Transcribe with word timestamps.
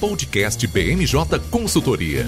Podcast 0.00 0.66
BMJ 0.66 1.38
Consultoria. 1.50 2.24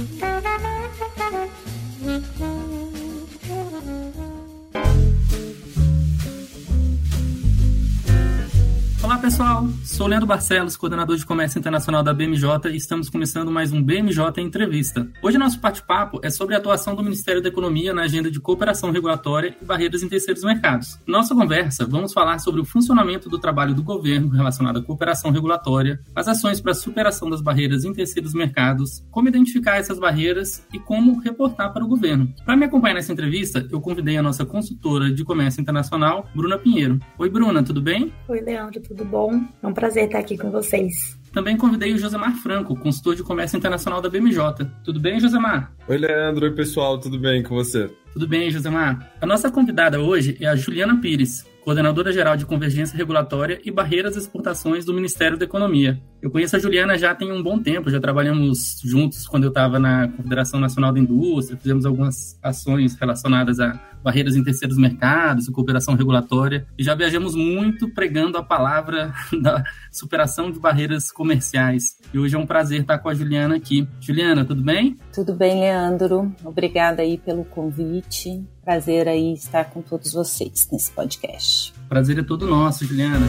Pessoal, 9.33 9.67
sou 9.83 10.07
Leandro 10.07 10.27
Barcelos, 10.27 10.77
coordenador 10.77 11.17
de 11.17 11.25
comércio 11.25 11.59
internacional 11.59 12.03
da 12.03 12.13
BMJ 12.13 12.69
e 12.71 12.77
estamos 12.77 13.09
começando 13.09 13.51
mais 13.51 13.73
um 13.73 13.83
BMJ 13.83 14.43
Entrevista. 14.43 15.09
Hoje 15.23 15.39
nosso 15.39 15.59
bate-papo 15.59 16.21
é 16.23 16.29
sobre 16.29 16.55
a 16.55 16.59
atuação 16.59 16.95
do 16.95 17.03
Ministério 17.03 17.41
da 17.41 17.49
Economia 17.49 17.95
na 17.95 18.03
agenda 18.03 18.31
de 18.31 18.39
cooperação 18.39 18.91
regulatória 18.91 19.57
e 19.59 19.65
barreiras 19.65 20.03
em 20.03 20.09
terceiros 20.11 20.45
mercados. 20.45 20.99
Nossa 21.07 21.35
conversa, 21.35 21.87
vamos 21.87 22.13
falar 22.13 22.41
sobre 22.41 22.61
o 22.61 22.65
funcionamento 22.67 23.31
do 23.31 23.39
trabalho 23.39 23.75
do 23.75 23.83
governo 23.83 24.29
relacionado 24.29 24.81
à 24.81 24.83
cooperação 24.83 25.31
regulatória, 25.31 25.99
as 26.15 26.29
ações 26.29 26.61
para 26.61 26.73
a 26.73 26.75
superação 26.75 27.31
das 27.31 27.41
barreiras 27.41 27.87
em 27.87 27.93
terceiros 27.95 28.35
mercados, 28.35 29.03
como 29.11 29.29
identificar 29.29 29.77
essas 29.77 29.99
barreiras 29.99 30.63
e 30.75 30.79
como 30.79 31.19
reportar 31.21 31.73
para 31.73 31.83
o 31.83 31.89
governo. 31.89 32.31
Para 32.45 32.55
me 32.55 32.67
acompanhar 32.67 32.97
nessa 32.97 33.15
entrevista, 33.15 33.67
eu 33.71 33.81
convidei 33.81 34.19
a 34.19 34.23
nossa 34.23 34.45
consultora 34.45 35.11
de 35.11 35.25
comércio 35.25 35.59
internacional, 35.59 36.29
Bruna 36.35 36.59
Pinheiro. 36.59 36.99
Oi, 37.19 37.31
Bruna, 37.31 37.63
tudo 37.63 37.81
bem? 37.81 38.13
Oi, 38.29 38.43
Leandro, 38.43 38.79
tudo 38.83 39.07
bom? 39.07 39.22
É 39.63 39.67
um 39.67 39.75
prazer 39.75 40.07
estar 40.07 40.19
aqui 40.19 40.37
com 40.39 40.51
vocês. 40.51 41.19
Também 41.33 41.57
convidei 41.57 41.95
o 41.95 41.99
Josemar 41.99 42.35
Franco, 42.37 42.77
consultor 42.77 43.15
de 43.15 43.23
comércio 43.23 43.57
internacional 43.57 44.03
da 44.03 44.09
BMJ. 44.09 44.67
Tudo 44.85 45.01
bem, 45.01 45.19
Josemar? 45.19 45.73
Oi, 45.89 45.97
Leandro. 45.97 46.45
Oi, 46.45 46.53
pessoal. 46.53 46.99
Tudo 46.99 47.19
bem 47.19 47.43
com 47.43 47.55
você? 47.55 47.91
Tudo 48.13 48.29
bem, 48.29 48.51
Josemar. 48.51 49.11
A 49.19 49.27
nossa 49.27 49.51
convidada 49.51 49.99
hoje 49.99 50.37
é 50.39 50.47
a 50.47 50.55
Juliana 50.55 51.01
Pires, 51.01 51.47
coordenadora 51.65 52.13
geral 52.13 52.37
de 52.37 52.45
Convergência 52.45 52.97
Regulatória 52.97 53.59
e 53.65 53.71
Barreiras 53.71 54.15
às 54.17 54.25
Exportações 54.25 54.85
do 54.85 54.93
Ministério 54.93 55.39
da 55.39 55.47
Economia. 55.47 55.99
Eu 56.21 56.31
conheço 56.31 56.55
a 56.55 56.59
Juliana 56.59 56.99
já 56.99 57.15
tem 57.15 57.33
um 57.33 57.43
bom 57.43 57.59
tempo, 57.59 57.91
já 57.91 57.99
trabalhamos 57.99 58.81
juntos 58.85 59.27
quando 59.27 59.45
eu 59.45 59.49
estava 59.49 59.79
na 59.79 60.09
Confederação 60.09 60.61
Nacional 60.61 60.93
da 60.93 61.01
Indústria, 61.01 61.59
fizemos 61.59 61.87
algumas 61.87 62.39
ações 62.43 62.95
relacionadas 62.97 63.59
a 63.59 63.81
barreiras 64.03 64.35
em 64.35 64.43
terceiros 64.43 64.77
mercados 64.77 65.49
cooperação 65.53 65.95
regulatória, 65.95 66.67
e 66.77 66.83
já 66.83 66.95
viajamos 66.95 67.35
muito 67.35 67.89
pregando 67.89 68.37
a 68.39 68.43
palavra 68.43 69.13
da 69.41 69.63
superação 69.91 70.51
de 70.51 70.59
barreiras 70.59 71.13
comerciais. 71.13 71.99
E 72.13 72.19
hoje 72.19 72.35
é 72.35 72.39
um 72.39 72.47
prazer 72.47 72.81
estar 72.81 72.99
com 72.99 73.09
a 73.09 73.15
Juliana 73.15 73.57
aqui. 73.57 73.87
Juliana, 74.01 74.45
tudo 74.45 74.63
bem? 74.63 74.99
Tudo 75.13 75.35
bem, 75.35 75.61
Leandro. 75.61 76.35
Obrigada 76.45 77.03
aí 77.03 77.19
pelo 77.19 77.45
convite. 77.45 78.45
Prazer 78.65 79.07
aí 79.07 79.33
estar 79.35 79.67
com 79.67 79.83
todos 79.83 80.13
vocês 80.13 80.69
nesse 80.73 80.91
podcast. 80.91 81.73
Prazer 81.89 82.19
é 82.19 82.23
todo 82.23 82.47
nosso, 82.47 82.85
Juliana. 82.85 83.27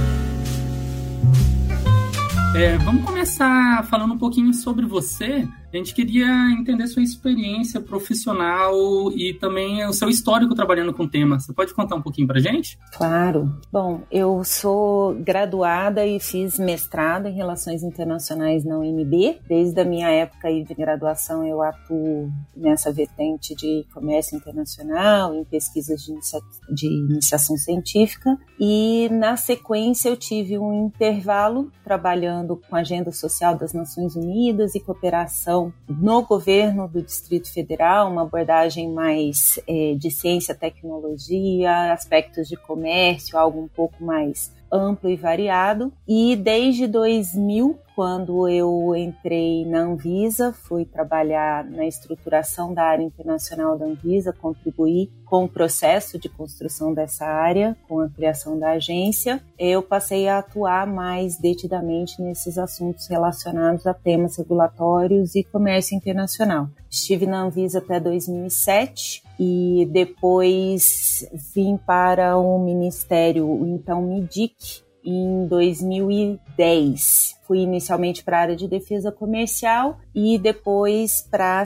É, 2.55 2.77
vamos 2.77 3.03
começar 3.03 3.83
falando 3.85 4.13
um 4.13 4.17
pouquinho 4.17 4.53
sobre 4.53 4.85
você. 4.85 5.47
A 5.73 5.77
gente 5.77 5.95
queria 5.95 6.27
entender 6.52 6.85
sua 6.85 7.02
experiência 7.02 7.81
profissional 7.81 9.11
e 9.13 9.33
também 9.33 9.83
o 9.88 9.91
seu 9.91 10.07
histórico 10.07 10.53
trabalhando 10.53 10.93
com 10.93 11.02
o 11.02 11.09
tema. 11.09 11.39
Você 11.39 11.52
pode 11.52 11.73
contar 11.73 11.95
um 11.95 12.02
pouquinho 12.02 12.27
para 12.27 12.39
gente? 12.39 12.77
Claro. 12.95 13.59
Bom, 13.71 14.03
eu 14.11 14.44
sou 14.44 15.16
graduada 15.16 16.05
e 16.05 16.19
fiz 16.19 16.59
mestrado 16.59 17.27
em 17.27 17.33
Relações 17.33 17.81
Internacionais 17.81 18.63
na 18.63 18.77
UNB. 18.77 19.39
Desde 19.47 19.81
a 19.81 19.83
minha 19.83 20.11
época 20.11 20.47
de 20.53 20.75
graduação 20.75 21.44
eu 21.44 21.59
atuo 21.63 22.31
nessa 22.55 22.91
vertente 22.91 23.55
de 23.55 23.83
comércio 23.91 24.38
internacional, 24.38 25.33
em 25.33 25.44
pesquisas 25.44 26.03
de, 26.03 26.11
inicia 26.11 26.39
de 26.69 26.85
iniciação 26.85 27.57
científica. 27.57 28.38
E 28.59 29.09
na 29.11 29.35
sequência 29.35 30.07
eu 30.07 30.16
tive 30.16 30.59
um 30.59 30.85
intervalo 30.85 31.71
trabalhando 31.83 32.61
com 32.69 32.75
a 32.75 32.81
Agenda 32.81 33.11
Social 33.11 33.57
das 33.57 33.73
Nações 33.73 34.16
Unidas 34.16 34.75
e 34.75 34.79
cooperação 34.79 35.62
no 35.88 36.23
governo 36.23 36.88
do 36.88 37.02
Distrito 37.02 37.52
Federal, 37.52 38.11
uma 38.11 38.23
abordagem 38.23 38.92
mais 38.92 39.59
é, 39.67 39.94
de 39.94 40.09
ciência, 40.09 40.56
tecnologia, 40.56 41.94
aspectos 41.94 42.47
de 42.47 42.56
comércio, 42.56 43.38
algo 43.38 43.62
um 43.62 43.68
pouco 43.68 44.03
mais 44.03 44.52
amplo 44.73 45.09
e 45.09 45.16
variado. 45.16 45.94
E 46.07 46.35
desde 46.35 46.88
2000, 46.88 47.79
quando 47.95 48.50
eu 48.50 48.95
entrei 48.95 49.66
na 49.66 49.81
Anvisa, 49.81 50.51
fui 50.51 50.84
trabalhar 50.84 51.63
na 51.63 51.85
estruturação 51.85 52.73
da 52.73 52.84
área 52.84 53.03
internacional 53.03 53.78
da 53.78 53.85
Anvisa, 53.85 54.34
contribuir 54.34 55.11
com 55.25 55.45
o 55.45 55.50
processo 55.50 56.17
de 56.19 56.28
construção 56.29 56.94
dessa 56.94 57.25
área, 57.25 57.78
com 57.88 58.00
a 58.00 58.09
criação 58.09 58.57
da 58.57 58.72
agência, 58.72 59.41
eu 59.57 59.81
passei 59.81 60.28
a 60.28 60.39
atuar 60.39 60.85
mais 60.85 61.38
detidamente 61.38 62.22
nesses 62.22 62.57
assuntos 62.57 63.07
relacionados 63.07 63.88
a 63.88 63.94
temas 63.94 64.38
regulatórios 64.38 65.35
e 65.35 65.44
comércio 65.44 65.95
internacional. 65.95 66.67
Estive 66.90 67.25
na 67.25 67.41
Anvisa 67.41 67.79
até 67.79 68.00
2007 68.00 69.23
e 69.39 69.88
depois 69.91 71.27
vim 71.53 71.77
para 71.77 72.38
o 72.38 72.59
Ministério, 72.59 73.47
o 73.47 73.67
então 73.67 74.01
MIDIC, 74.01 74.83
em 75.03 75.47
2010 75.47 77.34
fui 77.46 77.59
inicialmente 77.59 78.24
para 78.24 78.38
a 78.38 78.41
área 78.41 78.56
de 78.56 78.68
defesa 78.68 79.12
comercial 79.12 80.00
e 80.16 80.38
depois 80.38 81.28
para 81.30 81.64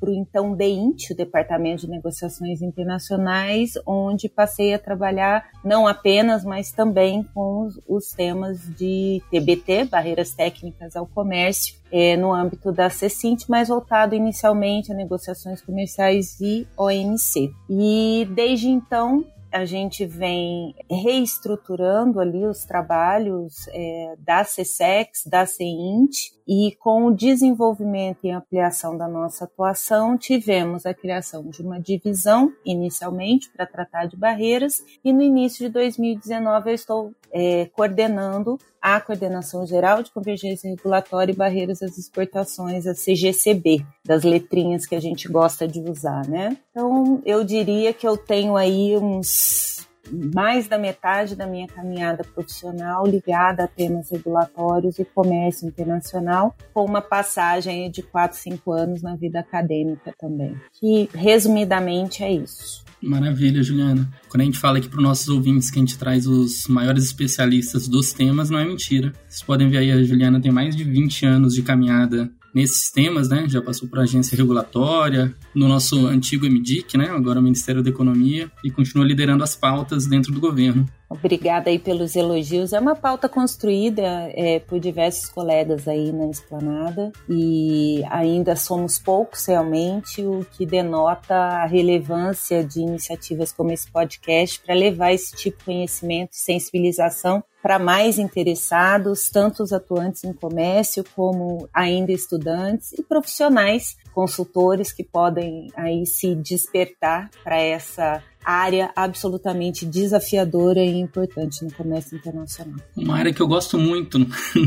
o 0.00 0.10
então 0.10 0.54
DEINT, 0.54 1.10
o 1.10 1.16
Departamento 1.16 1.82
de 1.82 1.90
Negociações 1.90 2.62
Internacionais, 2.62 3.72
onde 3.86 4.28
passei 4.28 4.74
a 4.74 4.78
trabalhar 4.78 5.48
não 5.64 5.86
apenas, 5.86 6.44
mas 6.44 6.70
também 6.70 7.22
com 7.34 7.66
os, 7.66 7.80
os 7.88 8.10
temas 8.10 8.60
de 8.76 9.22
TBT, 9.30 9.84
Barreiras 9.84 10.34
Técnicas 10.34 10.94
ao 10.94 11.06
Comércio, 11.06 11.82
é, 11.90 12.16
no 12.16 12.32
âmbito 12.32 12.72
da 12.72 12.90
CECINT, 12.90 13.44
mas 13.48 13.68
voltado 13.68 14.14
inicialmente 14.14 14.92
a 14.92 14.94
negociações 14.94 15.60
comerciais 15.62 16.40
e 16.40 16.66
OMC. 16.76 17.52
E 17.70 18.28
desde 18.34 18.68
então 18.68 19.24
a 19.54 19.64
gente 19.64 20.04
vem 20.04 20.74
reestruturando 20.90 22.18
ali 22.18 22.44
os 22.44 22.64
trabalhos 22.64 23.68
é, 23.68 24.16
da 24.18 24.44
CSEX, 24.44 25.24
da 25.26 25.46
CEINT, 25.46 26.32
e 26.46 26.76
com 26.78 27.06
o 27.06 27.14
desenvolvimento 27.14 28.18
e 28.24 28.30
ampliação 28.30 28.96
da 28.96 29.08
nossa 29.08 29.44
atuação, 29.44 30.16
tivemos 30.16 30.84
a 30.84 30.94
criação 30.94 31.44
de 31.44 31.62
uma 31.62 31.80
divisão, 31.80 32.52
inicialmente, 32.64 33.50
para 33.50 33.66
tratar 33.66 34.06
de 34.06 34.16
barreiras, 34.16 34.82
e 35.04 35.12
no 35.12 35.22
início 35.22 35.66
de 35.66 35.72
2019 35.72 36.70
eu 36.70 36.74
estou 36.74 37.12
é, 37.32 37.66
coordenando 37.74 38.58
a 38.80 39.00
Coordenação 39.00 39.66
Geral 39.66 40.02
de 40.02 40.10
Convergência 40.10 40.68
Regulatória 40.68 41.32
e 41.32 41.36
Barreiras 41.36 41.82
às 41.82 41.96
Exportações, 41.96 42.86
a 42.86 42.94
CGCB, 42.94 43.84
das 44.04 44.22
letrinhas 44.24 44.84
que 44.84 44.94
a 44.94 45.00
gente 45.00 45.26
gosta 45.26 45.66
de 45.66 45.80
usar, 45.80 46.28
né? 46.28 46.56
Então, 46.70 47.22
eu 47.24 47.42
diria 47.42 47.94
que 47.94 48.06
eu 48.06 48.16
tenho 48.16 48.56
aí 48.56 48.94
uns 48.98 49.83
mais 50.10 50.68
da 50.68 50.78
metade 50.78 51.36
da 51.36 51.46
minha 51.46 51.66
caminhada 51.66 52.24
profissional 52.24 53.06
ligada 53.06 53.64
a 53.64 53.68
temas 53.68 54.10
regulatórios 54.10 54.98
e 54.98 55.04
comércio 55.04 55.66
internacional, 55.66 56.56
com 56.72 56.84
uma 56.84 57.00
passagem 57.00 57.90
de 57.90 58.02
4, 58.02 58.36
5 58.36 58.72
anos 58.72 59.02
na 59.02 59.16
vida 59.16 59.40
acadêmica 59.40 60.14
também. 60.18 60.56
Que, 60.72 61.08
resumidamente, 61.14 62.22
é 62.22 62.32
isso. 62.32 62.84
Maravilha, 63.02 63.62
Juliana. 63.62 64.08
Quando 64.28 64.40
a 64.40 64.44
gente 64.44 64.58
fala 64.58 64.78
aqui 64.78 64.88
para 64.88 64.98
os 64.98 65.04
nossos 65.04 65.28
ouvintes 65.28 65.70
que 65.70 65.78
a 65.78 65.80
gente 65.80 65.98
traz 65.98 66.26
os 66.26 66.66
maiores 66.68 67.04
especialistas 67.04 67.86
dos 67.86 68.12
temas, 68.12 68.48
não 68.50 68.58
é 68.58 68.64
mentira. 68.64 69.12
Vocês 69.28 69.42
podem 69.42 69.68
ver 69.68 69.78
aí, 69.78 69.92
a 69.92 70.02
Juliana 70.02 70.40
tem 70.40 70.50
mais 70.50 70.74
de 70.74 70.84
20 70.84 71.26
anos 71.26 71.54
de 71.54 71.62
caminhada 71.62 72.30
nesses 72.54 72.90
temas, 72.90 73.28
né? 73.28 73.46
Já 73.48 73.60
passou 73.60 73.88
por 73.88 73.98
agência 73.98 74.36
regulatória, 74.36 75.34
no 75.54 75.68
nosso 75.68 76.06
antigo 76.06 76.46
MDIC, 76.46 76.96
né? 76.96 77.10
Agora 77.10 77.42
Ministério 77.42 77.82
da 77.82 77.90
Economia, 77.90 78.50
e 78.62 78.70
continua 78.70 79.04
liderando 79.04 79.42
as 79.42 79.56
pautas 79.56 80.06
dentro 80.06 80.32
do 80.32 80.40
governo. 80.40 80.86
Obrigada 81.08 81.70
aí 81.70 81.78
pelos 81.78 82.16
elogios. 82.16 82.72
É 82.72 82.80
uma 82.80 82.96
pauta 82.96 83.28
construída 83.28 84.02
é, 84.34 84.58
por 84.58 84.80
diversos 84.80 85.28
colegas 85.28 85.86
aí 85.86 86.10
na 86.10 86.28
esplanada 86.28 87.12
e 87.28 88.02
ainda 88.10 88.56
somos 88.56 88.98
poucos 88.98 89.46
realmente, 89.46 90.24
o 90.24 90.44
que 90.52 90.66
denota 90.66 91.34
a 91.34 91.66
relevância 91.66 92.64
de 92.64 92.80
iniciativas 92.80 93.52
como 93.52 93.70
esse 93.70 93.90
podcast 93.90 94.60
para 94.64 94.74
levar 94.74 95.12
esse 95.12 95.36
tipo 95.36 95.58
de 95.58 95.64
conhecimento 95.64 96.30
sensibilização 96.32 97.44
para 97.64 97.78
mais 97.78 98.18
interessados, 98.18 99.30
tanto 99.30 99.62
os 99.62 99.72
atuantes 99.72 100.22
em 100.22 100.34
comércio 100.34 101.02
como 101.16 101.66
ainda 101.72 102.12
estudantes 102.12 102.92
e 102.92 103.02
profissionais, 103.02 103.96
consultores 104.12 104.92
que 104.92 105.02
podem 105.02 105.68
aí 105.74 106.04
se 106.04 106.34
despertar 106.34 107.30
para 107.42 107.56
essa 107.56 108.22
área 108.44 108.90
absolutamente 108.94 109.86
desafiadora 109.86 110.84
e 110.84 111.00
importante 111.00 111.64
no 111.64 111.72
comércio 111.72 112.18
internacional. 112.18 112.78
Uma 112.94 113.16
área 113.16 113.32
que 113.32 113.40
eu 113.40 113.48
gosto 113.48 113.78
muito 113.78 114.18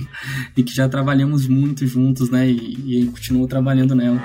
e 0.58 0.64
que 0.64 0.74
já 0.74 0.90
trabalhamos 0.90 1.48
muito 1.48 1.86
juntos, 1.86 2.32
né? 2.32 2.50
E, 2.50 3.04
e 3.04 3.06
continuo 3.12 3.46
trabalhando 3.46 3.94
nela. 3.94 4.20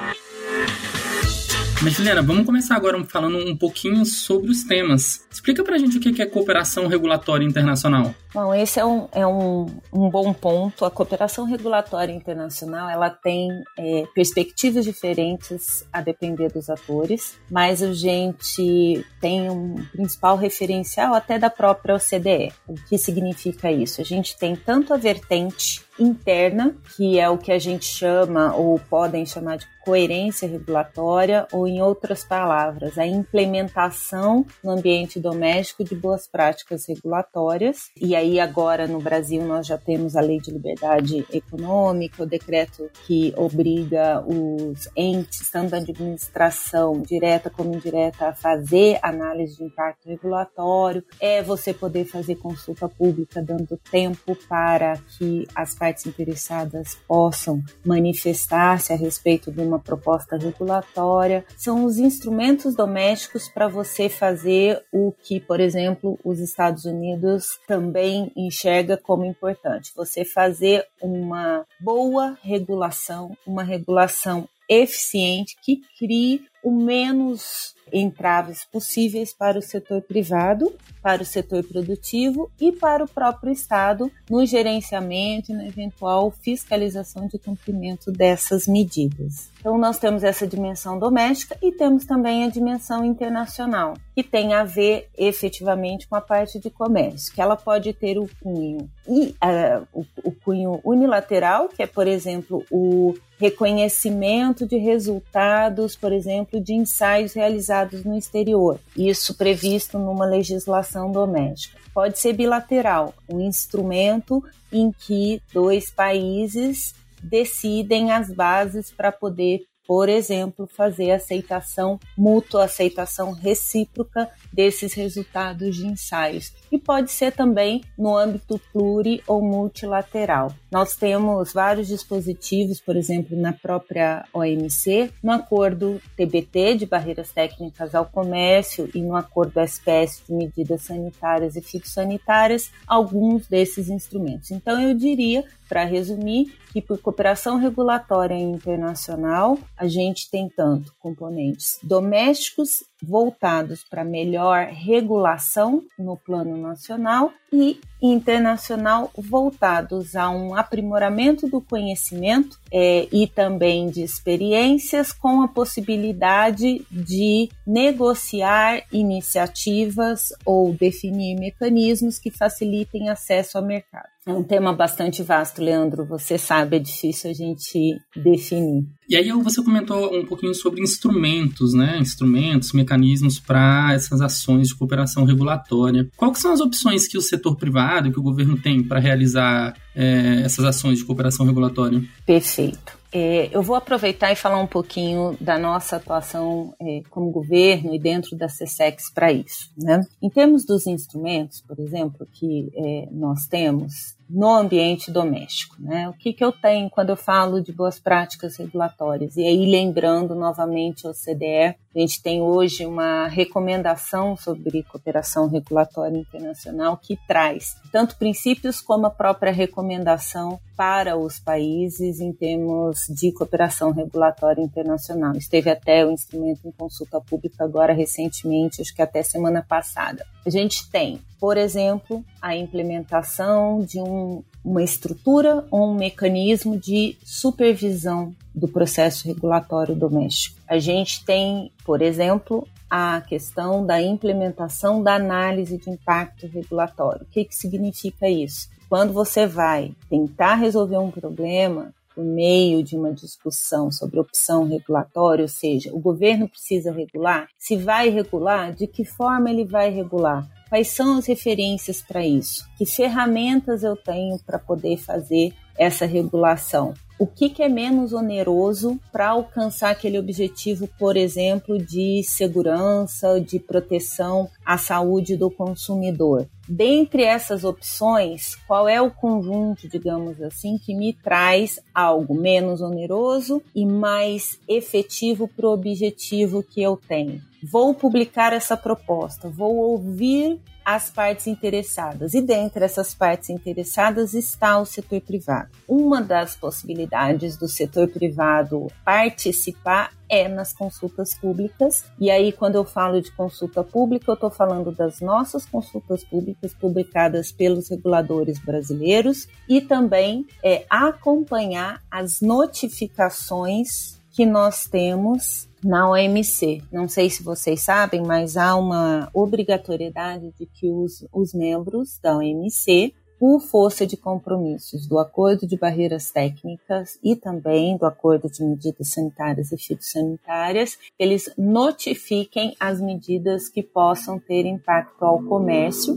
Mas, 1.83 1.95
Juliana, 1.95 2.23
vamos 2.23 2.47
começar 2.47 2.77
agora 2.77 3.03
falando 3.07 3.39
um 3.39 3.57
pouquinho 3.57 4.05
sobre 4.07 4.53
os 4.53 4.63
temas. 4.63 5.27
Explica 5.29 5.65
pra 5.65 5.79
gente 5.79 5.99
o 5.99 6.01
que 6.01 6.23
é 6.23 6.27
cooperação 6.27 6.87
regulatória 6.87 7.45
internacional. 7.45 8.15
Bom, 8.33 8.55
esse 8.55 8.79
é 8.79 8.85
um, 8.85 9.09
é 9.11 9.27
um, 9.27 9.67
um 9.93 10.09
bom 10.09 10.33
ponto. 10.33 10.85
A 10.85 10.91
cooperação 10.93 11.45
regulatória 11.45 12.13
internacional 12.13 12.89
ela 12.89 13.11
tem 13.11 13.51
é, 13.77 14.05
perspectivas 14.15 14.85
diferentes 14.85 15.85
a 15.93 16.01
depender 16.01 16.53
dos 16.53 16.71
atores, 16.71 17.37
mas 17.51 17.83
a 17.83 17.93
gente 17.93 19.05
tem 19.21 19.51
um 19.51 19.75
principal 19.91 20.37
referencial 20.37 21.15
até 21.15 21.37
da 21.37 21.51
própria 21.51 21.97
OCDE. 21.97 22.53
O 22.69 22.75
que 22.75 22.97
significa 22.97 23.73
isso? 23.73 24.01
A 24.01 24.05
gente 24.05 24.39
tem 24.39 24.55
tanto 24.55 24.95
a 24.95 24.97
vertente 24.97 25.83
interna, 25.99 26.75
que 26.97 27.19
é 27.19 27.29
o 27.29 27.39
que 27.39 27.53
a 27.53 27.59
gente 27.59 27.85
chama 27.85 28.55
ou 28.55 28.79
podem 28.79 29.27
chamar 29.27 29.59
de 29.59 29.67
coerência 29.85 30.49
regulatória, 30.49 31.47
ou 31.53 31.67
em 31.67 31.83
outras 31.83 32.25
palavras, 32.25 32.97
a 32.99 33.07
implementação 33.07 34.47
no 34.63 34.71
ambiente 34.71 35.19
doméstico 35.19 35.83
de 35.83 35.95
boas 35.95 36.29
práticas 36.29 36.87
regulatórias. 36.87 37.91
E 38.01 38.15
aí 38.15 38.39
agora 38.39 38.87
no 38.87 39.01
Brasil 39.01 39.43
nós 39.43 39.67
já 39.67 39.77
temos 39.77 40.15
a 40.15 40.21
Lei 40.21 40.39
de 40.39 40.53
Liberdade 40.53 41.27
Econômica, 41.33 42.23
o 42.23 42.27
decreto 42.27 42.89
que 43.07 43.35
obriga 43.37 44.25
os 44.25 44.89
entes, 44.97 45.51
tanto 45.51 45.71
da 45.71 45.79
administração 45.79 47.03
direta 47.03 47.51
como 47.51 47.75
indireta, 47.75 48.29
a 48.29 48.35
fazer 48.35 48.99
análise 49.03 49.57
de 49.57 49.65
impacto 49.65 50.09
regulatório. 50.09 51.05
É 51.21 51.43
você 51.43 51.75
poder 51.75 52.05
fazer 52.05 52.37
consulta 52.37 52.89
pública 52.89 53.43
dando 53.43 53.77
tempo 53.91 54.37
para 54.49 54.97
que 55.19 55.47
as 55.55 55.75
partes 55.83 56.07
interessadas 56.07 56.97
possam 57.09 57.61
manifestar-se 57.85 58.93
a 58.93 58.97
respeito 58.97 59.51
de 59.51 59.61
uma 59.61 59.81
proposta 59.81 60.37
regulatória. 60.37 61.45
São 61.57 61.85
os 61.85 61.99
instrumentos 61.99 62.77
domésticos 62.77 63.49
para 63.49 63.67
você 63.67 64.09
fazer 64.09 64.81
o 64.93 65.11
que, 65.11 65.41
por 65.41 65.59
exemplo, 65.59 66.17
os 66.23 66.39
Estados 66.39 66.85
Unidos 66.85 67.59
também 67.67 68.31
enxerga 68.37 68.97
como 68.97 69.25
importante. 69.25 69.91
Você 69.97 70.25
fazer 70.25 70.87
uma 71.01 71.67
boa 71.81 72.39
regulação, 72.45 73.37
uma 73.45 73.65
regulação 73.65 74.49
eficiente 74.69 75.57
que 75.61 75.83
crie 75.99 76.45
o 76.63 76.71
menos 76.71 77.75
entraves 77.93 78.65
possíveis 78.65 79.33
para 79.33 79.59
o 79.59 79.63
setor 79.63 80.03
privado, 80.03 80.75
para 81.03 81.23
o 81.23 81.27
setor 81.27 81.63
produtivo 81.65 82.51
e 82.61 82.73
para 82.73 83.05
o 83.05 83.09
próprio 83.09 83.53
Estado 83.53 84.11
no 84.31 84.45
gerenciamento 84.47 85.53
e 85.53 85.55
na 85.55 85.67
eventual 85.67 86.31
fiscalização 86.31 87.27
de 87.27 87.39
cumprimento 87.39 88.11
dessas 88.11 88.67
medidas. 88.67 89.52
Então, 89.63 89.79
nós 89.79 89.97
temos 89.97 90.25
essa 90.25 90.45
dimensão 90.45 90.99
doméstica 90.99 91.57
e 91.63 91.71
temos 91.71 92.05
também 92.05 92.43
a 92.43 92.49
dimensão 92.49 93.05
internacional, 93.05 93.95
que 94.13 94.21
tem 94.21 94.55
a 94.55 94.65
ver 94.65 95.09
efetivamente 95.17 96.09
com 96.09 96.17
a 96.17 96.21
parte 96.21 96.59
de 96.59 96.69
comércio, 96.69 97.33
que 97.33 97.41
ela 97.41 97.55
pode 97.55 97.93
ter 97.93 98.19
o 98.19 98.29
cunho, 98.43 98.91
e, 99.07 99.37
uh, 99.41 99.87
o, 99.93 100.05
o 100.25 100.33
cunho 100.33 100.81
unilateral, 100.83 101.69
que 101.69 101.81
é, 101.81 101.87
por 101.87 102.09
exemplo, 102.09 102.65
o 102.73 103.15
reconhecimento 103.39 104.67
de 104.67 104.79
resultados, 104.79 105.95
por 105.95 106.13
exemplo, 106.13 106.61
de 106.61 106.75
ensaios 106.75 107.33
realizados 107.33 108.05
no 108.05 108.19
exterior, 108.19 108.81
isso 108.97 109.37
previsto 109.37 109.97
numa 109.97 110.27
legislação 110.27 111.13
doméstica. 111.13 111.79
Pode 111.95 112.19
ser 112.19 112.33
bilateral, 112.33 113.15
um 113.29 113.41
instrumento 113.41 114.43
em 114.73 114.91
que 114.91 115.41
dois 115.53 115.89
países 115.89 117.01
decidem 117.23 118.13
as 118.13 118.31
bases 118.33 118.91
para 118.91 119.13
poder 119.13 119.65
por 119.87 120.09
exemplo, 120.09 120.67
fazer 120.67 121.11
aceitação 121.11 121.99
mútua, 122.17 122.65
aceitação 122.65 123.33
recíproca 123.33 124.31
desses 124.53 124.95
resultados 124.95 125.77
de 125.77 125.87
ensaios. 125.87 126.53
E 126.73 126.79
pode 126.79 127.11
ser 127.11 127.33
também 127.33 127.85
no 127.99 128.17
âmbito 128.17 128.59
pluri 128.73 129.23
ou 129.27 129.43
multilateral. 129.43 130.55
Nós 130.71 130.97
temos 130.97 131.53
vários 131.53 131.87
dispositivos, 131.87 132.81
por 132.81 132.97
exemplo, 132.97 133.39
na 133.39 133.53
própria 133.53 134.25
OMC, 134.33 135.13
no 135.23 135.33
acordo 135.33 136.01
TBT 136.17 136.77
de 136.77 136.87
barreiras 136.87 137.31
técnicas 137.31 137.95
ao 137.95 138.07
comércio 138.07 138.89
e 138.95 139.03
no 139.03 139.15
acordo 139.15 139.61
SPS 139.61 140.23
de 140.27 140.33
medidas 140.33 140.85
sanitárias 140.85 141.57
e 141.57 141.61
fitossanitárias, 141.61 142.71
alguns 142.87 143.47
desses 143.47 143.91
instrumentos. 143.91 144.51
Então, 144.51 144.81
eu 144.81 144.95
diria, 144.95 145.45
para 145.69 145.85
resumir, 145.85 146.55
que 146.73 146.81
por 146.81 146.99
cooperação 146.99 147.59
regulatória 147.59 148.35
internacional, 148.35 149.59
a 149.77 149.87
gente 149.87 150.31
tem 150.31 150.49
tanto 150.49 150.95
componentes 150.99 151.79
domésticos 151.83 152.83
voltados 153.03 153.83
para 153.85 154.05
melhor 154.05 154.67
regulação 154.67 155.85
no 155.99 156.17
plano 156.17 156.57
nacional 156.57 157.33
e 157.53 157.81
internacional 158.03 159.11
voltados 159.17 160.17
a 160.17 160.29
um 160.29 160.57
aprimoramento 160.57 161.49
do 161.49 161.61
conhecimento 161.61 162.59
é, 162.73 163.07
e 163.13 163.29
também 163.29 163.89
de 163.89 164.03
experiências 164.03 165.13
com 165.13 165.41
a 165.41 165.49
possibilidade 165.49 166.85
de 166.91 167.49
negociar 167.65 168.83
iniciativas 168.93 170.33
ou 170.45 170.75
definir 170.75 171.39
mecanismos 171.39 172.19
que 172.19 172.31
facilitem 172.31 173.09
acesso 173.09 173.57
ao 173.57 173.65
mercado. 173.65 174.13
É 174.25 174.33
um 174.33 174.45
tema 174.45 174.73
bastante 174.73 175.21
vasto, 175.21 175.61
Leandro. 175.61 176.05
Você 176.05 176.39
sabe, 176.39 176.77
é 176.77 176.79
difícil 176.79 177.29
a 177.29 177.35
gente 177.35 178.01
definir. 178.15 178.87
E 179.09 179.17
aí 179.17 179.33
você 179.33 179.63
comentou 179.65 180.17
um 180.17 180.25
pouquinho 180.25 180.55
sobre 180.55 180.81
instrumentos, 180.81 181.75
né? 181.75 181.99
Instrumentos, 181.99 182.73
mecanismos 182.73 183.41
para 183.41 183.93
essas 183.93 184.21
ações 184.21 184.69
de 184.69 184.77
cooperação 184.77 185.25
regulatória. 185.25 186.09
Quais 186.17 186.39
são 186.39 186.53
as 186.53 186.61
opções 186.61 187.09
que 187.09 187.19
o 187.19 187.21
setor 187.21 187.57
privado, 187.57 187.83
que 188.01 188.19
o 188.19 188.23
governo 188.23 188.57
tem 188.61 188.83
para 188.83 189.01
realizar 189.01 189.75
é, 189.95 190.43
essas 190.45 190.65
ações 190.65 190.99
de 190.99 191.05
cooperação 191.05 191.45
regulatória? 191.45 192.03
Perfeito. 192.25 193.03
É, 193.15 193.51
eu 193.53 193.61
vou 193.61 193.77
aproveitar 193.77 194.33
e 194.33 194.37
falar 194.37 194.59
um 194.59 194.67
pouquinho 194.67 195.37
da 195.39 195.59
nossa 195.59 195.97
atuação 195.97 196.75
é, 196.81 197.03
como 197.11 197.31
governo 197.31 197.95
e 197.95 197.99
dentro 197.99 198.35
da 198.35 198.47
CSEX 198.47 199.13
para 199.13 199.31
isso. 199.31 199.71
Né? 199.77 200.01
Em 200.23 200.31
termos 200.31 200.65
dos 200.65 200.87
instrumentos, 200.87 201.61
por 201.61 201.79
exemplo, 201.79 202.27
que 202.33 202.73
é, 202.75 203.09
nós 203.13 203.47
temos, 203.47 204.17
no 204.31 204.49
ambiente 204.49 205.11
doméstico. 205.11 205.77
Né? 205.79 206.09
O 206.09 206.15
que, 206.15 206.33
que 206.33 206.43
eu 206.43 206.51
tenho 206.51 206.89
quando 206.89 207.11
eu 207.11 207.17
falo 207.17 207.61
de 207.61 207.71
boas 207.71 208.01
práticas 208.01 208.57
regulatórias? 208.57 209.37
E 209.37 209.47
aí, 209.47 209.71
lembrando 209.71 210.35
novamente 210.35 211.07
o 211.07 211.13
CDE, 211.13 211.77
a 211.95 211.99
gente 211.99 212.23
tem 212.23 212.41
hoje 212.41 212.87
uma 212.87 213.27
recomendação 213.29 214.37
sobre 214.37 214.83
cooperação 214.85 215.49
regulatória 215.49 216.17
internacional 216.17 216.97
que 216.97 217.19
traz 217.29 217.77
tanto 217.91 218.17
princípios 218.17 218.81
como 218.81 219.07
a 219.07 219.11
própria 219.11 219.53
recomendação 219.53 220.59
para 220.75 221.17
os 221.17 221.39
países 221.39 222.19
em 222.21 222.33
termos 222.33 223.07
de 223.09 223.31
cooperação 223.33 223.93
regulatória 223.93 224.63
internacional. 224.63 225.37
Esteve 225.37 225.71
até 225.71 226.05
o 226.05 226.11
instrumento 226.11 226.67
em 226.67 226.73
consulta 226.73 227.21
pública 227.21 227.63
agora 227.63 227.93
recentemente, 227.93 228.81
acho 228.81 228.95
que 228.95 229.03
até 229.03 229.23
semana 229.23 229.63
passada. 229.63 230.25
A 230.45 230.51
gente 230.51 230.91
tem, 230.91 231.21
por 231.39 231.57
exemplo, 231.57 232.25
a 232.41 232.57
implementação 232.57 233.81
de 233.85 234.01
um, 234.01 234.43
uma 234.65 234.83
estrutura 234.83 235.65
ou 235.71 235.91
um 235.91 235.95
mecanismo 235.95 236.79
de 236.79 237.17
supervisão 237.23 238.35
do 238.55 238.69
processo 238.69 239.27
regulatório 239.27 239.95
doméstico. 239.95 240.61
A 240.69 240.79
gente 240.79 241.25
tem, 241.25 241.73
por 241.85 242.03
exemplo, 242.03 242.67
a 242.91 243.23
questão 243.23 243.87
da 243.87 244.01
implementação 244.03 245.03
da 245.03 245.15
análise 245.15 245.79
de 245.79 245.89
impacto 245.89 246.47
regulatório. 246.47 247.23
O 247.23 247.27
que, 247.27 247.45
que 247.45 247.55
significa 247.55 248.29
isso? 248.29 248.69
Quando 248.89 249.13
você 249.13 249.47
vai 249.47 249.95
tentar 250.11 250.57
resolver 250.57 250.99
um 250.99 251.11
problema 251.11 251.95
por 252.15 252.23
meio 252.23 252.83
de 252.83 252.95
uma 252.95 253.13
discussão 253.13 253.91
sobre 253.91 254.21
opção 254.21 254.69
regulatória, 254.69 255.43
ou 255.43 255.49
seja, 255.49 255.91
o 255.95 255.99
governo 255.99 256.47
precisa 256.47 256.93
regular, 256.93 257.49
se 257.59 257.77
vai 257.77 258.11
regular, 258.11 258.75
de 258.75 258.87
que 258.87 259.05
forma 259.05 259.51
ele 259.51 259.65
vai 259.65 259.91
regular? 259.91 260.47
Quais 260.69 260.89
são 260.89 261.19
as 261.19 261.27
referências 261.27 262.03
para 262.03 262.27
isso? 262.27 262.67
Que 262.77 262.85
ferramentas 262.85 263.83
eu 263.83 263.97
tenho 263.97 264.39
para 264.45 264.59
poder 264.59 264.99
fazer 264.99 265.55
essa 265.79 266.07
regulação? 266.07 266.95
O 267.23 267.27
que, 267.29 267.49
que 267.49 267.63
é 267.63 267.69
menos 267.69 268.13
oneroso 268.13 268.99
para 269.13 269.29
alcançar 269.29 269.91
aquele 269.91 270.19
objetivo, 270.19 270.89
por 270.99 271.17
exemplo, 271.17 271.79
de 271.79 272.21
segurança, 272.25 273.41
de 273.41 273.61
proteção 273.61 274.51
à 274.67 274.77
saúde 274.77 275.37
do 275.37 275.49
consumidor. 275.49 276.49
Dentre 276.69 277.23
essas 277.23 277.63
opções, 277.63 278.57
qual 278.67 278.89
é 278.89 279.01
o 279.01 279.09
conjunto, 279.09 279.89
digamos 279.89 280.43
assim, 280.43 280.77
que 280.77 280.97
me 280.97 281.13
traz 281.13 281.79
algo 281.95 282.35
menos 282.35 282.81
oneroso 282.81 283.63
e 283.73 283.87
mais 283.87 284.59
efetivo 284.67 285.47
para 285.47 285.69
o 285.69 285.73
objetivo 285.73 286.61
que 286.61 286.83
eu 286.83 286.99
tenho? 287.07 287.41
vou 287.63 287.95
publicar 287.95 288.53
essa 288.53 288.77
proposta, 288.77 289.49
vou 289.49 289.77
ouvir 289.77 290.61
as 290.85 291.11
partes 291.11 291.47
interessadas. 291.47 292.35
E 292.35 292.41
dentre 292.41 292.85
essas 292.85 293.15
partes 293.15 293.51
interessadas 293.51 294.35
está 294.35 294.79
o 294.79 294.85
setor 294.85 295.21
privado. 295.21 295.71
Uma 295.87 296.21
das 296.21 296.57
possibilidades 296.57 297.12
do 297.59 297.69
setor 297.69 298.09
privado 298.09 298.87
participar 299.05 300.13
é 300.29 300.49
nas 300.49 300.73
consultas 300.73 301.35
públicas. 301.35 302.07
E 302.19 302.31
aí, 302.31 302.53
quando 302.53 302.77
eu 302.77 302.85
falo 302.85 303.21
de 303.21 303.31
consulta 303.33 303.85
pública, 303.85 304.31
eu 304.31 304.35
estou 304.35 304.51
falando 304.51 304.91
das 304.91 305.21
nossas 305.21 305.67
consultas 305.67 306.25
públicas 306.25 306.73
publicadas 306.73 307.53
pelos 307.53 307.91
reguladores 307.91 308.59
brasileiros 308.59 309.47
e 309.69 309.81
também 309.81 310.47
é, 310.65 310.87
acompanhar 310.89 312.03
as 312.11 312.41
notificações 312.41 314.19
que 314.31 314.47
nós 314.47 314.87
temos 314.87 315.69
na 315.85 316.09
OMC. 316.09 316.83
Não 316.91 317.07
sei 317.07 317.29
se 317.29 317.43
vocês 317.43 317.83
sabem, 317.83 318.23
mas 318.23 318.57
há 318.57 318.75
uma 318.77 319.29
obrigatoriedade 319.35 320.53
de 320.59 320.65
que 320.65 320.89
os, 320.89 321.27
os 321.33 321.53
membros 321.53 322.19
da 322.23 322.37
OMC 322.37 323.13
por 323.43 323.61
força 323.61 324.07
de 324.07 324.17
compromissos 324.17 325.05
do 325.05 325.19
Acordo 325.19 325.67
de 325.67 325.77
Barreiras 325.77 326.31
Técnicas 326.31 327.19
e 327.25 327.35
também 327.35 327.97
do 327.97 328.07
Acordo 328.07 328.49
de 328.49 328.63
Medidas 328.63 329.09
Sanitárias 329.09 329.73
e 329.73 329.77
Fitossanitárias, 329.77 330.97
eles 331.19 331.53
notifiquem 331.59 332.77
as 332.79 333.01
medidas 333.01 333.69
que 333.69 333.83
possam 333.83 334.39
ter 334.39 334.65
impacto 334.65 335.25
ao 335.25 335.43
comércio 335.43 336.15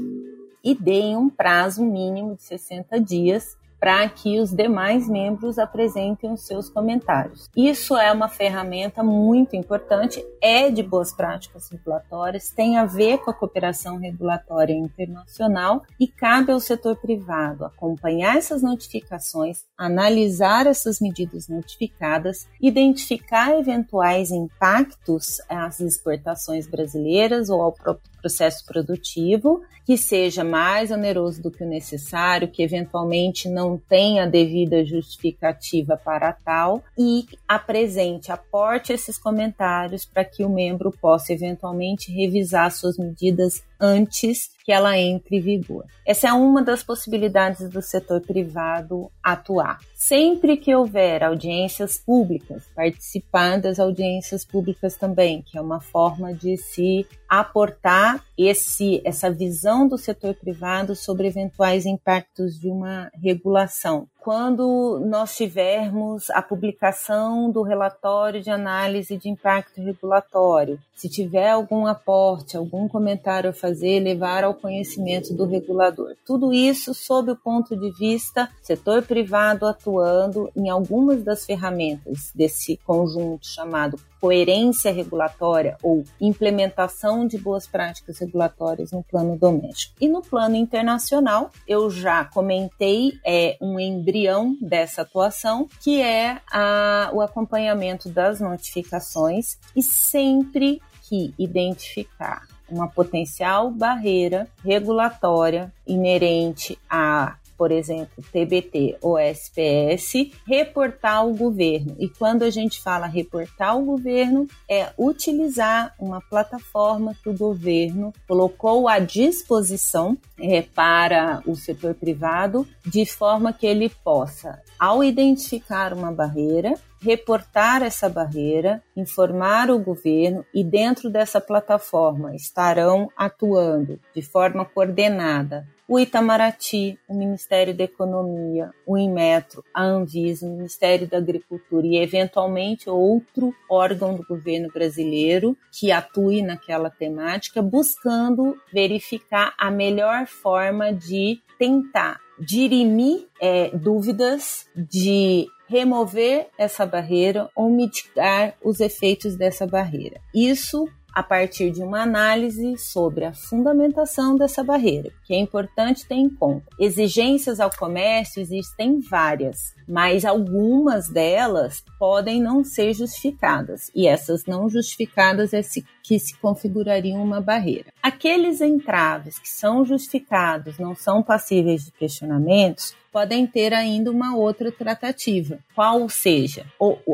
e 0.63 0.75
deem 0.75 1.17
um 1.17 1.27
prazo 1.27 1.83
mínimo 1.83 2.35
de 2.35 2.43
60 2.43 3.01
dias 3.01 3.57
para 3.79 4.07
que 4.09 4.39
os 4.39 4.51
demais 4.51 5.07
membros 5.07 5.59
apresentem 5.59 6.31
os 6.31 6.41
seus 6.41 6.69
comentários. 6.69 7.49
Isso 7.55 7.95
é 7.97 8.11
uma 8.11 8.27
ferramenta 8.27 9.03
muito 9.03 9.55
importante, 9.55 10.25
é 10.41 10.69
de 10.69 10.81
boas 10.81 11.13
práticas 11.13 11.69
regulatórias, 11.69 12.49
tem 12.49 12.77
a 12.77 12.85
ver 12.85 13.19
com 13.19 13.31
a 13.31 13.33
cooperação 13.33 13.97
regulatória 13.97 14.73
internacional 14.73 15.83
e 15.99 16.07
cabe 16.07 16.51
ao 16.51 16.59
setor 16.59 16.95
privado 16.95 17.65
acompanhar 17.65 18.37
essas 18.37 18.61
notificações, 18.61 19.63
analisar 19.77 20.67
essas 20.67 20.99
medidas 20.99 21.47
notificadas, 21.47 22.47
identificar 22.61 23.57
eventuais 23.57 24.31
impactos 24.31 25.41
às 25.49 25.79
exportações 25.79 26.67
brasileiras 26.67 27.49
ou 27.49 27.61
ao 27.61 27.71
próprio 27.71 28.14
processo 28.25 28.65
produtivo 28.65 29.61
que 29.85 29.95
seja 29.99 30.43
mais 30.43 30.89
oneroso 30.89 31.43
do 31.43 31.51
que 31.51 31.63
o 31.63 31.67
necessário, 31.67 32.47
que 32.47 32.63
eventualmente 32.63 33.47
não 33.47 33.77
tenha 33.77 34.25
devida 34.25 34.83
justificativa 34.83 35.95
para 35.95 36.33
tal 36.33 36.83
e 36.97 37.27
apresente, 37.47 38.31
aporte 38.31 38.91
esses 38.91 39.15
comentários 39.15 40.03
para 40.03 40.25
que 40.25 40.43
o 40.43 40.49
membro 40.49 40.91
possa 40.91 41.33
eventualmente 41.33 42.11
revisar 42.11 42.71
suas 42.71 42.97
medidas 42.97 43.63
antes 43.79 44.49
que 44.63 44.71
ela 44.71 44.97
entre 44.97 45.37
em 45.37 45.41
vigor. 45.41 45.85
Essa 46.05 46.29
é 46.29 46.33
uma 46.33 46.63
das 46.63 46.83
possibilidades 46.83 47.69
do 47.69 47.81
setor 47.81 48.19
privado 48.21 49.11
atuar. 49.21 49.79
Sempre 49.93 50.57
que 50.57 50.73
houver 50.73 51.23
audiências 51.23 51.97
públicas, 51.97 52.63
participar 52.75 53.61
das 53.61 53.79
audiências 53.79 54.43
públicas 54.43 54.95
também, 54.97 55.43
que 55.43 55.57
é 55.57 55.61
uma 55.61 55.79
forma 55.79 56.33
de 56.33 56.57
se 56.57 57.05
aportar 57.29 58.23
esse, 58.37 59.01
essa 59.05 59.31
visão 59.31 59.87
do 59.87 59.97
setor 59.97 60.33
privado 60.33 60.95
sobre 60.95 61.27
eventuais 61.27 61.85
impactos 61.85 62.59
de 62.59 62.67
uma 62.67 63.11
regulação 63.13 64.07
quando 64.25 64.99
nós 65.05 65.37
tivermos 65.37 66.31
a 66.31 66.41
publicação 66.41 67.51
do 67.51 67.61
relatório 67.61 68.41
de 68.41 68.49
análise 68.49 69.17
de 69.17 69.29
impacto 69.29 69.79
regulatório. 69.79 70.79
Se 70.95 71.07
tiver 71.07 71.51
algum 71.51 71.85
aporte, 71.85 72.57
algum 72.57 72.87
comentário 72.87 73.51
a 73.51 73.53
fazer, 73.53 73.99
levar 73.99 74.43
ao 74.43 74.55
conhecimento 74.55 75.31
do 75.31 75.45
regulador. 75.45 76.15
Tudo 76.25 76.51
isso 76.51 76.91
sob 76.95 77.29
o 77.29 77.35
ponto 77.35 77.77
de 77.77 77.91
vista 77.91 78.49
setor 78.63 79.03
privado 79.03 79.67
atuando 79.67 80.49
em 80.55 80.71
algumas 80.71 81.21
das 81.21 81.45
ferramentas 81.45 82.31
desse 82.33 82.77
conjunto 82.77 83.45
chamado 83.45 83.99
coerência 84.25 84.91
regulatória 84.91 85.77
ou 85.83 86.03
implementação 86.19 87.27
de 87.27 87.37
boas 87.37 87.67
práticas 87.67 88.17
regulatórias 88.17 88.91
no 88.91 89.03
plano 89.03 89.37
doméstico. 89.37 89.93
E 90.01 90.09
no 90.09 90.19
plano 90.19 90.55
internacional, 90.55 91.51
eu 91.67 91.91
já 91.91 92.25
comentei 92.25 93.19
é, 93.23 93.55
um 93.61 93.79
embrião 93.79 94.57
dessa 94.59 95.03
atuação, 95.03 95.69
que 95.79 96.01
é 96.01 96.41
a, 96.51 97.11
o 97.13 97.21
acompanhamento 97.21 98.09
das 98.09 98.39
notificações 98.39 99.59
e 99.75 99.83
sempre 99.83 100.81
que 101.03 101.31
identificar 101.37 102.47
uma 102.67 102.87
potencial 102.87 103.69
barreira 103.69 104.47
regulatória 104.63 105.71
inerente 105.85 106.79
a 106.89 107.35
por 107.57 107.71
exemplo, 107.71 108.23
TBT 108.31 108.97
ou 109.01 109.17
SPS, 109.17 110.31
reportar 110.47 111.17
ao 111.17 111.33
governo. 111.33 111.95
E 111.99 112.07
quando 112.09 112.43
a 112.43 112.49
gente 112.49 112.81
fala 112.81 113.07
reportar 113.07 113.69
ao 113.69 113.81
governo, 113.81 114.47
é 114.69 114.89
utilizar 114.97 115.93
uma 115.99 116.21
plataforma 116.21 117.15
que 117.21 117.29
o 117.29 117.37
governo 117.37 118.13
colocou 118.27 118.87
à 118.87 118.99
disposição 118.99 120.17
é, 120.39 120.61
para 120.61 121.41
o 121.45 121.55
setor 121.55 121.93
privado, 121.93 122.67
de 122.85 123.05
forma 123.05 123.53
que 123.53 123.65
ele 123.65 123.89
possa, 124.03 124.61
ao 124.79 125.03
identificar 125.03 125.93
uma 125.93 126.11
barreira, 126.11 126.73
reportar 127.01 127.83
essa 127.83 128.09
barreira, 128.09 128.81
informar 128.95 129.69
o 129.69 129.79
governo 129.79 130.45
e 130.53 130.63
dentro 130.63 131.09
dessa 131.09 131.39
plataforma 131.39 132.35
estarão 132.35 133.09
atuando 133.15 133.99
de 134.13 134.21
forma 134.21 134.65
coordenada 134.65 135.67
o 135.87 135.99
Itamaraty, 135.99 136.97
o 137.07 137.13
Ministério 137.13 137.75
da 137.75 137.83
Economia, 137.83 138.71
o 138.87 138.97
Inmetro, 138.97 139.63
a 139.73 139.83
Anvisa, 139.83 140.47
o 140.47 140.49
Ministério 140.49 141.07
da 141.07 141.17
Agricultura 141.17 141.85
e 141.85 141.97
eventualmente 141.97 142.89
outro 142.89 143.53
órgão 143.69 144.15
do 144.15 144.25
governo 144.25 144.69
brasileiro 144.73 145.55
que 145.71 145.91
atue 145.91 146.41
naquela 146.41 146.89
temática, 146.89 147.61
buscando 147.61 148.57
verificar 148.73 149.53
a 149.59 149.69
melhor 149.69 150.25
forma 150.25 150.91
de 150.91 151.39
tentar 151.59 152.19
dirimir 152.39 153.27
é, 153.41 153.69
dúvidas, 153.75 154.67
de 154.75 155.47
remover 155.67 156.47
essa 156.57 156.85
barreira 156.85 157.49
ou 157.55 157.69
mitigar 157.69 158.55
os 158.63 158.79
efeitos 158.79 159.35
dessa 159.35 159.65
barreira. 159.65 160.19
Isso 160.33 160.87
a 161.15 161.23
partir 161.23 161.71
de 161.71 161.81
uma 161.81 162.01
análise 162.01 162.77
sobre 162.77 163.23
a 163.23 163.33
fundamentação 163.33 164.35
dessa 164.35 164.61
barreira, 164.61 165.09
que 165.23 165.33
é 165.33 165.39
importante 165.39 166.05
ter 166.05 166.15
em 166.15 166.29
conta. 166.29 166.65
Exigências 166.77 167.61
ao 167.61 167.71
comércio 167.71 168.41
existem 168.41 168.99
várias, 168.99 169.73
mas 169.87 170.25
algumas 170.25 171.07
delas 171.07 171.81
podem 171.97 172.41
não 172.41 172.65
ser 172.65 172.93
justificadas, 172.93 173.89
e 173.95 174.07
essas 174.07 174.45
não 174.45 174.69
justificadas 174.69 175.53
é 175.53 175.61
que 176.07 176.19
se 176.19 176.37
configurariam 176.37 177.23
uma 177.23 177.41
barreira. 177.41 177.91
Aqueles 178.01 178.61
entraves 178.61 179.39
que 179.39 179.49
são 179.49 179.83
justificados, 179.83 180.77
não 180.77 180.95
são 180.95 181.23
passíveis 181.23 181.85
de 181.85 181.91
questionamentos, 181.91 182.95
podem 183.11 183.47
ter 183.47 183.73
ainda 183.73 184.11
uma 184.11 184.35
outra 184.35 184.71
tratativa, 184.71 185.57
qual 185.73 186.07
seja 186.09 186.65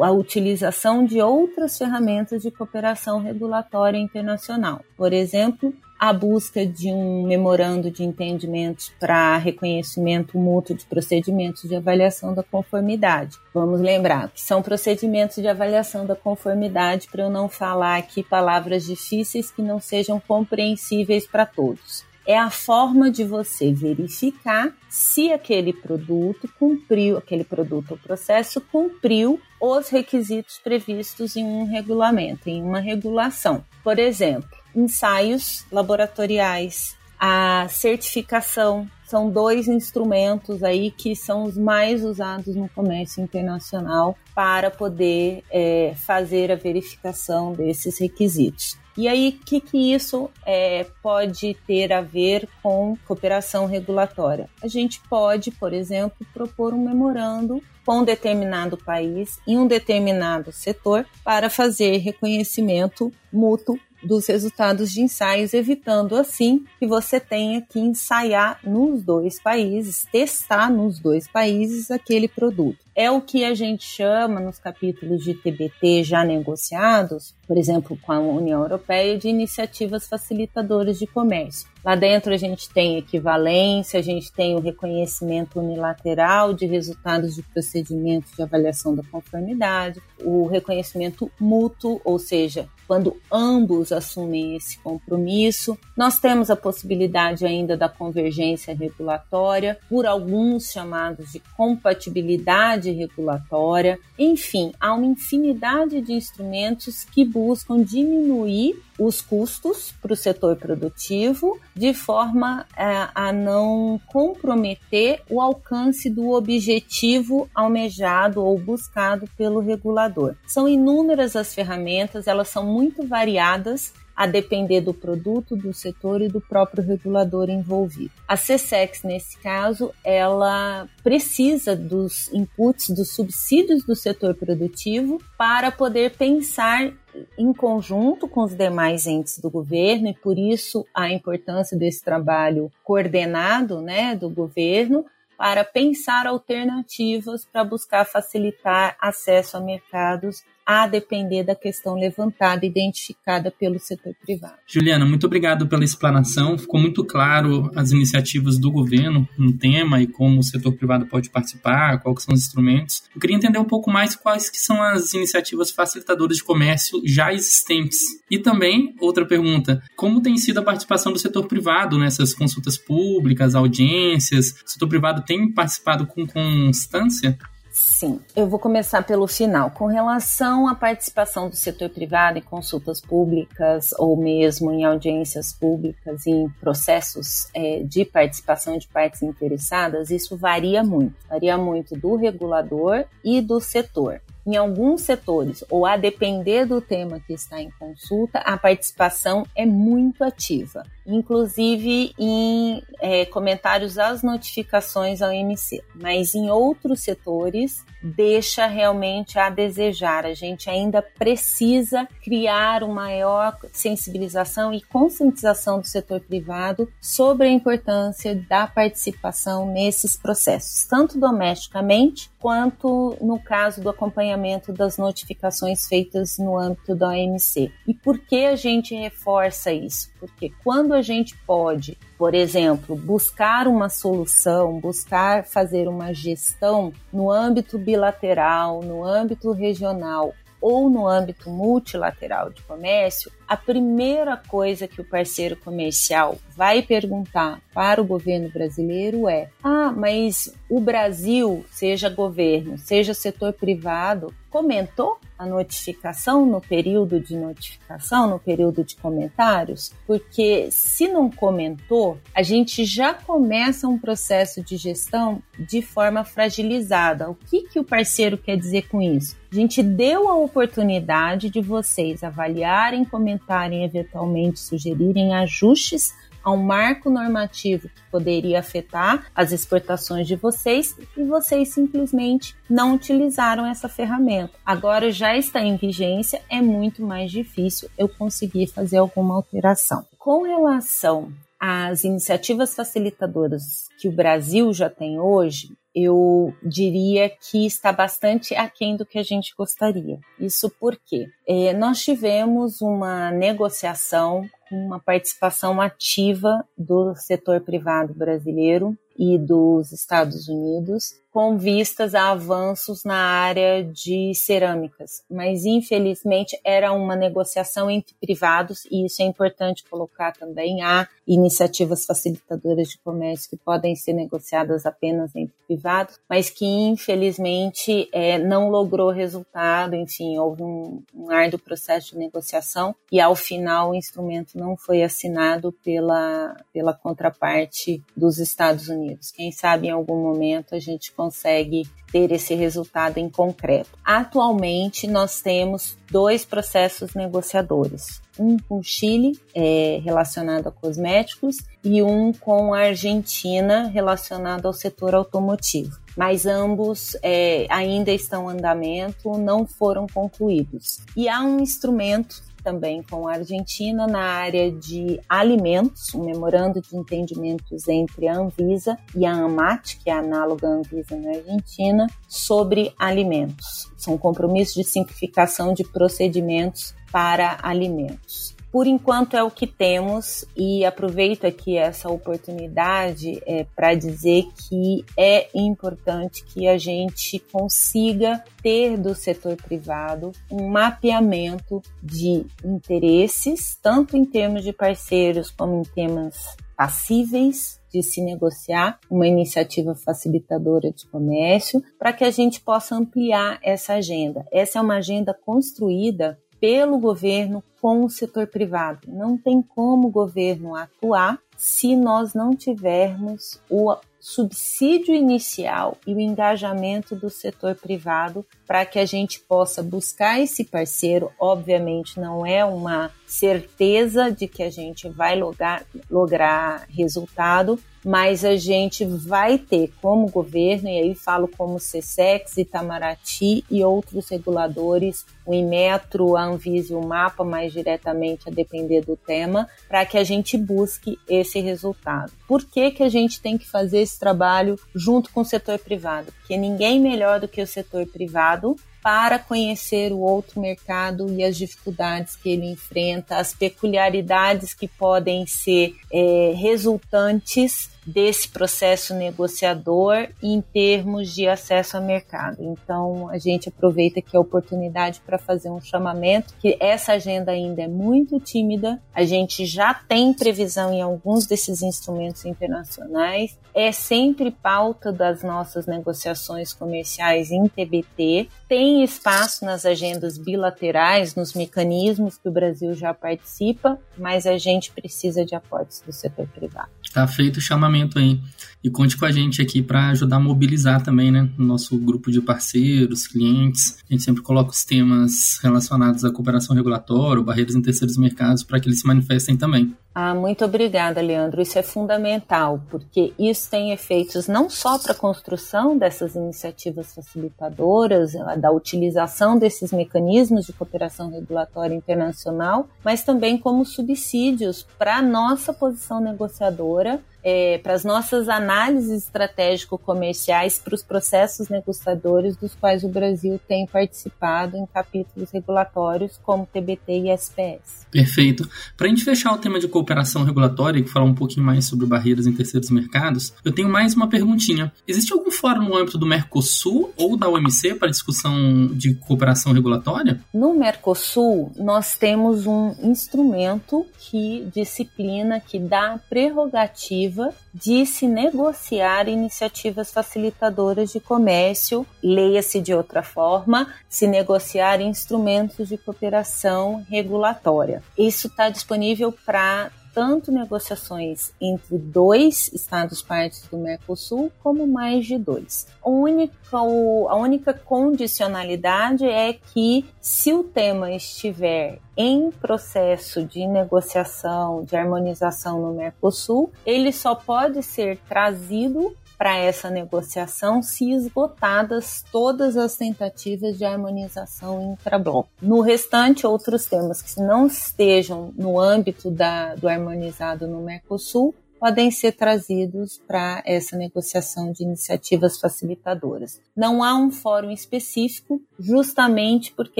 a 0.01 0.11
utilização 0.11 1.05
de 1.05 1.21
outras 1.21 1.77
ferramentas 1.77 2.41
de 2.41 2.49
cooperação 2.49 3.19
regulatória 3.19 3.99
internacional. 3.99 4.83
Por 4.97 5.13
exemplo, 5.13 5.73
a 6.01 6.11
busca 6.11 6.65
de 6.65 6.91
um 6.91 7.27
memorando 7.27 7.91
de 7.91 8.03
entendimentos 8.03 8.91
para 8.99 9.37
reconhecimento 9.37 10.35
mútuo 10.35 10.75
de 10.75 10.83
procedimentos 10.83 11.69
de 11.69 11.75
avaliação 11.75 12.33
da 12.33 12.41
conformidade. 12.41 13.37
Vamos 13.53 13.79
lembrar 13.79 14.29
que 14.29 14.41
são 14.41 14.63
procedimentos 14.63 15.35
de 15.35 15.47
avaliação 15.47 16.03
da 16.07 16.15
conformidade 16.15 17.07
para 17.11 17.21
eu 17.21 17.29
não 17.29 17.47
falar 17.47 17.97
aqui 17.97 18.23
palavras 18.23 18.83
difíceis 18.83 19.51
que 19.51 19.61
não 19.61 19.79
sejam 19.79 20.19
compreensíveis 20.19 21.27
para 21.27 21.45
todos 21.45 22.03
é 22.25 22.37
a 22.37 22.51
forma 22.51 23.09
de 23.09 23.23
você 23.23 23.73
verificar 23.73 24.71
se 24.87 25.31
aquele 25.31 25.73
produto 25.73 26.47
cumpriu, 26.59 27.17
aquele 27.17 27.43
produto 27.43 27.91
ou 27.91 27.97
processo 27.97 28.61
cumpriu 28.61 29.41
os 29.59 29.89
requisitos 29.89 30.59
previstos 30.59 31.35
em 31.35 31.43
um 31.43 31.65
regulamento, 31.65 32.47
em 32.47 32.61
uma 32.61 32.79
regulação. 32.79 33.65
Por 33.83 33.97
exemplo, 33.97 34.60
ensaios 34.75 35.65
laboratoriais, 35.71 36.95
a 37.19 37.67
certificação 37.69 38.87
são 39.05 39.29
dois 39.29 39.67
instrumentos 39.67 40.63
aí 40.63 40.89
que 40.89 41.15
são 41.15 41.43
os 41.43 41.55
mais 41.55 42.03
usados 42.03 42.55
no 42.55 42.67
comércio 42.69 43.21
internacional 43.21 44.17
para 44.33 44.71
poder 44.71 45.43
é, 45.51 45.93
fazer 45.95 46.51
a 46.51 46.55
verificação 46.55 47.53
desses 47.53 47.99
requisitos. 47.99 48.79
E 48.97 49.07
aí, 49.07 49.37
o 49.39 49.45
que, 49.45 49.61
que 49.61 49.93
isso 49.93 50.29
é, 50.45 50.85
pode 51.01 51.55
ter 51.67 51.93
a 51.93 52.01
ver 52.01 52.47
com 52.63 52.97
cooperação 53.05 53.65
regulatória? 53.65 54.49
A 54.61 54.67
gente 54.67 54.99
pode, 55.09 55.51
por 55.51 55.73
exemplo, 55.73 56.25
propor 56.33 56.73
um 56.73 56.83
memorando 56.83 57.61
com 57.85 57.99
um 57.99 58.03
determinado 58.03 58.77
país 58.77 59.39
em 59.47 59.57
um 59.57 59.67
determinado 59.67 60.51
setor 60.51 61.05
para 61.23 61.49
fazer 61.49 61.97
reconhecimento 61.97 63.11
mútuo 63.31 63.79
dos 64.03 64.27
resultados 64.27 64.91
de 64.91 65.01
ensaios, 65.01 65.53
evitando 65.53 66.15
assim 66.15 66.65
que 66.79 66.87
você 66.87 67.19
tenha 67.19 67.61
que 67.61 67.79
ensaiar 67.79 68.59
nos 68.63 69.03
dois 69.03 69.41
países, 69.41 70.07
testar 70.11 70.69
nos 70.69 70.99
dois 70.99 71.27
países 71.27 71.91
aquele 71.91 72.27
produto. 72.27 72.79
É 72.93 73.09
o 73.09 73.21
que 73.21 73.45
a 73.45 73.53
gente 73.53 73.85
chama 73.85 74.41
nos 74.41 74.59
capítulos 74.59 75.23
de 75.23 75.33
TBT 75.33 76.03
já 76.03 76.25
negociados, 76.25 77.33
por 77.47 77.57
exemplo, 77.57 77.97
com 78.01 78.11
a 78.11 78.19
União 78.19 78.61
Europeia, 78.61 79.17
de 79.17 79.29
iniciativas 79.29 80.07
facilitadoras 80.07 80.99
de 80.99 81.07
comércio. 81.07 81.69
Lá 81.83 81.95
dentro 81.95 82.33
a 82.33 82.37
gente 82.37 82.69
tem 82.69 82.97
equivalência, 82.97 83.99
a 83.99 84.03
gente 84.03 84.31
tem 84.31 84.55
o 84.55 84.59
reconhecimento 84.59 85.59
unilateral 85.59 86.53
de 86.53 86.65
resultados 86.65 87.33
de 87.33 87.41
procedimentos 87.41 88.31
de 88.35 88.43
avaliação 88.43 88.93
da 88.93 89.03
conformidade, 89.03 90.01
o 90.19 90.45
reconhecimento 90.47 91.31
mútuo, 91.39 92.01
ou 92.03 92.19
seja, 92.19 92.67
quando 92.91 93.15
ambos 93.31 93.93
assumem 93.93 94.57
esse 94.57 94.77
compromisso. 94.79 95.77
Nós 95.95 96.19
temos 96.19 96.49
a 96.49 96.57
possibilidade 96.57 97.45
ainda 97.45 97.77
da 97.77 97.87
convergência 97.87 98.75
regulatória, 98.75 99.79
por 99.87 100.05
alguns 100.05 100.73
chamados 100.73 101.31
de 101.31 101.41
compatibilidade 101.55 102.91
regulatória. 102.91 103.97
Enfim, 104.19 104.73
há 104.77 104.93
uma 104.93 105.05
infinidade 105.05 106.01
de 106.01 106.11
instrumentos 106.11 107.05
que 107.05 107.23
buscam 107.23 107.81
diminuir 107.81 108.77
os 109.05 109.19
custos 109.19 109.93
para 109.99 110.13
o 110.13 110.15
setor 110.15 110.55
produtivo, 110.55 111.59
de 111.75 111.93
forma 111.93 112.67
é, 112.77 113.07
a 113.15 113.33
não 113.33 113.99
comprometer 114.07 115.21
o 115.27 115.41
alcance 115.41 116.09
do 116.09 116.29
objetivo 116.31 117.49
almejado 117.55 118.43
ou 118.43 118.59
buscado 118.59 119.27
pelo 119.35 119.59
regulador. 119.59 120.35
São 120.45 120.67
inúmeras 120.67 121.35
as 121.35 121.53
ferramentas, 121.53 122.27
elas 122.27 122.49
são 122.49 122.63
muito 122.63 123.07
variadas 123.07 123.91
a 124.21 124.27
depender 124.27 124.81
do 124.81 124.93
produto, 124.93 125.55
do 125.55 125.73
setor 125.73 126.21
e 126.21 126.27
do 126.27 126.39
próprio 126.39 126.83
regulador 126.83 127.49
envolvido. 127.49 128.11
A 128.27 128.37
CSEX, 128.37 129.01
nesse 129.01 129.35
caso, 129.39 129.91
ela 130.03 130.87
precisa 131.03 131.75
dos 131.75 132.31
inputs, 132.31 132.91
dos 132.91 133.15
subsídios 133.15 133.83
do 133.83 133.95
setor 133.95 134.35
produtivo 134.35 135.19
para 135.35 135.71
poder 135.71 136.11
pensar 136.11 136.93
em 137.35 137.51
conjunto 137.51 138.27
com 138.27 138.43
os 138.43 138.53
demais 138.53 139.07
entes 139.07 139.39
do 139.39 139.49
governo 139.49 140.09
e 140.09 140.13
por 140.13 140.37
isso 140.37 140.85
a 140.93 141.11
importância 141.11 141.75
desse 141.75 142.03
trabalho 142.03 142.71
coordenado, 142.83 143.81
né, 143.81 144.15
do 144.15 144.29
governo 144.29 145.03
para 145.35 145.63
pensar 145.63 146.27
alternativas 146.27 147.43
para 147.43 147.63
buscar 147.63 148.05
facilitar 148.05 148.95
acesso 149.01 149.57
a 149.57 149.59
mercados 149.59 150.43
a 150.71 150.87
depender 150.87 151.43
da 151.43 151.53
questão 151.53 151.95
levantada, 151.95 152.65
identificada 152.65 153.51
pelo 153.51 153.77
setor 153.77 154.15
privado. 154.21 154.53
Juliana, 154.65 155.05
muito 155.05 155.25
obrigado 155.25 155.67
pela 155.67 155.83
explanação. 155.83 156.57
Ficou 156.57 156.79
muito 156.79 157.03
claro 157.03 157.69
as 157.75 157.91
iniciativas 157.91 158.57
do 158.57 158.71
governo 158.71 159.27
no 159.37 159.51
tema 159.57 160.01
e 160.01 160.07
como 160.07 160.39
o 160.39 160.43
setor 160.43 160.71
privado 160.73 161.05
pode 161.05 161.29
participar, 161.29 161.99
quais 161.99 162.23
são 162.23 162.33
os 162.33 162.41
instrumentos. 162.41 163.03
Eu 163.13 163.19
queria 163.19 163.35
entender 163.35 163.59
um 163.59 163.65
pouco 163.65 163.91
mais 163.91 164.15
quais 164.15 164.49
que 164.49 164.57
são 164.57 164.81
as 164.81 165.13
iniciativas 165.13 165.71
facilitadoras 165.71 166.37
de 166.37 166.43
comércio 166.43 167.01
já 167.05 167.33
existentes. 167.33 167.99
E 168.29 168.39
também, 168.39 168.95
outra 169.01 169.25
pergunta, 169.25 169.83
como 169.95 170.21
tem 170.21 170.37
sido 170.37 170.59
a 170.59 170.63
participação 170.63 171.11
do 171.11 171.19
setor 171.19 171.47
privado 171.47 171.99
nessas 171.99 172.33
consultas 172.33 172.77
públicas, 172.77 173.55
audiências? 173.55 174.55
O 174.65 174.69
setor 174.69 174.87
privado 174.87 175.23
tem 175.25 175.51
participado 175.51 176.07
com 176.07 176.25
constância? 176.25 177.37
Sim, 177.81 178.19
eu 178.35 178.47
vou 178.47 178.59
começar 178.59 179.01
pelo 179.01 179.27
final. 179.27 179.71
Com 179.71 179.87
relação 179.87 180.67
à 180.67 180.75
participação 180.75 181.49
do 181.49 181.55
setor 181.55 181.89
privado 181.89 182.37
em 182.37 182.41
consultas 182.41 183.01
públicas 183.01 183.91
ou 183.97 184.15
mesmo 184.15 184.71
em 184.71 184.85
audiências 184.85 185.51
públicas, 185.51 186.27
em 186.27 186.47
processos 186.59 187.49
é, 187.55 187.81
de 187.83 188.05
participação 188.05 188.77
de 188.77 188.87
partes 188.87 189.23
interessadas, 189.23 190.11
isso 190.11 190.37
varia 190.37 190.83
muito. 190.83 191.15
Varia 191.27 191.57
muito 191.57 191.95
do 191.95 192.15
regulador 192.15 193.03
e 193.23 193.41
do 193.41 193.59
setor. 193.59 194.21
Em 194.45 194.55
alguns 194.55 195.01
setores, 195.01 195.63
ou 195.69 195.85
a 195.85 195.97
depender 195.97 196.65
do 196.65 196.81
tema 196.81 197.19
que 197.19 197.33
está 197.33 197.61
em 197.61 197.69
consulta, 197.71 198.39
a 198.39 198.57
participação 198.57 199.45
é 199.55 199.65
muito 199.65 200.23
ativa, 200.23 200.83
inclusive 201.05 202.13
em 202.17 202.81
é, 202.99 203.25
comentários 203.25 203.99
às 203.99 204.23
notificações 204.23 205.21
ao 205.21 205.31
MC. 205.31 205.83
Mas 205.93 206.33
em 206.33 206.49
outros 206.49 207.01
setores, 207.01 207.85
deixa 208.01 208.65
realmente 208.65 209.37
a 209.37 209.49
desejar. 209.49 210.25
A 210.25 210.33
gente 210.33 210.69
ainda 210.69 211.01
precisa 211.01 212.07
criar 212.23 212.83
uma 212.83 213.01
maior 213.01 213.57
sensibilização 213.73 214.71
e 214.71 214.81
conscientização 214.81 215.79
do 215.79 215.87
setor 215.87 216.21
privado 216.21 216.87
sobre 217.01 217.47
a 217.47 217.51
importância 217.51 218.35
da 218.47 218.67
participação 218.67 219.65
nesses 219.65 220.15
processos, 220.15 220.85
tanto 220.85 221.19
domesticamente 221.19 222.29
quanto 222.39 223.17
no 223.19 223.39
caso 223.39 223.81
do 223.81 223.89
acompanhamento 223.89 224.30
das 224.73 224.97
notificações 224.97 225.87
feitas 225.87 226.37
no 226.37 226.57
âmbito 226.57 226.95
da 226.95 227.09
OMC. 227.09 227.71
E 227.87 227.93
por 227.93 228.19
que 228.19 228.45
a 228.45 228.55
gente 228.55 228.95
reforça 228.95 229.71
isso? 229.71 230.11
Porque 230.19 230.51
quando 230.63 230.93
a 230.93 231.01
gente 231.01 231.35
pode 231.45 231.97
por 232.21 232.35
exemplo, 232.35 232.95
buscar 232.95 233.67
uma 233.67 233.89
solução, 233.89 234.79
buscar 234.79 235.43
fazer 235.43 235.87
uma 235.87 236.13
gestão 236.13 236.93
no 237.11 237.31
âmbito 237.31 237.79
bilateral, 237.79 238.83
no 238.83 239.03
âmbito 239.03 239.51
regional 239.51 240.31
ou 240.61 240.87
no 240.87 241.07
âmbito 241.07 241.49
multilateral 241.49 242.51
de 242.51 242.61
comércio, 242.61 243.31
a 243.47 243.57
primeira 243.57 244.37
coisa 244.37 244.87
que 244.87 245.01
o 245.01 245.03
parceiro 245.03 245.55
comercial 245.55 246.37
vai 246.55 246.83
perguntar 246.83 247.59
para 247.73 247.99
o 247.99 248.05
governo 248.05 248.49
brasileiro 248.49 249.27
é: 249.27 249.49
ah, 249.63 249.91
mas 249.91 250.53
o 250.71 250.79
Brasil, 250.79 251.65
seja 251.69 252.09
governo, 252.09 252.77
seja 252.77 253.13
setor 253.13 253.51
privado, 253.51 254.33
comentou 254.49 255.17
a 255.37 255.45
notificação 255.45 256.45
no 256.45 256.61
período 256.61 257.19
de 257.19 257.35
notificação, 257.35 258.29
no 258.29 258.39
período 258.39 258.81
de 258.81 258.95
comentários? 258.95 259.91
Porque 260.07 260.69
se 260.71 261.09
não 261.09 261.29
comentou, 261.29 262.17
a 262.33 262.41
gente 262.41 262.85
já 262.85 263.13
começa 263.13 263.85
um 263.85 263.99
processo 263.99 264.63
de 264.63 264.77
gestão 264.77 265.43
de 265.59 265.81
forma 265.81 266.23
fragilizada. 266.23 267.29
O 267.29 267.35
que, 267.35 267.63
que 267.63 267.77
o 267.77 267.83
parceiro 267.83 268.37
quer 268.37 268.55
dizer 268.55 268.87
com 268.87 269.01
isso? 269.01 269.35
A 269.51 269.55
gente 269.55 269.83
deu 269.83 270.29
a 270.29 270.35
oportunidade 270.37 271.49
de 271.49 271.59
vocês 271.59 272.23
avaliarem, 272.23 273.03
comentarem, 273.03 273.83
eventualmente 273.83 274.61
sugerirem 274.61 275.33
ajustes 275.35 276.13
a 276.43 276.51
um 276.51 276.57
marco 276.57 277.09
normativo 277.09 277.89
que 277.89 278.01
poderia 278.11 278.59
afetar 278.59 279.25
as 279.35 279.51
exportações 279.51 280.27
de 280.27 280.35
vocês 280.35 280.95
e 281.15 281.23
vocês 281.23 281.69
simplesmente 281.69 282.55
não 282.69 282.95
utilizaram 282.95 283.65
essa 283.65 283.89
ferramenta. 283.89 284.53
Agora 284.65 285.11
já 285.11 285.37
está 285.37 285.61
em 285.61 285.75
vigência, 285.75 286.41
é 286.49 286.61
muito 286.61 287.03
mais 287.03 287.31
difícil 287.31 287.89
eu 287.97 288.07
conseguir 288.07 288.67
fazer 288.67 288.97
alguma 288.97 289.35
alteração. 289.35 290.05
Com 290.17 290.43
relação 290.43 291.31
às 291.59 292.03
iniciativas 292.03 292.75
facilitadoras 292.75 293.87
que 293.99 294.07
o 294.07 294.11
Brasil 294.11 294.73
já 294.73 294.89
tem 294.89 295.19
hoje, 295.19 295.77
eu 295.95 296.53
diria 296.63 297.29
que 297.29 297.65
está 297.65 297.91
bastante 297.91 298.55
aquém 298.55 298.95
do 298.95 299.05
que 299.05 299.19
a 299.19 299.23
gente 299.23 299.53
gostaria. 299.57 300.19
Isso 300.39 300.69
porque 300.79 301.27
é, 301.47 301.73
nós 301.73 302.03
tivemos 302.03 302.81
uma 302.81 303.31
negociação 303.31 304.47
com 304.69 304.75
uma 304.75 304.99
participação 304.99 305.81
ativa 305.81 306.65
do 306.77 307.13
setor 307.15 307.61
privado 307.61 308.13
brasileiro 308.13 308.97
e 309.17 309.37
dos 309.37 309.91
Estados 309.91 310.47
Unidos 310.47 311.13
com 311.31 311.57
vistas 311.57 312.13
a 312.13 312.31
avanços 312.31 313.05
na 313.05 313.15
área 313.15 313.83
de 313.83 314.33
cerâmicas, 314.35 315.23
mas 315.29 315.65
infelizmente 315.65 316.59
era 316.63 316.91
uma 316.91 317.15
negociação 317.15 317.89
entre 317.89 318.13
privados 318.19 318.85
e 318.91 319.05
isso 319.05 319.21
é 319.21 319.25
importante 319.25 319.85
colocar 319.89 320.33
também. 320.33 320.81
Há 320.83 321.07
iniciativas 321.25 322.05
facilitadoras 322.05 322.89
de 322.89 322.97
comércio 322.97 323.49
que 323.49 323.55
podem 323.55 323.95
ser 323.95 324.11
negociadas 324.11 324.85
apenas 324.85 325.33
entre 325.33 325.55
privados, 325.65 326.19
mas 326.29 326.49
que 326.49 326.65
infelizmente 326.65 328.09
é, 328.11 328.37
não 328.37 328.69
logrou 328.69 329.09
resultado. 329.09 329.95
Enfim, 329.95 330.37
houve 330.37 330.63
um, 330.63 331.01
um 331.15 331.31
árduo 331.31 331.59
processo 331.59 332.11
de 332.11 332.17
negociação 332.17 332.93
e 333.09 333.21
ao 333.21 333.35
final 333.35 333.91
o 333.91 333.95
instrumento 333.95 334.57
não 334.57 334.75
foi 334.75 335.01
assinado 335.01 335.71
pela, 335.83 336.57
pela 336.73 336.93
contraparte 336.93 338.03
dos 338.15 338.37
Estados 338.37 338.89
Unidos. 338.89 339.31
Quem 339.31 339.51
sabe 339.51 339.87
em 339.87 339.91
algum 339.91 340.21
momento 340.21 340.75
a 340.75 340.79
gente 340.79 341.11
consegue 341.21 341.87
ter 342.11 342.31
esse 342.31 342.55
resultado 342.55 343.19
em 343.19 343.29
concreto. 343.29 343.91
Atualmente, 344.03 345.07
nós 345.07 345.39
temos 345.39 345.95
dois 346.09 346.43
processos 346.43 347.13
negociadores. 347.13 348.21
Um 348.39 348.57
com 348.57 348.79
o 348.79 348.83
Chile, 348.83 349.39
é, 349.53 350.01
relacionado 350.03 350.67
a 350.67 350.71
cosméticos, 350.71 351.57
e 351.83 352.01
um 352.01 352.33
com 352.33 352.73
a 352.73 352.79
Argentina, 352.87 353.87
relacionado 353.87 354.65
ao 354.65 354.73
setor 354.73 355.13
automotivo. 355.13 355.99
Mas 356.17 356.45
ambos 356.45 357.15
é, 357.21 357.67
ainda 357.69 358.11
estão 358.11 358.49
em 358.49 358.55
andamento, 358.55 359.37
não 359.37 359.65
foram 359.65 360.07
concluídos. 360.07 360.99
E 361.15 361.29
há 361.29 361.41
um 361.41 361.59
instrumento 361.59 362.41
também 362.63 363.03
com 363.03 363.27
a 363.27 363.33
Argentina 363.33 364.07
na 364.07 364.21
área 364.21 364.71
de 364.71 365.19
alimentos, 365.27 366.13
um 366.13 366.23
memorando 366.23 366.81
de 366.81 366.95
entendimentos 366.95 367.87
entre 367.87 368.27
a 368.27 368.37
Anvisa 368.37 368.97
e 369.15 369.25
a 369.25 369.33
ANMAT, 369.33 369.97
que 369.97 370.09
é 370.09 370.13
análoga 370.13 370.67
à 370.67 370.71
Anvisa 370.71 371.15
na 371.15 371.29
Argentina, 371.29 372.07
sobre 372.27 372.93
alimentos. 372.97 373.91
São 373.97 374.17
compromissos 374.17 374.75
de 374.75 374.83
simplificação 374.83 375.73
de 375.73 375.83
procedimentos 375.83 376.93
para 377.11 377.57
alimentos. 377.61 378.55
Por 378.71 378.87
enquanto 378.87 379.35
é 379.35 379.43
o 379.43 379.51
que 379.51 379.67
temos 379.67 380.45
e 380.55 380.85
aproveito 380.85 381.45
aqui 381.45 381.77
essa 381.77 382.09
oportunidade 382.09 383.41
é, 383.45 383.65
para 383.75 383.93
dizer 383.93 384.45
que 384.55 385.03
é 385.17 385.49
importante 385.53 386.45
que 386.45 386.65
a 386.69 386.77
gente 386.77 387.37
consiga 387.51 388.41
ter 388.63 388.97
do 388.97 389.13
setor 389.13 389.57
privado 389.57 390.31
um 390.49 390.69
mapeamento 390.69 391.81
de 392.01 392.45
interesses, 392.63 393.77
tanto 393.81 394.15
em 394.15 394.23
termos 394.23 394.63
de 394.63 394.71
parceiros 394.71 395.51
como 395.51 395.81
em 395.81 395.83
temas 395.83 396.55
passíveis 396.77 397.79
de 397.91 398.01
se 398.01 398.21
negociar 398.21 398.99
uma 399.09 399.27
iniciativa 399.27 399.93
facilitadora 399.93 400.91
de 400.93 401.05
comércio 401.07 401.83
para 401.99 402.13
que 402.13 402.23
a 402.23 402.31
gente 402.31 402.61
possa 402.61 402.95
ampliar 402.95 403.59
essa 403.61 403.95
agenda. 403.95 404.45
Essa 404.49 404.79
é 404.79 404.81
uma 404.81 404.95
agenda 404.95 405.33
construída 405.45 406.39
pelo 406.61 406.99
governo 406.99 407.63
com 407.81 408.05
o 408.05 408.09
setor 408.09 408.45
privado. 408.45 409.07
Não 409.07 409.35
tem 409.35 409.63
como 409.63 410.07
o 410.07 410.11
governo 410.11 410.75
atuar 410.75 411.39
se 411.57 411.95
nós 411.95 412.35
não 412.35 412.55
tivermos 412.55 413.59
o 413.67 413.97
subsídio 414.19 415.15
inicial 415.15 415.97
e 416.05 416.13
o 416.13 416.19
engajamento 416.19 417.15
do 417.15 417.29
setor 417.31 417.73
privado 417.75 418.45
para 418.71 418.85
que 418.85 418.99
a 418.99 419.05
gente 419.05 419.37
possa 419.37 419.83
buscar 419.83 420.39
esse 420.39 420.63
parceiro. 420.63 421.29
Obviamente, 421.37 422.17
não 422.17 422.45
é 422.45 422.63
uma 422.63 423.11
certeza 423.27 424.31
de 424.31 424.47
que 424.47 424.63
a 424.63 424.69
gente 424.69 425.09
vai 425.09 425.37
lograr, 425.37 425.85
lograr 426.09 426.85
resultado, 426.89 427.77
mas 428.03 428.43
a 428.43 428.55
gente 428.55 429.05
vai 429.05 429.57
ter 429.57 429.91
como 430.01 430.29
governo, 430.29 430.89
e 430.89 430.99
aí 430.99 431.15
falo 431.15 431.47
como 431.47 431.77
CSEX, 431.77 432.57
Itamaraty 432.57 433.63
e 433.69 433.83
outros 433.83 434.29
reguladores, 434.29 435.25
o 435.45 435.53
Inmetro, 435.53 436.35
a 436.35 436.43
Anvisa 436.43 436.93
e 436.93 436.95
o 436.95 437.05
MAPA 437.05 437.43
mais 437.43 437.71
diretamente 437.71 438.49
a 438.49 438.51
depender 438.51 439.01
do 439.01 439.15
tema, 439.15 439.67
para 439.87 440.05
que 440.05 440.17
a 440.17 440.23
gente 440.23 440.57
busque 440.57 441.19
esse 441.27 441.59
resultado. 441.59 442.31
Por 442.47 442.65
que, 442.65 442.91
que 442.91 443.03
a 443.03 443.09
gente 443.09 443.39
tem 443.39 443.57
que 443.57 443.69
fazer 443.69 443.99
esse 443.99 444.19
trabalho 444.19 444.79
junto 444.93 445.31
com 445.31 445.41
o 445.41 445.45
setor 445.45 445.79
privado? 445.79 446.33
Porque 446.33 446.57
ninguém 446.57 446.99
melhor 446.99 447.39
do 447.39 447.47
que 447.47 447.61
o 447.61 447.67
setor 447.67 448.05
privado 448.07 448.60
para 449.01 449.39
conhecer 449.39 450.11
o 450.11 450.19
outro 450.19 450.61
mercado 450.61 451.27
e 451.33 451.43
as 451.43 451.57
dificuldades 451.57 452.35
que 452.35 452.49
ele 452.49 452.71
enfrenta, 452.71 453.37
as 453.37 453.53
peculiaridades 453.53 454.73
que 454.73 454.87
podem 454.87 455.45
ser 455.47 455.95
é, 456.13 456.53
resultantes 456.55 457.89
desse 458.05 458.49
processo 458.49 459.13
negociador 459.13 460.27
em 460.41 460.61
termos 460.61 461.33
de 461.33 461.47
acesso 461.47 461.97
ao 461.97 462.03
mercado. 462.03 462.57
Então, 462.59 463.29
a 463.29 463.37
gente 463.37 463.69
aproveita 463.69 464.19
aqui 464.19 464.35
a 464.35 464.39
oportunidade 464.39 465.21
para 465.25 465.37
fazer 465.37 465.69
um 465.69 465.81
chamamento 465.81 466.53
que 466.59 466.77
essa 466.79 467.13
agenda 467.13 467.51
ainda 467.51 467.83
é 467.83 467.87
muito 467.87 468.39
tímida. 468.39 469.01
A 469.13 469.23
gente 469.23 469.65
já 469.65 469.93
tem 469.93 470.33
previsão 470.33 470.93
em 470.93 471.01
alguns 471.01 471.45
desses 471.45 471.81
instrumentos 471.81 472.45
internacionais. 472.45 473.57
É 473.73 473.91
sempre 473.91 474.51
pauta 474.51 475.11
das 475.11 475.43
nossas 475.43 475.85
negociações 475.85 476.73
comerciais 476.73 477.51
em 477.51 477.67
TBT. 477.67 478.49
Tem 478.67 479.03
espaço 479.03 479.63
nas 479.63 479.85
agendas 479.85 480.37
bilaterais, 480.37 481.35
nos 481.35 481.53
mecanismos 481.53 482.37
que 482.37 482.49
o 482.49 482.51
Brasil 482.51 482.93
já 482.93 483.13
participa, 483.13 483.97
mas 484.17 484.45
a 484.45 484.57
gente 484.57 484.91
precisa 484.91 485.45
de 485.45 485.55
aportes 485.55 486.01
do 486.01 486.11
setor 486.11 486.47
privado. 486.47 486.89
Tá 487.13 487.27
feito 487.27 487.57
o 487.57 487.61
chamamento 487.61 488.17
aí. 488.17 488.39
E 488.83 488.89
conte 488.89 489.15
com 489.15 489.25
a 489.25 489.31
gente 489.31 489.61
aqui 489.61 489.81
para 489.81 490.09
ajudar 490.09 490.37
a 490.37 490.39
mobilizar 490.39 491.03
também, 491.03 491.31
né? 491.31 491.47
O 491.57 491.61
nosso 491.61 491.97
grupo 491.97 492.31
de 492.31 492.41
parceiros, 492.41 493.27
clientes. 493.27 493.99
A 494.09 494.13
gente 494.13 494.23
sempre 494.23 494.41
coloca 494.41 494.71
os 494.71 494.83
temas 494.83 495.59
relacionados 495.61 496.25
à 496.25 496.31
cooperação 496.31 496.75
regulatória, 496.75 497.43
barreiras 497.43 497.75
em 497.75 497.81
terceiros 497.81 498.17
mercados, 498.17 498.63
para 498.63 498.79
que 498.79 498.87
eles 498.87 499.01
se 499.01 499.07
manifestem 499.07 499.55
também. 499.55 499.95
Ah, 500.13 500.35
muito 500.35 500.65
obrigada, 500.65 501.21
Leandro. 501.21 501.61
Isso 501.61 501.79
é 501.79 501.81
fundamental, 501.81 502.83
porque 502.89 503.33
isso 503.39 503.69
tem 503.69 503.91
efeitos 503.91 504.47
não 504.47 504.69
só 504.69 504.97
para 504.97 505.13
a 505.13 505.15
construção 505.15 505.97
dessas 505.97 506.35
iniciativas 506.35 507.13
facilitadoras, 507.15 508.33
da 508.59 508.71
utilização 508.71 509.57
desses 509.57 509.93
mecanismos 509.93 510.65
de 510.65 510.73
cooperação 510.73 511.29
regulatória 511.29 511.95
internacional, 511.95 512.89
mas 513.05 513.23
também 513.23 513.57
como 513.57 513.85
subsídios 513.85 514.85
para 514.97 515.17
a 515.17 515.21
nossa 515.21 515.71
posição 515.71 516.19
negociadora 516.19 517.21
é, 517.43 517.77
para 517.79 517.93
as 517.93 518.03
nossas 518.03 518.47
análises 518.49 519.23
estratégico-comerciais 519.23 520.79
para 520.79 520.95
os 520.95 521.03
processos 521.03 521.69
negociadores 521.69 522.55
dos 522.55 522.75
quais 522.75 523.03
o 523.03 523.09
Brasil 523.09 523.59
tem 523.67 523.85
participado 523.85 524.77
em 524.77 524.85
capítulos 524.85 525.49
regulatórios 525.51 526.39
como 526.43 526.67
TBT 526.71 527.19
e 527.19 527.29
SPS. 527.29 528.05
Perfeito. 528.11 528.69
Para 528.97 529.07
a 529.07 529.09
gente 529.09 529.23
fechar 529.23 529.53
o 529.53 529.57
tema 529.57 529.79
de 529.79 529.87
cooperação 529.87 530.43
regulatória 530.43 530.99
e 530.99 531.07
falar 531.07 531.25
um 531.25 531.33
pouquinho 531.33 531.65
mais 531.65 531.85
sobre 531.85 532.05
barreiras 532.05 532.45
em 532.45 532.53
terceiros 532.53 532.89
mercados, 532.89 533.53
eu 533.63 533.71
tenho 533.71 533.89
mais 533.89 534.13
uma 534.13 534.27
perguntinha. 534.27 534.91
Existe 535.07 535.33
algum 535.33 535.49
fórum 535.49 535.83
no 535.83 535.97
âmbito 535.97 536.17
do 536.17 536.25
Mercosul 536.25 537.13
ou 537.15 537.37
da 537.37 537.49
OMC 537.49 537.95
para 537.95 538.09
discussão 538.09 538.87
de 538.87 539.13
cooperação 539.15 539.71
regulatória? 539.71 540.41
No 540.53 540.73
Mercosul, 540.73 541.71
nós 541.77 542.17
temos 542.17 542.67
um 542.67 542.93
instrumento 543.01 544.05
que 544.19 544.67
disciplina, 544.73 545.59
que 545.59 545.79
dá 545.79 546.19
prerrogativa 546.29 547.30
de 547.73 548.05
se 548.05 548.27
negociar 548.27 549.27
iniciativas 549.27 550.11
facilitadoras 550.11 551.11
de 551.11 551.19
comércio, 551.19 552.05
leia-se 552.21 552.81
de 552.81 552.93
outra 552.93 553.23
forma, 553.23 553.93
se 554.09 554.27
negociar 554.27 555.01
instrumentos 555.01 555.89
de 555.89 555.97
cooperação 555.97 557.05
regulatória. 557.09 558.03
Isso 558.17 558.47
está 558.47 558.69
disponível 558.69 559.33
para 559.45 559.91
tanto 560.13 560.51
negociações 560.51 561.51
entre 561.59 561.97
dois 561.97 562.71
estados 562.73 563.21
partes 563.21 563.67
do 563.67 563.77
Mercosul 563.77 564.51
como 564.61 564.85
mais 564.87 565.25
de 565.25 565.37
dois. 565.37 565.87
A 566.03 566.09
única, 566.09 566.77
a 566.77 567.35
única 567.35 567.73
condicionalidade 567.73 569.25
é 569.25 569.53
que 569.53 570.05
se 570.19 570.53
o 570.53 570.63
tema 570.63 571.11
estiver 571.11 571.99
em 572.15 572.51
processo 572.51 573.43
de 573.43 573.65
negociação, 573.65 574.83
de 574.83 574.95
harmonização 574.95 575.81
no 575.81 575.93
Mercosul, 575.93 576.71
ele 576.85 577.11
só 577.11 577.33
pode 577.33 577.81
ser 577.81 578.17
trazido 578.27 579.15
para 579.41 579.57
essa 579.57 579.89
negociação 579.89 580.83
se 580.83 581.11
esgotadas 581.11 582.23
todas 582.31 582.77
as 582.77 582.95
tentativas 582.95 583.75
de 583.75 583.83
harmonização 583.83 584.93
intrabloco. 584.93 585.49
No 585.59 585.81
restante, 585.81 586.45
outros 586.45 586.85
temas 586.85 587.23
que 587.23 587.41
não 587.41 587.65
estejam 587.65 588.53
no 588.55 588.79
âmbito 588.79 589.31
da, 589.31 589.73
do 589.73 589.89
harmonizado 589.89 590.67
no 590.67 590.83
Mercosul 590.83 591.55
podem 591.79 592.11
ser 592.11 592.33
trazidos 592.33 593.19
para 593.27 593.63
essa 593.65 593.97
negociação 593.97 594.71
de 594.71 594.83
iniciativas 594.83 595.59
facilitadoras. 595.59 596.61
Não 596.77 597.03
há 597.03 597.15
um 597.15 597.31
fórum 597.31 597.71
específico, 597.71 598.61
justamente 598.77 599.73
porque 599.73 599.99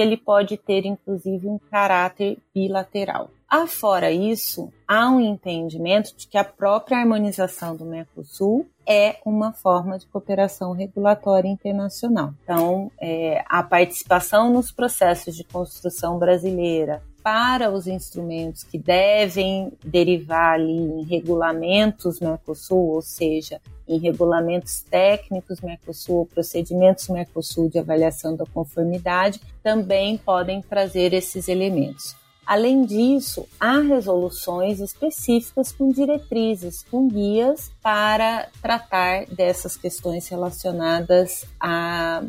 ele 0.00 0.16
pode 0.16 0.56
ter, 0.56 0.86
inclusive, 0.86 1.48
um 1.48 1.58
caráter 1.58 2.38
bilateral. 2.54 3.28
Afora 3.52 4.10
isso, 4.10 4.72
há 4.88 5.10
um 5.10 5.20
entendimento 5.20 6.16
de 6.16 6.26
que 6.26 6.38
a 6.38 6.44
própria 6.44 6.96
harmonização 6.96 7.76
do 7.76 7.84
Mercosul 7.84 8.66
é 8.86 9.16
uma 9.24 9.52
forma 9.52 9.98
de 9.98 10.06
cooperação 10.06 10.72
regulatória 10.72 11.48
internacional. 11.48 12.34
Então, 12.42 12.90
é, 13.00 13.44
a 13.48 13.62
participação 13.62 14.52
nos 14.52 14.72
processos 14.72 15.36
de 15.36 15.44
construção 15.44 16.18
brasileira 16.18 17.02
para 17.22 17.70
os 17.70 17.86
instrumentos 17.86 18.64
que 18.64 18.76
devem 18.76 19.72
derivar 19.84 20.54
ali 20.54 20.72
em 20.72 21.04
regulamentos 21.04 22.18
Mercosul, 22.18 22.94
ou 22.94 23.02
seja, 23.02 23.60
em 23.86 23.98
regulamentos 23.98 24.82
técnicos 24.82 25.60
Mercosul, 25.60 26.26
procedimentos 26.26 27.08
Mercosul 27.08 27.68
de 27.68 27.78
avaliação 27.78 28.34
da 28.34 28.44
conformidade, 28.46 29.40
também 29.62 30.18
podem 30.18 30.60
trazer 30.62 31.12
esses 31.12 31.46
elementos. 31.46 32.16
Além 32.52 32.84
disso, 32.84 33.48
há 33.58 33.78
resoluções 33.78 34.78
específicas 34.78 35.72
com 35.72 35.90
diretrizes, 35.90 36.84
com 36.90 37.08
guias 37.08 37.72
para 37.82 38.50
tratar 38.60 39.24
dessas 39.24 39.74
questões 39.74 40.28
relacionadas 40.28 41.46
a 41.58 42.22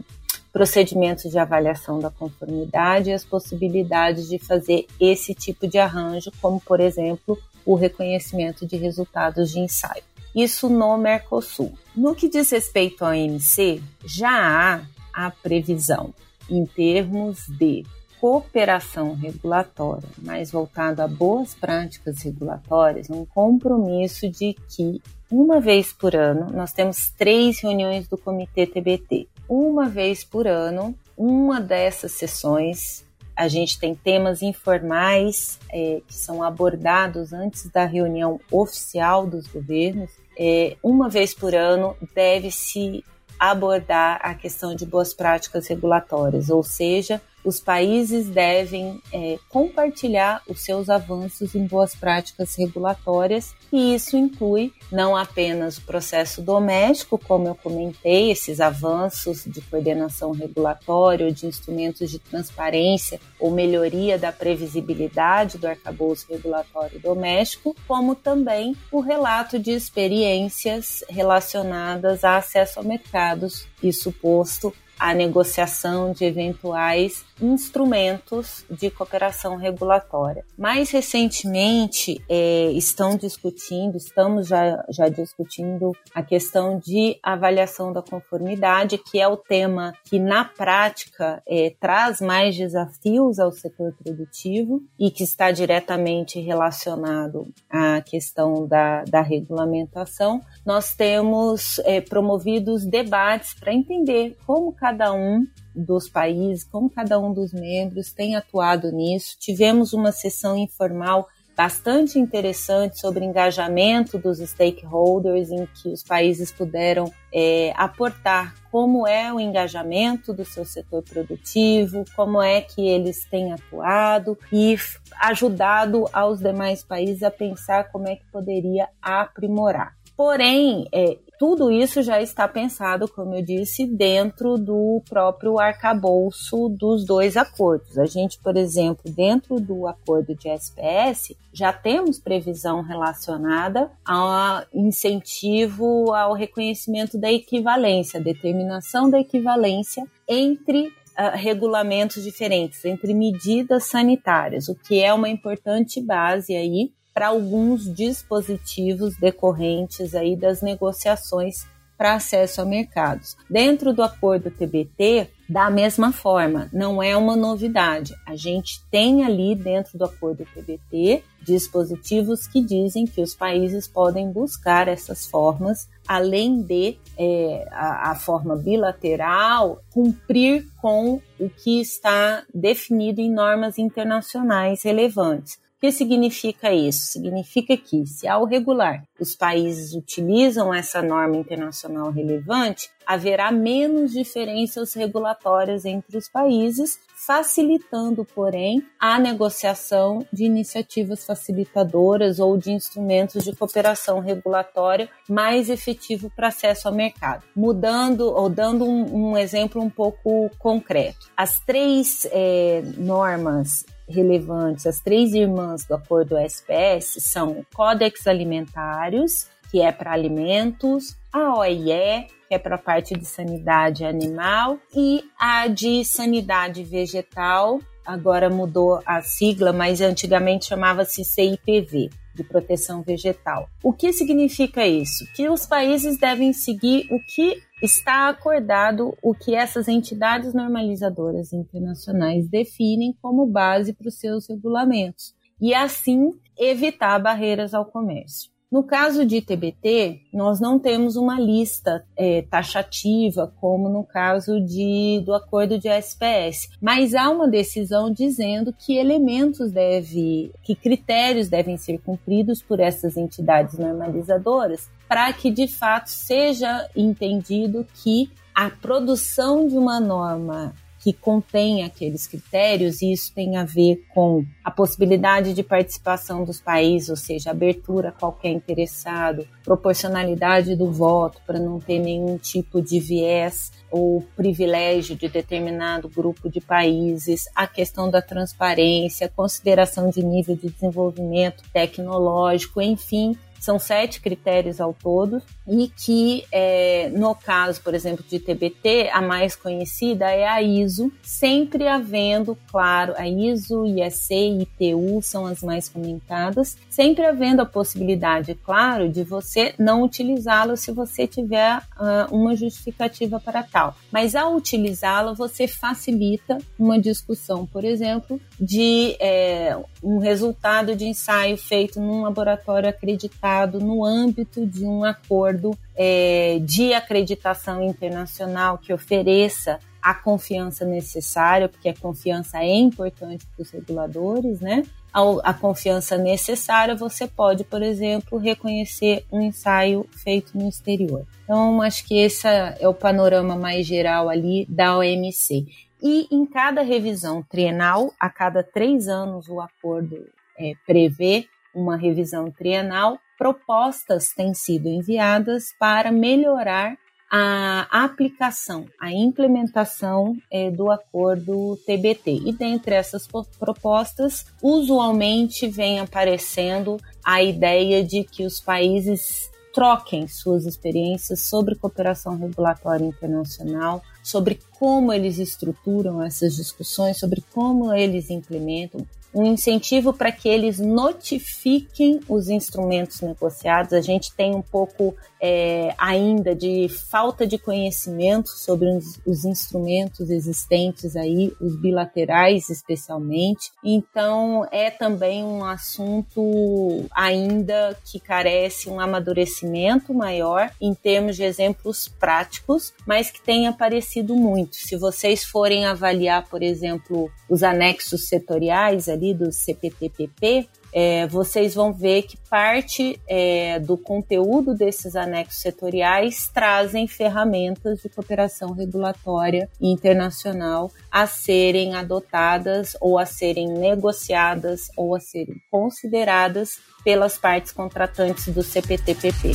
procedimentos 0.53 1.29
de 1.29 1.37
avaliação 1.37 1.99
da 1.99 2.09
conformidade 2.09 3.09
e 3.09 3.13
as 3.13 3.25
possibilidades 3.25 4.29
de 4.29 4.39
fazer 4.39 4.87
esse 4.97 5.35
tipo 5.35 5.67
de 5.67 5.77
arranjo, 5.77 6.31
como, 6.41 6.61
por 6.61 6.79
exemplo, 6.79 7.37
o 7.65 7.75
reconhecimento 7.75 8.65
de 8.65 8.77
resultados 8.77 9.51
de 9.51 9.59
ensaio. 9.59 10.03
Isso 10.33 10.69
no 10.69 10.97
Mercosul. 10.97 11.73
No 11.93 12.15
que 12.15 12.29
diz 12.29 12.49
respeito 12.49 13.03
ao 13.03 13.11
OMC, 13.11 13.83
já 14.05 14.31
há 14.31 14.85
a 15.11 15.29
previsão 15.31 16.13
em 16.49 16.65
termos 16.65 17.45
de 17.49 17.83
cooperação 18.23 19.15
regulatória, 19.15 20.07
mais 20.17 20.49
voltado 20.49 21.01
a 21.01 21.07
boas 21.09 21.53
práticas 21.53 22.23
regulatórias, 22.23 23.09
um 23.09 23.25
compromisso 23.25 24.29
de 24.29 24.55
que 24.69 25.01
uma 25.29 25.59
vez 25.59 25.91
por 25.91 26.15
ano 26.15 26.49
nós 26.53 26.71
temos 26.71 27.09
três 27.17 27.59
reuniões 27.59 28.07
do 28.07 28.17
Comitê 28.17 28.65
TBT. 28.65 29.27
Uma 29.45 29.89
vez 29.89 30.23
por 30.23 30.47
ano, 30.47 30.95
uma 31.17 31.59
dessas 31.59 32.13
sessões 32.13 33.05
a 33.35 33.49
gente 33.49 33.77
tem 33.77 33.93
temas 33.93 34.41
informais 34.41 35.59
é, 35.69 36.01
que 36.07 36.15
são 36.15 36.41
abordados 36.41 37.33
antes 37.33 37.69
da 37.71 37.83
reunião 37.83 38.39
oficial 38.49 39.27
dos 39.27 39.47
governos. 39.47 40.09
É, 40.39 40.77
uma 40.81 41.09
vez 41.09 41.33
por 41.33 41.53
ano 41.53 41.93
deve-se 42.15 43.03
abordar 43.37 44.21
a 44.23 44.33
questão 44.33 44.73
de 44.73 44.85
boas 44.85 45.13
práticas 45.13 45.67
regulatórias, 45.67 46.49
ou 46.49 46.63
seja, 46.63 47.21
os 47.43 47.59
países 47.59 48.27
devem 48.27 49.01
é, 49.11 49.37
compartilhar 49.49 50.41
os 50.47 50.61
seus 50.61 50.89
avanços 50.89 51.55
em 51.55 51.65
boas 51.65 51.95
práticas 51.95 52.55
regulatórias, 52.55 53.53
e 53.71 53.95
isso 53.95 54.15
inclui 54.17 54.71
não 54.91 55.15
apenas 55.15 55.77
o 55.77 55.81
processo 55.81 56.41
doméstico, 56.41 57.17
como 57.17 57.47
eu 57.47 57.55
comentei, 57.55 58.31
esses 58.31 58.59
avanços 58.59 59.43
de 59.45 59.61
coordenação 59.61 60.31
regulatória, 60.31 61.31
de 61.31 61.45
instrumentos 61.45 62.09
de 62.09 62.19
transparência 62.19 63.19
ou 63.39 63.51
melhoria 63.51 64.17
da 64.17 64.31
previsibilidade 64.31 65.57
do 65.57 65.67
arcabouço 65.67 66.25
regulatório 66.29 66.99
doméstico, 66.99 67.75
como 67.87 68.15
também 68.15 68.75
o 68.91 68.99
relato 68.99 69.59
de 69.59 69.71
experiências 69.71 71.03
relacionadas 71.09 72.23
a 72.23 72.37
acesso 72.37 72.79
a 72.79 72.83
mercados 72.83 73.67
e 73.81 73.91
suposto 73.91 74.73
a 75.03 75.13
negociação 75.13 76.13
de 76.13 76.23
eventuais 76.23 77.25
instrumentos 77.41 78.63
de 78.69 78.89
cooperação 78.89 79.57
regulatória. 79.57 80.45
Mais 80.57 80.91
recentemente, 80.91 82.23
é, 82.29 82.71
estão 82.71 83.17
discutindo, 83.17 83.97
estamos 83.97 84.47
já, 84.47 84.81
já 84.89 85.09
discutindo 85.09 85.91
a 86.15 86.23
questão 86.23 86.79
de 86.79 87.19
avaliação 87.21 87.91
da 87.91 88.01
conformidade, 88.01 88.97
que 88.97 89.19
é 89.19 89.27
o 89.27 89.35
tema 89.35 89.93
que, 90.05 90.17
na 90.17 90.45
prática, 90.45 91.43
é, 91.45 91.75
traz 91.77 92.21
mais 92.21 92.55
desafios 92.55 93.39
ao 93.39 93.51
setor 93.51 93.93
produtivo 94.01 94.81
e 94.97 95.11
que 95.11 95.23
está 95.23 95.51
diretamente 95.51 96.39
relacionado 96.39 97.49
à 97.69 98.01
questão 98.01 98.65
da, 98.65 99.03
da 99.03 99.21
regulamentação. 99.21 100.39
Nós 100.65 100.95
temos 100.95 101.77
é, 101.79 101.99
promovido 101.99 102.73
os 102.73 102.85
debates 102.85 103.53
para 103.53 103.73
entender 103.73 104.37
como 104.45 104.71
cada 104.71 104.92
um 105.13 105.47
dos 105.75 106.07
países, 106.07 106.63
como 106.63 106.89
cada 106.89 107.19
um 107.19 107.33
dos 107.33 107.51
membros 107.51 108.11
tem 108.11 108.35
atuado 108.35 108.91
nisso. 108.91 109.35
Tivemos 109.39 109.93
uma 109.93 110.11
sessão 110.11 110.57
informal 110.57 111.27
bastante 111.55 112.17
interessante 112.17 112.99
sobre 112.99 113.25
engajamento 113.25 114.17
dos 114.17 114.39
stakeholders, 114.39 115.51
em 115.51 115.67
que 115.67 115.89
os 115.89 116.03
países 116.03 116.51
puderam 116.51 117.11
é, 117.31 117.71
aportar 117.75 118.55
como 118.71 119.07
é 119.07 119.31
o 119.31 119.39
engajamento 119.39 120.33
do 120.33 120.43
seu 120.43 120.65
setor 120.65 121.03
produtivo, 121.03 122.03
como 122.15 122.41
é 122.41 122.61
que 122.61 122.87
eles 122.87 123.25
têm 123.25 123.53
atuado 123.53 124.37
e 124.51 124.75
ajudado 125.21 126.05
aos 126.11 126.39
demais 126.39 126.83
países 126.83 127.21
a 127.21 127.29
pensar 127.29 127.91
como 127.91 128.07
é 128.07 128.15
que 128.15 128.25
poderia 128.31 128.89
aprimorar. 129.01 129.95
Porém, 130.17 130.87
é, 130.91 131.17
tudo 131.43 131.69
isso 131.69 132.01
já 132.01 132.21
está 132.21 132.47
pensado, 132.47 133.05
como 133.05 133.35
eu 133.35 133.41
disse, 133.43 133.85
dentro 133.85 134.57
do 134.57 135.03
próprio 135.09 135.59
arcabouço 135.59 136.69
dos 136.69 137.03
dois 137.05 137.35
acordos. 137.35 137.97
A 137.97 138.05
gente, 138.05 138.39
por 138.41 138.55
exemplo, 138.55 139.11
dentro 139.11 139.59
do 139.59 139.85
acordo 139.85 140.33
de 140.33 140.47
SPS, 140.47 141.35
já 141.51 141.73
temos 141.73 142.17
previsão 142.17 142.81
relacionada 142.81 143.91
ao 144.05 144.63
incentivo 144.73 146.13
ao 146.13 146.33
reconhecimento 146.33 147.17
da 147.17 147.29
equivalência, 147.29 148.21
determinação 148.21 149.09
da 149.09 149.19
equivalência 149.19 150.07
entre 150.25 150.87
uh, 150.87 151.35
regulamentos 151.35 152.23
diferentes, 152.23 152.85
entre 152.85 153.13
medidas 153.13 153.83
sanitárias, 153.83 154.69
o 154.69 154.75
que 154.75 155.03
é 155.03 155.13
uma 155.13 155.27
importante 155.27 156.01
base 156.01 156.55
aí 156.55 156.93
para 157.13 157.27
alguns 157.27 157.93
dispositivos 157.93 159.15
decorrentes 159.17 160.15
aí 160.15 160.35
das 160.35 160.61
negociações 160.61 161.65
para 161.97 162.15
acesso 162.15 162.61
a 162.61 162.65
mercados. 162.65 163.37
Dentro 163.49 163.93
do 163.93 164.01
acordo 164.01 164.49
TBT, 164.49 165.29
da 165.47 165.69
mesma 165.69 166.11
forma, 166.11 166.67
não 166.73 167.01
é 167.01 167.15
uma 167.15 167.35
novidade. 167.35 168.13
A 168.25 168.35
gente 168.35 168.81
tem 168.89 169.23
ali 169.23 169.55
dentro 169.55 169.97
do 169.97 170.05
acordo 170.05 170.45
TBT 170.53 171.23
dispositivos 171.41 172.47
que 172.47 172.61
dizem 172.61 173.05
que 173.05 173.21
os 173.21 173.35
países 173.35 173.87
podem 173.87 174.31
buscar 174.31 174.87
essas 174.87 175.25
formas, 175.27 175.87
além 176.07 176.61
de 176.61 176.97
é, 177.17 177.67
a, 177.71 178.11
a 178.11 178.15
forma 178.15 178.55
bilateral, 178.55 179.81
cumprir 179.93 180.67
com 180.81 181.21
o 181.39 181.49
que 181.49 181.79
está 181.79 182.43
definido 182.53 183.21
em 183.21 183.31
normas 183.31 183.77
internacionais 183.77 184.83
relevantes 184.83 185.62
que 185.83 185.91
significa 185.91 186.71
isso? 186.71 187.07
Significa 187.07 187.75
que, 187.75 188.05
se 188.05 188.25
ao 188.25 188.45
regular 188.45 189.03
os 189.19 189.35
países 189.35 189.93
utilizam 189.93 190.73
essa 190.73 191.01
norma 191.01 191.35
internacional 191.35 192.09
relevante, 192.09 192.89
haverá 193.05 193.51
menos 193.51 194.13
diferenças 194.13 194.93
regulatórias 194.93 195.83
entre 195.83 196.17
os 196.17 196.29
países, 196.29 196.97
facilitando, 197.27 198.23
porém, 198.23 198.81
a 198.97 199.19
negociação 199.19 200.25
de 200.31 200.45
iniciativas 200.45 201.25
facilitadoras 201.25 202.39
ou 202.39 202.57
de 202.57 202.71
instrumentos 202.71 203.43
de 203.43 203.53
cooperação 203.53 204.21
regulatória 204.21 205.09
mais 205.29 205.69
efetivo 205.69 206.31
para 206.33 206.47
acesso 206.47 206.87
ao 206.87 206.93
mercado. 206.93 207.43
Mudando 207.53 208.21
ou 208.33 208.47
dando 208.47 208.85
um, 208.85 209.31
um 209.31 209.37
exemplo 209.37 209.81
um 209.81 209.89
pouco 209.89 210.49
concreto, 210.57 211.29
as 211.35 211.59
três 211.59 212.25
é, 212.31 212.81
normas 212.97 213.85
relevantes, 214.13 214.85
as 214.85 214.99
três 214.99 215.33
irmãs 215.33 215.85
do 215.85 215.95
acordo 215.95 216.37
SPS 216.37 217.17
são 217.19 217.51
o 217.51 217.65
Códex 217.73 218.27
Alimentários, 218.27 219.47
que 219.71 219.81
é 219.81 219.91
para 219.91 220.13
alimentos, 220.13 221.17
a 221.31 221.57
OIE, 221.57 222.27
que 222.47 222.53
é 222.53 222.59
para 222.59 222.75
a 222.75 222.77
parte 222.77 223.15
de 223.15 223.25
sanidade 223.25 224.05
animal, 224.05 224.77
e 224.95 225.23
a 225.37 225.67
de 225.67 226.05
sanidade 226.05 226.83
vegetal, 226.83 227.79
agora 228.05 228.49
mudou 228.49 229.01
a 229.05 229.21
sigla, 229.21 229.73
mas 229.73 229.99
antigamente 229.99 230.65
chamava-se 230.65 231.25
CIPV 231.25 232.09
de 232.35 232.43
proteção 232.43 233.01
vegetal. 233.01 233.69
O 233.83 233.93
que 233.93 234.11
significa 234.11 234.85
isso? 234.85 235.25
Que 235.33 235.49
os 235.49 235.65
países 235.65 236.17
devem 236.17 236.51
seguir 236.51 237.07
o 237.11 237.19
que 237.19 237.61
está 237.83 238.29
acordado, 238.29 239.13
o 239.21 239.35
que 239.35 239.53
essas 239.53 239.89
entidades 239.89 240.53
normalizadoras 240.53 241.51
internacionais 241.51 242.47
definem 242.47 243.13
como 243.21 243.45
base 243.45 243.91
para 243.91 244.07
os 244.07 244.17
seus 244.17 244.47
regulamentos, 244.47 245.35
e 245.59 245.73
assim 245.73 246.31
evitar 246.57 247.19
barreiras 247.19 247.73
ao 247.73 247.85
comércio. 247.85 248.53
No 248.71 248.83
caso 248.83 249.23
de 249.23 249.39
TBT, 249.39 250.21
nós 250.33 250.59
não 250.59 250.79
temos 250.79 251.15
uma 251.15 251.39
lista 251.39 252.03
é, 252.17 252.41
taxativa, 252.41 253.53
como 253.61 253.87
no 253.87 254.03
caso 254.03 254.59
de, 254.59 255.21
do 255.23 255.31
acordo 255.31 255.77
de 255.77 255.87
SPS, 255.89 256.69
mas 256.81 257.13
há 257.13 257.29
uma 257.29 257.47
decisão 257.47 258.11
dizendo 258.11 258.73
que 258.73 258.97
elementos 258.97 259.71
deve, 259.71 260.51
que 260.63 260.73
critérios 260.73 261.49
devem 261.49 261.77
ser 261.77 261.99
cumpridos 261.99 262.63
por 262.63 262.79
essas 262.79 263.15
entidades 263.15 263.77
normalizadoras 263.77 264.89
para 265.13 265.31
que 265.31 265.51
de 265.51 265.67
fato 265.67 266.07
seja 266.07 266.89
entendido 266.95 267.85
que 268.01 268.31
a 268.55 268.67
produção 268.71 269.67
de 269.67 269.77
uma 269.77 269.99
norma 269.99 270.73
que 271.03 271.13
contém 271.13 271.83
aqueles 271.83 272.25
critérios, 272.25 272.99
e 272.99 273.11
isso 273.11 273.31
tem 273.31 273.55
a 273.55 273.63
ver 273.63 274.03
com 274.11 274.43
a 274.63 274.71
possibilidade 274.71 275.53
de 275.53 275.61
participação 275.61 276.43
dos 276.43 276.59
países, 276.59 277.09
ou 277.09 277.15
seja, 277.15 277.51
abertura 277.51 278.09
a 278.09 278.11
qualquer 278.11 278.49
interessado, 278.49 279.47
proporcionalidade 279.63 280.75
do 280.75 280.91
voto 280.91 281.39
para 281.45 281.59
não 281.59 281.79
ter 281.79 281.99
nenhum 281.99 282.35
tipo 282.39 282.81
de 282.81 282.99
viés 282.99 283.71
ou 283.91 284.23
privilégio 284.35 285.15
de 285.15 285.27
determinado 285.27 286.09
grupo 286.09 286.49
de 286.49 286.59
países, 286.59 287.43
a 287.53 287.67
questão 287.67 288.09
da 288.09 288.21
transparência, 288.21 289.29
consideração 289.29 290.09
de 290.09 290.23
nível 290.23 290.55
de 290.55 290.69
desenvolvimento 290.69 291.63
tecnológico, 291.71 292.81
enfim, 292.81 293.37
São 293.63 293.79
sete 293.79 294.19
critérios 294.19 294.81
ao 294.81 294.93
todo 294.93 295.41
e 295.65 295.87
que, 295.87 296.43
é, 296.51 297.09
no 297.15 297.33
caso, 297.33 297.81
por 297.81 297.93
exemplo, 297.95 298.21
de 298.27 298.37
TBT, 298.37 299.09
a 299.09 299.21
mais 299.21 299.55
conhecida 299.55 300.29
é 300.29 300.45
a 300.45 300.61
ISO, 300.61 301.09
sempre 301.21 301.87
havendo, 301.87 302.57
claro, 302.69 303.13
a 303.15 303.25
ISO, 303.25 303.85
IEC 303.85 304.67
ITU 304.81 305.21
são 305.21 305.45
as 305.45 305.63
mais 305.63 305.87
comentadas, 305.87 306.77
sempre 306.89 307.25
havendo 307.25 307.61
a 307.61 307.65
possibilidade, 307.65 308.53
claro, 308.53 309.07
de 309.07 309.23
você 309.23 309.73
não 309.79 310.03
utilizá-lo 310.03 310.75
se 310.75 310.91
você 310.91 311.25
tiver 311.25 311.77
uh, 311.77 312.35
uma 312.35 312.57
justificativa 312.57 313.39
para 313.39 313.63
tal. 313.63 313.95
Mas 314.11 314.35
ao 314.35 314.57
utilizá-lo, 314.57 315.35
você 315.35 315.69
facilita 315.69 316.57
uma 316.77 316.99
discussão, 316.99 317.65
por 317.65 317.85
exemplo, 317.85 318.41
de 318.59 319.15
é, 319.21 319.77
um 320.03 320.17
resultado 320.17 320.97
de 320.97 321.05
ensaio 321.05 321.55
feito 321.55 322.01
num 322.01 322.23
laboratório 322.23 322.89
acreditado 322.89 323.52
no 323.79 324.03
âmbito 324.03 324.65
de 324.65 324.85
um 324.85 325.03
acordo 325.03 325.77
é, 325.95 326.59
de 326.61 326.93
acreditação 326.93 327.83
internacional 327.83 328.77
que 328.77 328.93
ofereça 328.93 329.79
a 330.01 330.13
confiança 330.13 330.83
necessária, 330.83 331.69
porque 331.69 331.87
a 331.87 331.95
confiança 331.95 332.57
é 332.57 332.75
importante 332.75 333.45
para 333.45 333.63
os 333.63 333.71
reguladores, 333.71 334.59
né? 334.59 334.83
A, 335.13 335.21
a, 335.51 335.53
confiança 335.53 336.17
necessária, 336.17 336.93
você 336.93 337.25
pode, 337.25 337.63
por 337.63 337.81
exemplo, 337.81 338.37
reconhecer 338.37 339.25
um 339.31 339.39
ensaio 339.39 340.05
feito 340.11 340.57
no 340.57 340.67
exterior. 340.67 341.25
Então, 341.43 341.81
acho 341.81 342.05
que 342.05 342.17
esse 342.17 342.47
é 342.47 342.87
o 342.87 342.93
panorama 342.93 343.55
mais 343.55 343.85
geral 343.85 344.27
ali 344.27 344.65
da 344.67 344.97
OMC. 344.97 345.67
E 346.01 346.27
em 346.29 346.45
cada 346.45 346.81
revisão 346.81 347.41
trienal, 347.41 348.11
a 348.19 348.29
cada 348.29 348.61
três 348.61 349.07
anos, 349.07 349.47
o 349.47 349.61
acordo 349.61 350.27
é, 350.59 350.73
prevê 350.85 351.45
uma 351.73 351.95
revisão 351.95 352.51
trienal, 352.51 353.17
propostas 353.37 354.29
têm 354.35 354.53
sido 354.53 354.87
enviadas 354.87 355.65
para 355.79 356.11
melhorar 356.11 356.95
a 357.35 357.87
aplicação, 358.05 358.85
a 359.01 359.11
implementação 359.11 360.37
é, 360.51 360.69
do 360.69 360.91
acordo 360.91 361.75
TBT. 361.83 362.43
E 362.45 362.53
dentre 362.53 362.93
essas 362.93 363.27
propostas, 363.57 364.45
usualmente 364.61 365.67
vem 365.67 365.99
aparecendo 365.99 366.97
a 367.25 367.41
ideia 367.41 368.03
de 368.03 368.23
que 368.23 368.45
os 368.45 368.61
países 368.61 369.49
troquem 369.73 370.27
suas 370.27 370.67
experiências 370.67 371.47
sobre 371.47 371.75
cooperação 371.75 372.37
regulatória 372.37 373.05
internacional, 373.05 374.03
sobre 374.21 374.59
como 374.77 375.11
eles 375.11 375.39
estruturam 375.39 376.21
essas 376.21 376.55
discussões, 376.55 377.17
sobre 377.17 377.43
como 377.51 377.91
eles 377.91 378.29
implementam, 378.29 379.03
um 379.33 379.45
incentivo 379.45 380.13
para 380.13 380.31
que 380.31 380.47
eles 380.47 380.79
notifiquem 380.79 382.19
os 382.29 382.49
instrumentos 382.49 383.21
negociados. 383.21 383.93
A 383.93 384.01
gente 384.01 384.33
tem 384.35 384.55
um 384.55 384.61
pouco 384.61 385.15
é, 385.45 385.93
ainda 385.97 386.55
de 386.55 386.87
falta 386.87 387.45
de 387.45 387.57
conhecimento 387.57 388.47
sobre 388.47 388.87
os, 388.95 389.19
os, 389.27 389.43
instrumentos 389.43 390.29
existentes 390.29 391.17
aí, 391.17 391.53
os 391.59 391.75
bilaterais 391.75 392.69
especialmente. 392.69 393.69
Então 393.83 394.65
é 394.71 394.89
também 394.89 395.43
um 395.43 395.65
assunto 395.65 397.05
ainda 397.13 397.93
que 398.05 398.21
carece 398.21 398.89
um 398.89 399.01
amadurecimento 399.01 400.13
maior 400.13 400.71
em 400.79 400.93
termos 400.93 401.35
de 401.35 401.43
exemplos 401.43 402.07
práticos, 402.07 402.93
mas 403.05 403.29
que 403.29 403.41
tem 403.41 403.67
aparecido 403.67 404.37
muito. 404.37 404.77
Se 404.77 404.95
vocês 404.95 405.43
forem 405.43 405.83
avaliar, 405.85 406.47
por 406.47 406.63
exemplo, 406.63 407.29
os 407.49 407.63
anexos 407.63 408.29
setoriais 408.29 409.09
ali 409.09 409.33
do 409.33 409.51
CPTPP, 409.51 410.69
é, 410.93 411.25
vocês 411.27 411.73
vão 411.73 411.91
ver 411.91 412.23
que 412.23 412.37
parte 412.49 413.19
é, 413.27 413.79
do 413.79 413.97
conteúdo 413.97 414.75
desses 414.75 415.15
anexos 415.15 415.61
setoriais 415.61 416.49
trazem 416.53 417.07
ferramentas 417.07 417.99
de 417.99 418.09
cooperação 418.09 418.71
regulatória 418.73 419.67
internacional 419.81 420.91
a 421.11 421.25
serem 421.25 421.95
adotadas 421.95 422.95
ou 423.01 423.17
a 423.17 423.25
serem 423.25 423.67
negociadas 423.67 424.89
ou 424.95 425.15
a 425.15 425.19
serem 425.19 425.55
consideradas 425.71 426.79
pelas 427.03 427.37
partes 427.37 427.71
contratantes 427.71 428.47
do 428.53 428.61
CPTPP. 428.61 429.53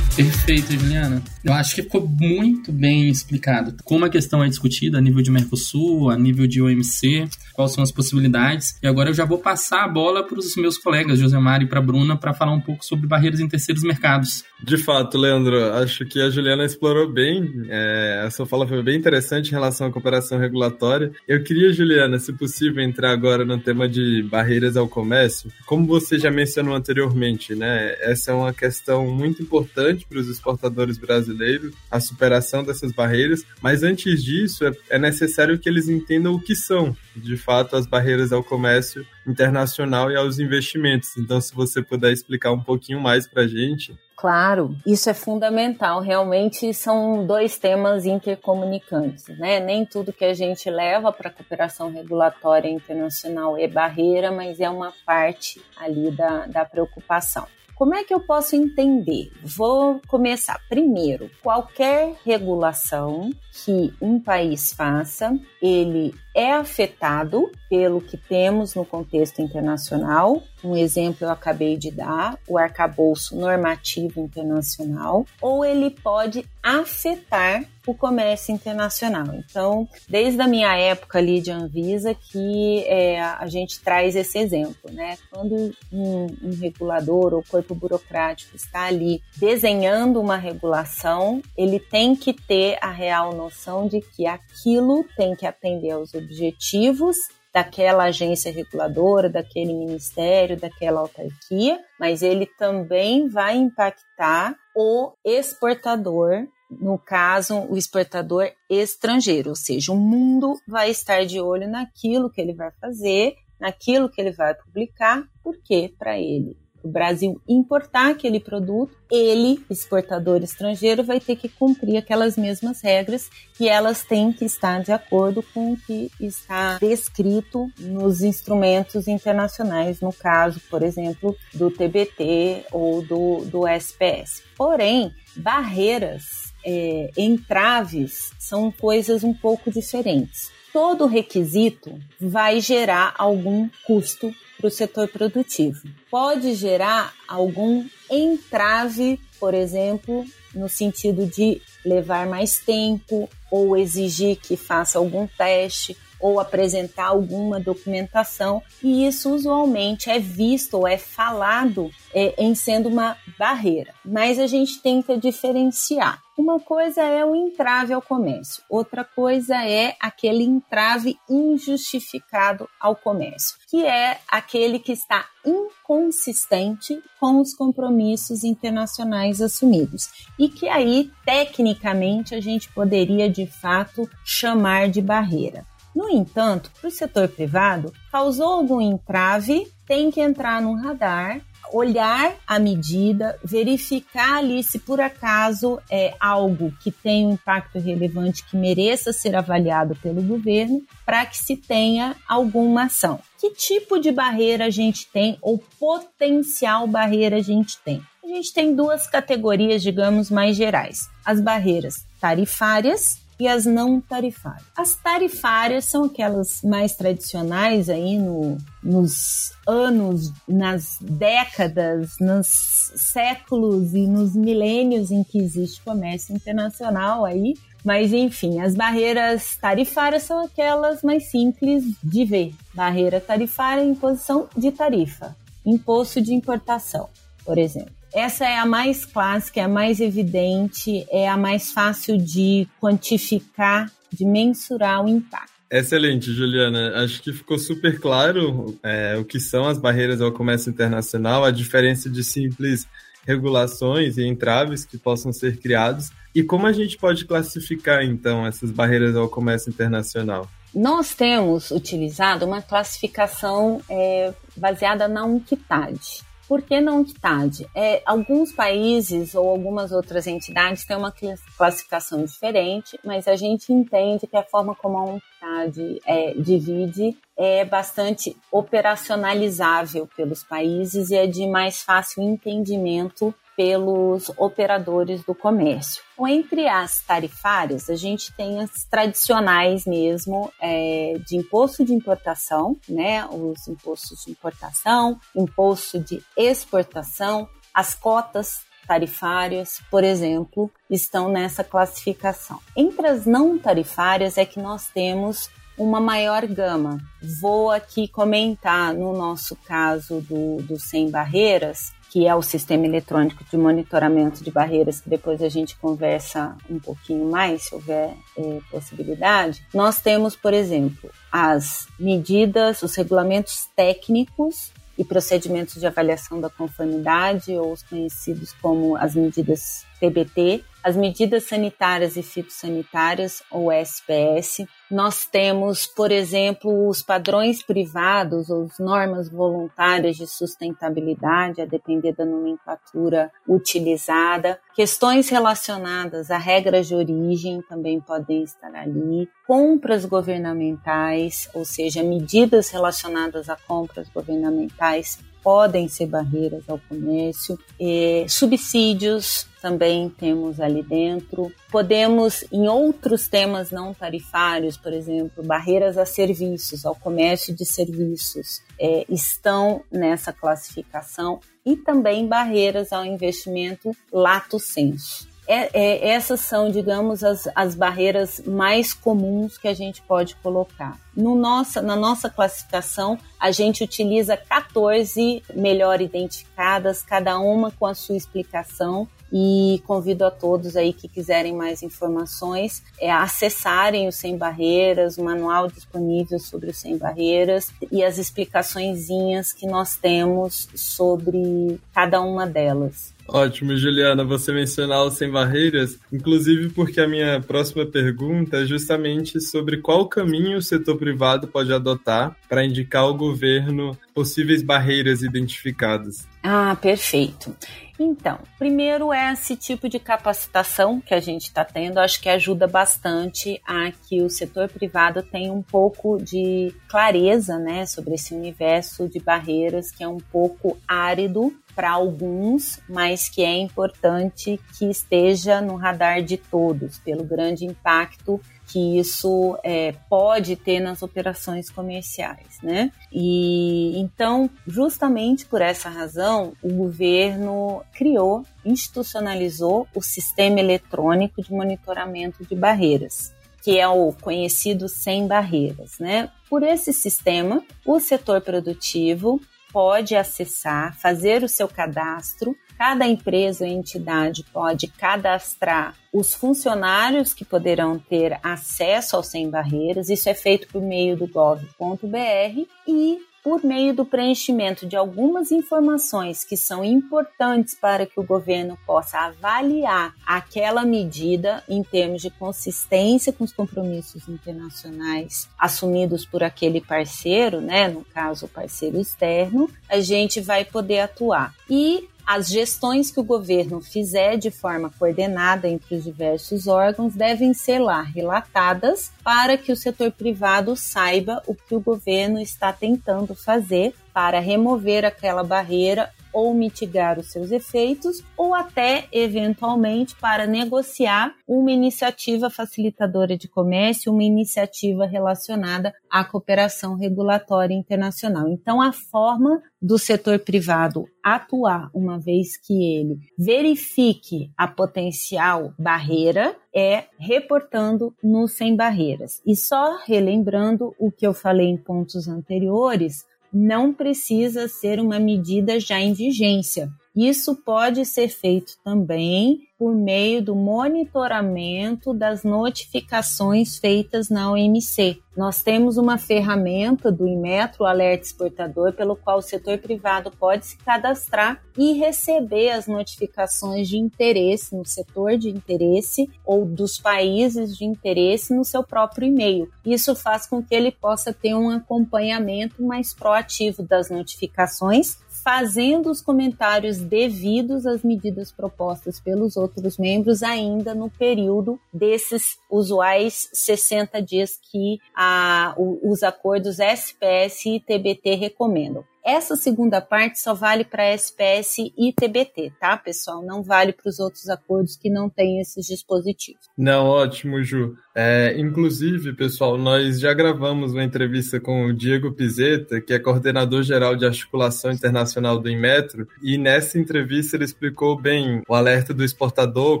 Perfeito, 0.16 0.72
Juliana. 0.72 1.20
Eu 1.42 1.52
acho 1.52 1.74
que 1.74 1.82
ficou 1.82 2.06
muito 2.06 2.70
bem 2.70 3.08
explicado 3.08 3.74
como 3.82 4.04
a 4.04 4.08
questão 4.08 4.44
é 4.44 4.48
discutida 4.48 4.98
a 4.98 5.00
nível 5.00 5.20
de 5.20 5.30
Mercosul, 5.30 6.08
a 6.08 6.16
nível 6.16 6.46
de 6.46 6.62
OMC, 6.62 7.28
quais 7.52 7.72
são 7.72 7.82
as 7.82 7.90
possibilidades. 7.90 8.78
E 8.80 8.86
agora 8.86 9.10
eu 9.10 9.14
já 9.14 9.24
vou 9.24 9.38
passar 9.38 9.82
a 9.82 9.88
bola 9.88 10.22
para 10.22 10.38
os 10.38 10.54
meus 10.54 10.78
colegas, 10.78 11.18
Josemar 11.18 11.62
e 11.62 11.66
para 11.66 11.80
Bruna, 11.80 12.16
para 12.16 12.32
falar 12.32 12.52
um 12.52 12.60
pouco 12.60 12.84
sobre 12.84 13.08
barreiras 13.08 13.40
em 13.40 13.48
terceiros 13.48 13.82
mercados. 13.82 14.44
De 14.64 14.78
fato, 14.78 15.18
Leandro, 15.18 15.62
acho 15.74 16.06
que 16.06 16.18
a 16.22 16.30
Juliana 16.30 16.64
explorou 16.64 17.06
bem. 17.06 17.66
É, 17.68 18.22
a 18.26 18.30
sua 18.30 18.46
fala 18.46 18.66
foi 18.66 18.82
bem 18.82 18.96
interessante 18.96 19.48
em 19.48 19.50
relação 19.50 19.86
à 19.86 19.92
cooperação 19.92 20.38
regulatória. 20.38 21.12
Eu 21.28 21.44
queria, 21.44 21.70
Juliana, 21.70 22.18
se 22.18 22.32
possível, 22.32 22.82
entrar 22.82 23.10
agora 23.10 23.44
no 23.44 23.58
tema 23.58 23.86
de 23.86 24.22
barreiras 24.22 24.74
ao 24.74 24.88
comércio. 24.88 25.52
Como 25.66 25.86
você 25.86 26.18
já 26.18 26.30
mencionou 26.30 26.74
anteriormente, 26.74 27.54
né? 27.54 27.94
Essa 28.00 28.30
é 28.30 28.34
uma 28.34 28.54
questão 28.54 29.06
muito 29.06 29.42
importante 29.42 30.06
para 30.08 30.18
os 30.18 30.28
exportadores 30.28 30.96
brasileiros 30.96 31.74
a 31.90 32.00
superação 32.00 32.64
dessas 32.64 32.90
barreiras, 32.90 33.44
mas 33.60 33.82
antes 33.82 34.24
disso 34.24 34.66
é, 34.66 34.72
é 34.88 34.98
necessário 34.98 35.58
que 35.58 35.68
eles 35.68 35.90
entendam 35.90 36.32
o 36.32 36.40
que 36.40 36.56
são, 36.56 36.96
de 37.14 37.36
fato, 37.36 37.76
as 37.76 37.86
barreiras 37.86 38.32
ao 38.32 38.42
comércio 38.42 39.06
internacional 39.26 40.10
e 40.10 40.16
aos 40.16 40.38
investimentos. 40.38 41.16
Então, 41.16 41.40
se 41.40 41.54
você 41.54 41.82
puder 41.82 42.12
explicar 42.12 42.52
um 42.52 42.60
pouquinho 42.60 43.00
mais 43.00 43.26
para 43.26 43.42
a 43.42 43.46
gente. 43.46 43.96
Claro, 44.16 44.74
isso 44.86 45.10
é 45.10 45.14
fundamental. 45.14 46.00
Realmente 46.00 46.72
são 46.72 47.26
dois 47.26 47.58
temas 47.58 48.06
intercomunicantes, 48.06 49.26
né? 49.38 49.60
Nem 49.60 49.84
tudo 49.84 50.12
que 50.12 50.24
a 50.24 50.32
gente 50.32 50.70
leva 50.70 51.12
para 51.12 51.28
a 51.28 51.32
cooperação 51.32 51.90
regulatória 51.90 52.68
internacional 52.68 53.58
é 53.58 53.66
barreira, 53.66 54.30
mas 54.30 54.60
é 54.60 54.70
uma 54.70 54.92
parte 55.04 55.60
ali 55.76 56.10
da, 56.10 56.46
da 56.46 56.64
preocupação. 56.64 57.46
Como 57.74 57.92
é 57.92 58.04
que 58.04 58.14
eu 58.14 58.20
posso 58.20 58.54
entender? 58.54 59.32
Vou 59.42 60.00
começar 60.06 60.60
primeiro. 60.68 61.28
Qualquer 61.42 62.14
regulação 62.24 63.30
que 63.52 63.92
um 64.00 64.20
país 64.20 64.72
faça, 64.72 65.36
ele 65.60 66.14
é 66.34 66.52
afetado 66.52 67.50
pelo 67.70 68.00
que 68.00 68.16
temos 68.16 68.74
no 68.74 68.84
contexto 68.84 69.40
internacional. 69.40 70.42
Um 70.62 70.76
exemplo 70.76 71.26
eu 71.26 71.30
acabei 71.30 71.76
de 71.76 71.90
dar, 71.90 72.38
o 72.48 72.58
arcabouço 72.58 73.36
normativo 73.36 74.20
internacional, 74.20 75.26
ou 75.40 75.64
ele 75.64 75.90
pode 75.90 76.44
afetar 76.62 77.64
o 77.86 77.94
comércio 77.94 78.54
internacional. 78.54 79.26
Então, 79.34 79.86
desde 80.08 80.40
a 80.40 80.48
minha 80.48 80.74
época 80.74 81.18
ali 81.18 81.40
de 81.40 81.50
Anvisa, 81.50 82.14
que 82.14 82.82
é, 82.86 83.20
a 83.20 83.46
gente 83.46 83.80
traz 83.80 84.16
esse 84.16 84.38
exemplo, 84.38 84.90
né? 84.90 85.18
Quando 85.30 85.74
um, 85.92 86.26
um 86.42 86.58
regulador 86.58 87.34
ou 87.34 87.42
corpo 87.42 87.74
burocrático 87.74 88.56
está 88.56 88.84
ali 88.84 89.22
desenhando 89.36 90.18
uma 90.18 90.36
regulação, 90.36 91.42
ele 91.56 91.78
tem 91.78 92.16
que 92.16 92.32
ter 92.32 92.78
a 92.80 92.90
real 92.90 93.34
noção 93.34 93.86
de 93.86 94.00
que 94.00 94.26
aquilo 94.26 95.04
tem 95.16 95.36
que 95.36 95.46
atender 95.46 95.90
aos 95.90 96.14
objetivos 96.24 97.16
daquela 97.52 98.04
agência 98.04 98.52
reguladora, 98.52 99.30
daquele 99.30 99.72
ministério, 99.72 100.58
daquela 100.58 101.00
autarquia, 101.00 101.78
mas 102.00 102.20
ele 102.20 102.46
também 102.58 103.28
vai 103.28 103.56
impactar 103.56 104.56
o 104.74 105.12
exportador, 105.24 106.48
no 106.68 106.98
caso, 106.98 107.60
o 107.70 107.76
exportador 107.76 108.50
estrangeiro, 108.68 109.50
ou 109.50 109.56
seja, 109.56 109.92
o 109.92 109.96
mundo 109.96 110.58
vai 110.66 110.90
estar 110.90 111.24
de 111.24 111.40
olho 111.40 111.68
naquilo 111.68 112.28
que 112.28 112.40
ele 112.40 112.52
vai 112.52 112.72
fazer, 112.80 113.34
naquilo 113.60 114.10
que 114.10 114.20
ele 114.20 114.32
vai 114.32 114.52
publicar, 114.54 115.22
porque 115.42 115.94
para 115.96 116.18
ele 116.18 116.63
o 116.84 116.88
Brasil 116.88 117.40
importar 117.48 118.10
aquele 118.10 118.38
produto, 118.38 118.94
ele, 119.10 119.64
exportador 119.70 120.42
estrangeiro, 120.42 121.02
vai 121.02 121.18
ter 121.18 121.34
que 121.36 121.48
cumprir 121.48 121.96
aquelas 121.96 122.36
mesmas 122.36 122.82
regras 122.82 123.30
e 123.58 123.68
elas 123.68 124.02
têm 124.02 124.30
que 124.30 124.44
estar 124.44 124.82
de 124.82 124.92
acordo 124.92 125.42
com 125.42 125.72
o 125.72 125.76
que 125.78 126.10
está 126.20 126.78
descrito 126.78 127.70
nos 127.78 128.20
instrumentos 128.20 129.08
internacionais, 129.08 130.00
no 130.00 130.12
caso, 130.12 130.60
por 130.68 130.82
exemplo, 130.82 131.34
do 131.54 131.70
TBT 131.70 132.66
ou 132.70 133.00
do, 133.00 133.44
do 133.46 133.66
SPS. 133.66 134.42
Porém, 134.54 135.10
barreiras, 135.34 136.52
é, 136.66 137.10
entraves, 137.16 138.30
são 138.38 138.70
coisas 138.70 139.24
um 139.24 139.32
pouco 139.32 139.70
diferentes 139.70 140.52
todo 140.74 141.06
requisito 141.06 141.96
vai 142.20 142.60
gerar 142.60 143.14
algum 143.16 143.70
custo 143.86 144.34
para 144.58 144.66
o 144.66 144.70
setor 144.70 145.06
produtivo. 145.06 145.80
Pode 146.10 146.52
gerar 146.54 147.14
algum 147.28 147.86
entrave, 148.10 149.20
por 149.38 149.54
exemplo, 149.54 150.24
no 150.52 150.68
sentido 150.68 151.26
de 151.26 151.62
levar 151.86 152.26
mais 152.26 152.58
tempo 152.58 153.30
ou 153.52 153.76
exigir 153.76 154.34
que 154.36 154.56
faça 154.56 154.98
algum 154.98 155.28
teste 155.28 155.96
ou 156.18 156.40
apresentar 156.40 157.04
alguma 157.04 157.60
documentação, 157.60 158.62
e 158.82 159.06
isso 159.06 159.32
usualmente 159.32 160.08
é 160.10 160.18
visto 160.18 160.78
ou 160.78 160.88
é 160.88 160.96
falado 160.96 161.90
é, 162.14 162.34
em 162.42 162.54
sendo 162.54 162.88
uma 162.88 163.16
barreira. 163.38 163.94
Mas 164.04 164.38
a 164.38 164.46
gente 164.46 164.80
tenta 164.80 165.16
diferenciar. 165.16 166.22
Uma 166.36 166.58
coisa 166.58 167.00
é 167.00 167.24
o 167.24 167.36
entrave 167.36 167.92
ao 167.92 168.02
comércio, 168.02 168.60
outra 168.68 169.04
coisa 169.04 169.54
é 169.64 169.94
aquele 170.00 170.42
entrave 170.42 171.16
injustificado 171.30 172.68
ao 172.80 172.96
comércio, 172.96 173.56
que 173.68 173.86
é 173.86 174.18
aquele 174.26 174.80
que 174.80 174.90
está 174.90 175.26
inconsistente 175.46 177.00
com 177.20 177.40
os 177.40 177.54
compromissos 177.54 178.42
internacionais 178.42 179.40
assumidos 179.40 180.08
e 180.36 180.48
que 180.48 180.68
aí, 180.68 181.08
tecnicamente, 181.24 182.34
a 182.34 182.40
gente 182.40 182.68
poderia 182.72 183.30
de 183.30 183.46
fato 183.46 184.10
chamar 184.24 184.88
de 184.88 185.00
barreira. 185.00 185.64
No 185.94 186.08
entanto, 186.08 186.72
para 186.80 186.88
o 186.88 186.90
setor 186.90 187.28
privado, 187.28 187.92
causou 188.10 188.48
algum 188.48 188.80
entrave, 188.80 189.70
tem 189.86 190.10
que 190.10 190.20
entrar 190.20 190.60
no 190.60 190.74
radar 190.74 191.40
olhar 191.72 192.34
a 192.46 192.58
medida, 192.58 193.38
verificar 193.42 194.38
ali 194.38 194.62
se 194.62 194.78
por 194.78 195.00
acaso 195.00 195.80
é 195.90 196.14
algo 196.20 196.72
que 196.82 196.90
tem 196.90 197.26
um 197.26 197.32
impacto 197.32 197.78
relevante 197.78 198.44
que 198.44 198.56
mereça 198.56 199.12
ser 199.12 199.34
avaliado 199.34 199.96
pelo 199.96 200.22
governo, 200.22 200.82
para 201.04 201.24
que 201.26 201.38
se 201.38 201.56
tenha 201.56 202.16
alguma 202.28 202.84
ação. 202.84 203.20
Que 203.38 203.50
tipo 203.50 203.98
de 203.98 204.10
barreira 204.10 204.66
a 204.66 204.70
gente 204.70 205.06
tem 205.06 205.36
ou 205.42 205.58
potencial 205.78 206.86
barreira 206.86 207.36
a 207.36 207.42
gente 207.42 207.78
tem? 207.84 208.02
A 208.22 208.26
gente 208.26 208.54
tem 208.54 208.74
duas 208.74 209.06
categorias, 209.06 209.82
digamos, 209.82 210.30
mais 210.30 210.56
gerais: 210.56 211.10
as 211.24 211.40
barreiras 211.40 212.06
tarifárias 212.18 213.23
e 213.38 213.48
as 213.48 213.64
não 213.64 214.00
tarifárias. 214.00 214.64
As 214.76 214.94
tarifárias 214.94 215.86
são 215.86 216.04
aquelas 216.04 216.62
mais 216.62 216.94
tradicionais 216.94 217.88
aí 217.88 218.18
no, 218.18 218.56
nos 218.82 219.52
anos, 219.66 220.32
nas 220.48 220.98
décadas, 221.00 222.12
nos 222.20 222.46
séculos 222.94 223.94
e 223.94 224.06
nos 224.06 224.34
milênios 224.34 225.10
em 225.10 225.24
que 225.24 225.38
existe 225.38 225.82
comércio 225.82 226.34
internacional 226.34 227.24
aí. 227.24 227.54
Mas 227.84 228.12
enfim, 228.12 228.60
as 228.60 228.74
barreiras 228.74 229.56
tarifárias 229.56 230.22
são 230.22 230.42
aquelas 230.42 231.02
mais 231.02 231.30
simples 231.30 231.84
de 232.02 232.24
ver. 232.24 232.54
Barreira 232.72 233.20
tarifária, 233.20 233.84
imposição 233.84 234.48
de 234.56 234.72
tarifa, 234.72 235.36
imposto 235.66 236.20
de 236.22 236.32
importação, 236.32 237.08
por 237.44 237.58
exemplo. 237.58 237.93
Essa 238.14 238.44
é 238.44 238.56
a 238.56 238.64
mais 238.64 239.04
clássica, 239.04 239.60
é 239.60 239.64
a 239.64 239.68
mais 239.68 239.98
evidente, 239.98 241.04
é 241.10 241.28
a 241.28 241.36
mais 241.36 241.72
fácil 241.72 242.16
de 242.16 242.68
quantificar, 242.80 243.90
de 244.12 244.24
mensurar 244.24 245.04
o 245.04 245.08
impacto. 245.08 245.52
Excelente, 245.68 246.32
Juliana. 246.32 247.02
Acho 247.02 247.20
que 247.20 247.32
ficou 247.32 247.58
super 247.58 247.98
claro 247.98 248.78
é, 248.84 249.16
o 249.16 249.24
que 249.24 249.40
são 249.40 249.66
as 249.66 249.78
barreiras 249.78 250.20
ao 250.20 250.30
comércio 250.30 250.70
internacional, 250.70 251.44
a 251.44 251.50
diferença 251.50 252.08
de 252.08 252.22
simples 252.22 252.86
regulações 253.26 254.16
e 254.16 254.24
entraves 254.24 254.84
que 254.84 254.96
possam 254.96 255.32
ser 255.32 255.58
criados 255.58 256.10
e 256.32 256.44
como 256.44 256.68
a 256.68 256.72
gente 256.72 256.96
pode 256.96 257.24
classificar 257.24 258.04
então 258.04 258.46
essas 258.46 258.70
barreiras 258.70 259.16
ao 259.16 259.28
comércio 259.28 259.70
internacional. 259.70 260.48
Nós 260.72 261.14
temos 261.14 261.72
utilizado 261.72 262.44
uma 262.44 262.62
classificação 262.62 263.80
é, 263.88 264.32
baseada 264.56 265.08
na 265.08 265.24
UNCTAD. 265.24 266.22
Por 266.48 266.62
que 266.62 266.80
não 266.80 267.00
UNCTAD? 267.00 267.66
É, 267.74 268.02
alguns 268.04 268.52
países 268.52 269.34
ou 269.34 269.48
algumas 269.48 269.92
outras 269.92 270.26
entidades 270.26 270.84
têm 270.84 270.96
uma 270.96 271.12
classificação 271.56 272.24
diferente, 272.24 272.98
mas 273.04 273.26
a 273.26 273.34
gente 273.34 273.72
entende 273.72 274.26
que 274.26 274.36
a 274.36 274.42
forma 274.42 274.74
como 274.74 274.98
a 274.98 275.04
UNCTAD 275.04 276.00
é, 276.04 276.34
divide 276.34 277.16
é 277.36 277.64
bastante 277.64 278.36
operacionalizável 278.52 280.08
pelos 280.16 280.44
países 280.44 281.10
e 281.10 281.16
é 281.16 281.26
de 281.26 281.46
mais 281.46 281.82
fácil 281.82 282.22
entendimento 282.22 283.34
pelos 283.56 284.30
operadores 284.36 285.22
do 285.24 285.34
comércio. 285.34 286.02
Ou 286.16 286.26
entre 286.26 286.68
as 286.68 287.00
tarifárias, 287.00 287.88
a 287.88 287.94
gente 287.94 288.32
tem 288.34 288.60
as 288.60 288.84
tradicionais 288.90 289.86
mesmo 289.86 290.52
é, 290.60 291.16
de 291.26 291.36
imposto 291.36 291.84
de 291.84 291.92
importação, 291.92 292.76
né? 292.88 293.26
Os 293.26 293.66
impostos 293.68 294.24
de 294.24 294.30
importação, 294.30 295.18
imposto 295.34 295.98
de 295.98 296.22
exportação, 296.36 297.48
as 297.72 297.94
cotas 297.94 298.60
tarifárias, 298.86 299.80
por 299.90 300.04
exemplo, 300.04 300.70
estão 300.90 301.28
nessa 301.28 301.64
classificação. 301.64 302.60
Entre 302.76 303.06
as 303.06 303.26
não 303.26 303.58
tarifárias 303.58 304.36
é 304.36 304.44
que 304.44 304.60
nós 304.60 304.88
temos 304.88 305.50
uma 305.76 306.00
maior 306.00 306.46
gama. 306.46 306.98
Vou 307.40 307.70
aqui 307.70 308.06
comentar 308.06 308.94
no 308.94 309.12
nosso 309.12 309.56
caso 309.56 310.20
do, 310.20 310.58
do 310.62 310.78
Sem 310.78 311.10
Barreiras, 311.10 311.92
que 312.14 312.28
é 312.28 312.34
o 312.36 312.42
sistema 312.42 312.86
eletrônico 312.86 313.42
de 313.50 313.56
monitoramento 313.56 314.44
de 314.44 314.48
barreiras, 314.48 315.00
que 315.00 315.10
depois 315.10 315.42
a 315.42 315.48
gente 315.48 315.76
conversa 315.76 316.56
um 316.70 316.78
pouquinho 316.78 317.28
mais, 317.28 317.64
se 317.64 317.74
houver 317.74 318.14
é, 318.38 318.58
possibilidade. 318.70 319.60
Nós 319.74 319.98
temos, 320.00 320.36
por 320.36 320.54
exemplo, 320.54 321.10
as 321.32 321.88
medidas, 321.98 322.84
os 322.84 322.94
regulamentos 322.94 323.68
técnicos 323.74 324.70
e 324.96 325.04
procedimentos 325.04 325.74
de 325.74 325.88
avaliação 325.88 326.40
da 326.40 326.48
conformidade, 326.48 327.50
ou 327.50 327.72
os 327.72 327.82
conhecidos 327.82 328.52
como 328.62 328.94
as 328.94 329.16
medidas 329.16 329.84
TBT, 329.98 330.62
as 330.84 330.94
medidas 330.94 331.42
sanitárias 331.42 332.16
e 332.16 332.22
fitossanitárias, 332.22 333.42
ou 333.50 333.72
SPS. 333.72 334.64
Nós 334.90 335.26
temos, 335.26 335.86
por 335.86 336.12
exemplo, 336.12 336.88
os 336.88 337.02
padrões 337.02 337.62
privados 337.62 338.50
ou 338.50 338.64
as 338.64 338.78
normas 338.78 339.28
voluntárias 339.28 340.16
de 340.16 340.26
sustentabilidade, 340.26 341.60
a 341.60 341.66
depender 341.66 342.12
da 342.12 342.24
nomenclatura 342.24 343.32
utilizada. 343.48 344.58
Questões 344.74 345.28
relacionadas 345.28 346.30
a 346.30 346.38
regras 346.38 346.86
de 346.86 346.94
origem 346.94 347.62
também 347.68 348.00
podem 348.00 348.42
estar 348.42 348.74
ali. 348.74 349.28
Compras 349.46 350.04
governamentais, 350.04 351.48
ou 351.54 351.64
seja, 351.64 352.02
medidas 352.02 352.70
relacionadas 352.70 353.48
a 353.48 353.56
compras 353.56 354.08
governamentais 354.08 355.18
podem 355.42 355.88
ser 355.88 356.06
barreiras 356.06 356.64
ao 356.68 356.80
comércio. 356.88 357.58
E 357.78 358.24
subsídios 358.28 359.46
também 359.64 360.10
temos 360.10 360.60
ali 360.60 360.82
dentro. 360.82 361.50
Podemos, 361.70 362.44
em 362.52 362.68
outros 362.68 363.26
temas 363.28 363.70
não 363.70 363.94
tarifários, 363.94 364.76
por 364.76 364.92
exemplo, 364.92 365.42
barreiras 365.42 365.96
a 365.96 366.04
serviços, 366.04 366.84
ao 366.84 366.94
comércio 366.94 367.54
de 367.54 367.64
serviços, 367.64 368.60
é, 368.78 369.06
estão 369.08 369.82
nessa 369.90 370.34
classificação. 370.34 371.40
E 371.64 371.76
também 371.76 372.28
barreiras 372.28 372.92
ao 372.92 373.06
investimento 373.06 373.96
lato 374.12 374.60
sensu. 374.60 375.26
É, 375.46 375.70
é, 375.72 376.08
essas 376.08 376.40
são, 376.40 376.70
digamos, 376.70 377.22
as, 377.22 377.48
as 377.54 377.74
barreiras 377.74 378.40
mais 378.46 378.92
comuns 378.92 379.58
que 379.58 379.68
a 379.68 379.74
gente 379.74 380.00
pode 380.02 380.36
colocar. 380.36 380.98
No 381.14 381.34
nossa, 381.34 381.82
na 381.82 381.94
nossa 381.94 382.30
classificação, 382.30 383.18
a 383.38 383.50
gente 383.50 383.84
utiliza 383.84 384.36
14 384.36 385.42
melhor 385.54 386.00
identificadas, 386.00 387.02
cada 387.02 387.38
uma 387.38 387.70
com 387.70 387.86
a 387.86 387.94
sua 387.94 388.16
explicação, 388.16 389.06
e 389.36 389.82
convido 389.84 390.24
a 390.24 390.30
todos 390.30 390.76
aí 390.76 390.92
que 390.92 391.08
quiserem 391.08 391.52
mais 391.52 391.82
informações 391.82 392.84
é, 393.00 393.10
acessarem 393.10 394.06
o 394.06 394.12
Sem 394.12 394.36
Barreiras, 394.36 395.18
o 395.18 395.24
manual 395.24 395.66
disponível 395.66 396.38
sobre 396.38 396.70
o 396.70 396.74
Sem 396.74 396.96
Barreiras 396.96 397.72
e 397.90 398.04
as 398.04 398.16
explicaçõezinhas 398.16 399.52
que 399.52 399.66
nós 399.66 399.96
temos 399.96 400.68
sobre 400.76 401.80
cada 401.92 402.20
uma 402.20 402.46
delas. 402.46 403.13
Ótimo, 403.26 403.76
Juliana, 403.76 404.24
você 404.24 404.52
mencionar 404.52 405.02
o 405.02 405.10
Sem 405.10 405.30
Barreiras, 405.30 405.98
inclusive 406.12 406.68
porque 406.70 407.00
a 407.00 407.08
minha 407.08 407.40
próxima 407.40 407.86
pergunta 407.86 408.58
é 408.58 408.66
justamente 408.66 409.40
sobre 409.40 409.78
qual 409.78 410.08
caminho 410.08 410.58
o 410.58 410.62
setor 410.62 410.96
privado 410.96 411.48
pode 411.48 411.72
adotar 411.72 412.36
para 412.48 412.64
indicar 412.64 413.02
ao 413.02 413.14
governo 413.14 413.96
possíveis 414.14 414.62
barreiras 414.62 415.22
identificadas. 415.22 416.28
Ah, 416.42 416.76
perfeito. 416.80 417.56
Então, 417.98 418.40
primeiro 418.58 419.12
é 419.12 419.32
esse 419.32 419.56
tipo 419.56 419.88
de 419.88 419.98
capacitação 419.98 421.00
que 421.00 421.14
a 421.14 421.20
gente 421.20 421.44
está 421.44 421.64
tendo, 421.64 421.98
acho 421.98 422.20
que 422.20 422.28
ajuda 422.28 422.66
bastante 422.66 423.60
a 423.64 423.90
que 423.92 424.20
o 424.20 424.28
setor 424.28 424.68
privado 424.68 425.22
tenha 425.22 425.52
um 425.52 425.62
pouco 425.62 426.18
de 426.18 426.74
clareza 426.88 427.56
né, 427.58 427.86
sobre 427.86 428.14
esse 428.14 428.34
universo 428.34 429.08
de 429.08 429.20
barreiras 429.20 429.92
que 429.92 430.02
é 430.02 430.08
um 430.08 430.18
pouco 430.18 430.76
árido 430.88 431.54
para 431.74 431.90
alguns, 431.90 432.80
mas 432.88 433.28
que 433.28 433.42
é 433.42 433.56
importante 433.56 434.60
que 434.78 434.86
esteja 434.86 435.60
no 435.60 435.76
radar 435.76 436.22
de 436.22 436.36
todos, 436.36 436.98
pelo 436.98 437.24
grande 437.24 437.64
impacto 437.64 438.40
que 438.66 438.98
isso 438.98 439.58
é, 439.62 439.92
pode 440.08 440.56
ter 440.56 440.80
nas 440.80 441.02
operações 441.02 441.70
comerciais, 441.70 442.58
né? 442.62 442.90
E 443.12 443.98
então, 444.00 444.48
justamente 444.66 445.44
por 445.44 445.60
essa 445.60 445.88
razão, 445.88 446.54
o 446.62 446.72
governo 446.72 447.82
criou, 447.92 448.42
institucionalizou 448.64 449.86
o 449.94 450.00
sistema 450.00 450.60
eletrônico 450.60 451.42
de 451.42 451.52
monitoramento 451.52 452.44
de 452.44 452.54
barreiras 452.54 453.34
que 453.62 453.80
é 453.80 453.88
o 453.88 454.12
conhecido 454.12 454.90
sem 454.90 455.26
barreiras, 455.26 455.98
né? 455.98 456.28
Por 456.50 456.62
esse 456.62 456.92
sistema, 456.92 457.62
o 457.86 457.98
setor 457.98 458.42
produtivo 458.42 459.40
pode 459.74 460.14
acessar, 460.14 460.96
fazer 460.96 461.42
o 461.42 461.48
seu 461.48 461.66
cadastro. 461.66 462.56
Cada 462.78 463.08
empresa 463.08 463.64
ou 463.64 463.70
entidade 463.70 464.44
pode 464.52 464.86
cadastrar 464.86 465.96
os 466.12 466.32
funcionários 466.32 467.34
que 467.34 467.44
poderão 467.44 467.98
ter 467.98 468.38
acesso 468.40 469.16
ao 469.16 469.22
Sem 469.24 469.50
Barreiras. 469.50 470.08
Isso 470.08 470.28
é 470.28 470.34
feito 470.34 470.68
por 470.68 470.80
meio 470.80 471.16
do 471.16 471.26
gov.br 471.26 472.64
e 472.86 473.18
por 473.44 473.62
meio 473.62 473.94
do 473.94 474.06
preenchimento 474.06 474.86
de 474.86 474.96
algumas 474.96 475.52
informações 475.52 476.42
que 476.42 476.56
são 476.56 476.82
importantes 476.82 477.74
para 477.74 478.06
que 478.06 478.18
o 478.18 478.24
governo 478.24 478.78
possa 478.86 479.18
avaliar 479.18 480.14
aquela 480.26 480.82
medida 480.82 481.62
em 481.68 481.82
termos 481.82 482.22
de 482.22 482.30
consistência 482.30 483.34
com 483.34 483.44
os 483.44 483.52
compromissos 483.52 484.26
internacionais 484.30 485.46
assumidos 485.58 486.24
por 486.24 486.42
aquele 486.42 486.80
parceiro, 486.80 487.60
né, 487.60 487.86
no 487.86 488.02
caso 488.02 488.46
o 488.46 488.48
parceiro 488.48 488.98
externo, 488.98 489.68
a 489.90 490.00
gente 490.00 490.40
vai 490.40 490.64
poder 490.64 491.00
atuar. 491.00 491.54
E 491.68 492.08
as 492.26 492.48
gestões 492.48 493.10
que 493.10 493.20
o 493.20 493.24
governo 493.24 493.80
fizer 493.80 494.36
de 494.36 494.50
forma 494.50 494.90
coordenada 494.98 495.68
entre 495.68 495.96
os 495.96 496.04
diversos 496.04 496.66
órgãos 496.66 497.14
devem 497.14 497.52
ser 497.52 497.78
lá 497.78 498.02
relatadas 498.02 499.12
para 499.22 499.58
que 499.58 499.70
o 499.70 499.76
setor 499.76 500.10
privado 500.10 500.74
saiba 500.74 501.42
o 501.46 501.54
que 501.54 501.74
o 501.74 501.80
governo 501.80 502.40
está 502.40 502.72
tentando 502.72 503.34
fazer 503.34 503.94
para 504.12 504.40
remover 504.40 505.04
aquela 505.04 505.44
barreira 505.44 506.10
ou 506.34 506.52
mitigar 506.52 507.18
os 507.18 507.30
seus 507.30 507.50
efeitos, 507.50 508.22
ou 508.36 508.52
até, 508.52 509.06
eventualmente, 509.12 510.16
para 510.16 510.46
negociar 510.46 511.34
uma 511.46 511.70
iniciativa 511.70 512.50
facilitadora 512.50 513.38
de 513.38 513.48
comércio, 513.48 514.12
uma 514.12 514.24
iniciativa 514.24 515.06
relacionada 515.06 515.94
à 516.10 516.24
cooperação 516.24 516.96
regulatória 516.96 517.74
internacional. 517.74 518.48
Então, 518.48 518.82
a 518.82 518.92
forma 518.92 519.62
do 519.80 519.98
setor 519.98 520.38
privado 520.38 521.06
atuar, 521.22 521.90
uma 521.94 522.18
vez 522.18 522.56
que 522.56 522.96
ele 522.96 523.18
verifique 523.38 524.50
a 524.56 524.66
potencial 524.66 525.72
barreira, 525.78 526.56
é 526.74 527.04
reportando 527.18 528.14
no 528.22 528.48
Sem 528.48 528.74
Barreiras. 528.74 529.40
E 529.46 529.54
só 529.54 529.98
relembrando 530.04 530.94
o 530.98 531.10
que 531.10 531.26
eu 531.26 531.32
falei 531.32 531.66
em 531.66 531.76
pontos 531.76 532.26
anteriores, 532.28 533.24
não 533.54 533.94
precisa 533.94 534.66
ser 534.66 534.98
uma 534.98 535.20
medida 535.20 535.78
já 535.78 536.00
em 536.00 536.12
vigência. 536.12 536.90
Isso 537.14 537.54
pode 537.54 538.04
ser 538.04 538.28
feito 538.28 538.76
também 538.82 539.68
por 539.78 539.94
meio 539.94 540.42
do 540.42 540.54
monitoramento 540.54 542.12
das 542.12 542.42
notificações 542.42 543.76
feitas 543.76 544.28
na 544.28 544.50
OMC. 544.50 545.20
Nós 545.36 545.62
temos 545.62 545.96
uma 545.96 546.16
ferramenta 546.16 547.10
do 547.10 547.26
Inmetro 547.26 547.84
Alerta 547.84 548.24
Exportador, 548.24 548.92
pelo 548.92 549.16
qual 549.16 549.38
o 549.38 549.42
setor 549.42 549.78
privado 549.78 550.30
pode 550.30 550.66
se 550.66 550.78
cadastrar 550.78 551.60
e 551.76 551.92
receber 551.92 552.70
as 552.70 552.86
notificações 552.86 553.88
de 553.88 553.98
interesse 553.98 554.76
no 554.76 554.86
setor 554.86 555.36
de 555.36 555.50
interesse 555.50 556.30
ou 556.44 556.64
dos 556.64 556.98
países 556.98 557.76
de 557.76 557.84
interesse 557.84 558.54
no 558.54 558.64
seu 558.64 558.84
próprio 558.84 559.26
e-mail. 559.26 559.68
Isso 559.84 560.14
faz 560.14 560.46
com 560.46 560.62
que 560.62 560.74
ele 560.74 560.92
possa 560.92 561.32
ter 561.32 561.54
um 561.54 561.68
acompanhamento 561.68 562.82
mais 562.82 563.12
proativo 563.12 563.82
das 563.82 564.08
notificações 564.08 565.18
fazendo 565.44 566.10
os 566.10 566.22
comentários 566.22 566.98
devidos 566.98 567.84
às 567.84 568.02
medidas 568.02 568.50
propostas 568.50 569.20
pelos 569.20 569.58
outros 569.58 569.98
membros 569.98 570.42
ainda 570.42 570.94
no 570.94 571.10
período 571.10 571.78
desses 571.92 572.58
usuais 572.70 573.50
60 573.52 574.22
dias 574.22 574.58
que 574.60 574.98
a, 575.14 575.74
os 575.76 576.22
acordos 576.22 576.78
SPS 576.78 577.66
e 577.66 577.78
TBT 577.78 578.36
recomendam. 578.36 579.04
Essa 579.24 579.56
segunda 579.56 580.02
parte 580.02 580.38
só 580.38 580.52
vale 580.52 580.84
para 580.84 581.04
SPS 581.14 581.78
e 581.96 582.12
TBT, 582.12 582.74
tá, 582.78 582.94
pessoal? 582.94 583.42
Não 583.42 583.62
vale 583.62 583.94
para 583.94 584.10
os 584.10 584.18
outros 584.18 584.50
acordos 584.50 584.96
que 584.96 585.08
não 585.08 585.30
têm 585.30 585.62
esses 585.62 585.86
dispositivos. 585.86 586.60
Não, 586.76 587.06
ótimo, 587.06 587.62
Ju. 587.62 587.96
É, 588.14 588.54
inclusive, 588.58 589.32
pessoal, 589.32 589.78
nós 589.78 590.20
já 590.20 590.32
gravamos 590.34 590.92
uma 590.92 591.02
entrevista 591.02 591.58
com 591.58 591.86
o 591.86 591.92
Diego 591.94 592.32
Pizeta, 592.32 593.00
que 593.00 593.14
é 593.14 593.18
coordenador 593.18 593.82
geral 593.82 594.14
de 594.14 594.26
articulação 594.26 594.92
internacional 594.92 595.58
do 595.58 595.70
Inmetro, 595.70 596.28
e 596.42 596.58
nessa 596.58 596.98
entrevista 596.98 597.56
ele 597.56 597.64
explicou 597.64 598.20
bem 598.20 598.62
o 598.68 598.74
alerta 598.74 599.14
do 599.14 599.24
exportador, 599.24 600.00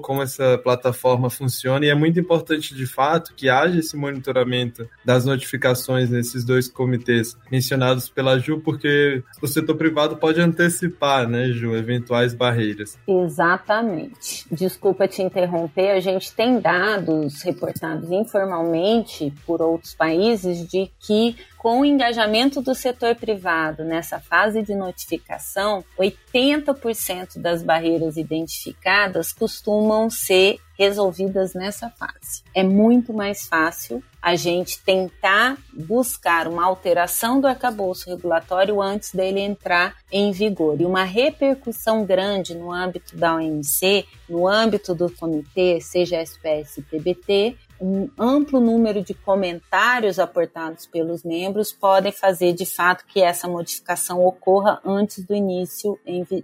como 0.00 0.22
essa 0.22 0.58
plataforma 0.58 1.30
funciona, 1.30 1.86
e 1.86 1.88
é 1.88 1.94
muito 1.94 2.20
importante, 2.20 2.74
de 2.74 2.86
fato, 2.86 3.34
que 3.34 3.48
haja 3.48 3.78
esse 3.80 3.96
monitoramento 3.96 4.86
das 5.04 5.24
notificações 5.24 6.10
nesses 6.10 6.44
dois 6.44 6.68
comitês 6.68 7.36
mencionados 7.50 8.08
pela 8.08 8.38
Ju, 8.38 8.60
porque 8.60 9.13
o 9.42 9.46
setor 9.46 9.76
privado 9.76 10.16
pode 10.16 10.40
antecipar, 10.40 11.28
né, 11.28 11.48
Ju, 11.48 11.76
eventuais 11.76 12.34
barreiras. 12.34 12.98
Exatamente. 13.06 14.46
Desculpa 14.50 15.06
te 15.06 15.22
interromper, 15.22 15.90
a 15.90 16.00
gente 16.00 16.32
tem 16.32 16.60
dados 16.60 17.42
reportados 17.42 18.10
informalmente 18.10 19.32
por 19.46 19.60
outros 19.60 19.94
países 19.94 20.66
de 20.66 20.90
que 20.98 21.36
com 21.64 21.80
o 21.80 21.84
engajamento 21.86 22.60
do 22.60 22.74
setor 22.74 23.14
privado 23.14 23.84
nessa 23.84 24.20
fase 24.20 24.60
de 24.60 24.74
notificação, 24.74 25.82
80% 25.98 27.38
das 27.38 27.62
barreiras 27.62 28.18
identificadas 28.18 29.32
costumam 29.32 30.10
ser 30.10 30.58
resolvidas 30.78 31.54
nessa 31.54 31.88
fase. 31.88 32.42
É 32.54 32.62
muito 32.62 33.14
mais 33.14 33.46
fácil 33.46 34.02
a 34.20 34.36
gente 34.36 34.78
tentar 34.82 35.56
buscar 35.72 36.48
uma 36.48 36.64
alteração 36.64 37.40
do 37.40 37.46
arcabouço 37.46 38.10
regulatório 38.10 38.80
antes 38.82 39.12
dele 39.12 39.40
entrar 39.40 39.96
em 40.10 40.32
vigor. 40.32 40.80
E 40.80 40.84
uma 40.84 41.04
repercussão 41.04 42.04
grande 42.04 42.54
no 42.54 42.72
âmbito 42.72 43.16
da 43.16 43.36
OMC, 43.36 44.04
no 44.28 44.46
âmbito 44.48 44.94
do 44.94 45.10
comitê, 45.10 45.80
seja 45.80 46.20
SPS 46.20 46.78
e 46.78 46.82
TBT, 46.82 47.56
um 47.80 48.08
amplo 48.18 48.60
número 48.60 49.02
de 49.02 49.14
comentários 49.14 50.18
aportados 50.18 50.86
pelos 50.86 51.22
membros 51.24 51.72
podem 51.72 52.12
fazer 52.12 52.52
de 52.52 52.64
fato 52.64 53.04
que 53.06 53.20
essa 53.20 53.48
modificação 53.48 54.24
ocorra 54.24 54.80
antes 54.84 55.24
do 55.24 55.34
início 55.34 55.98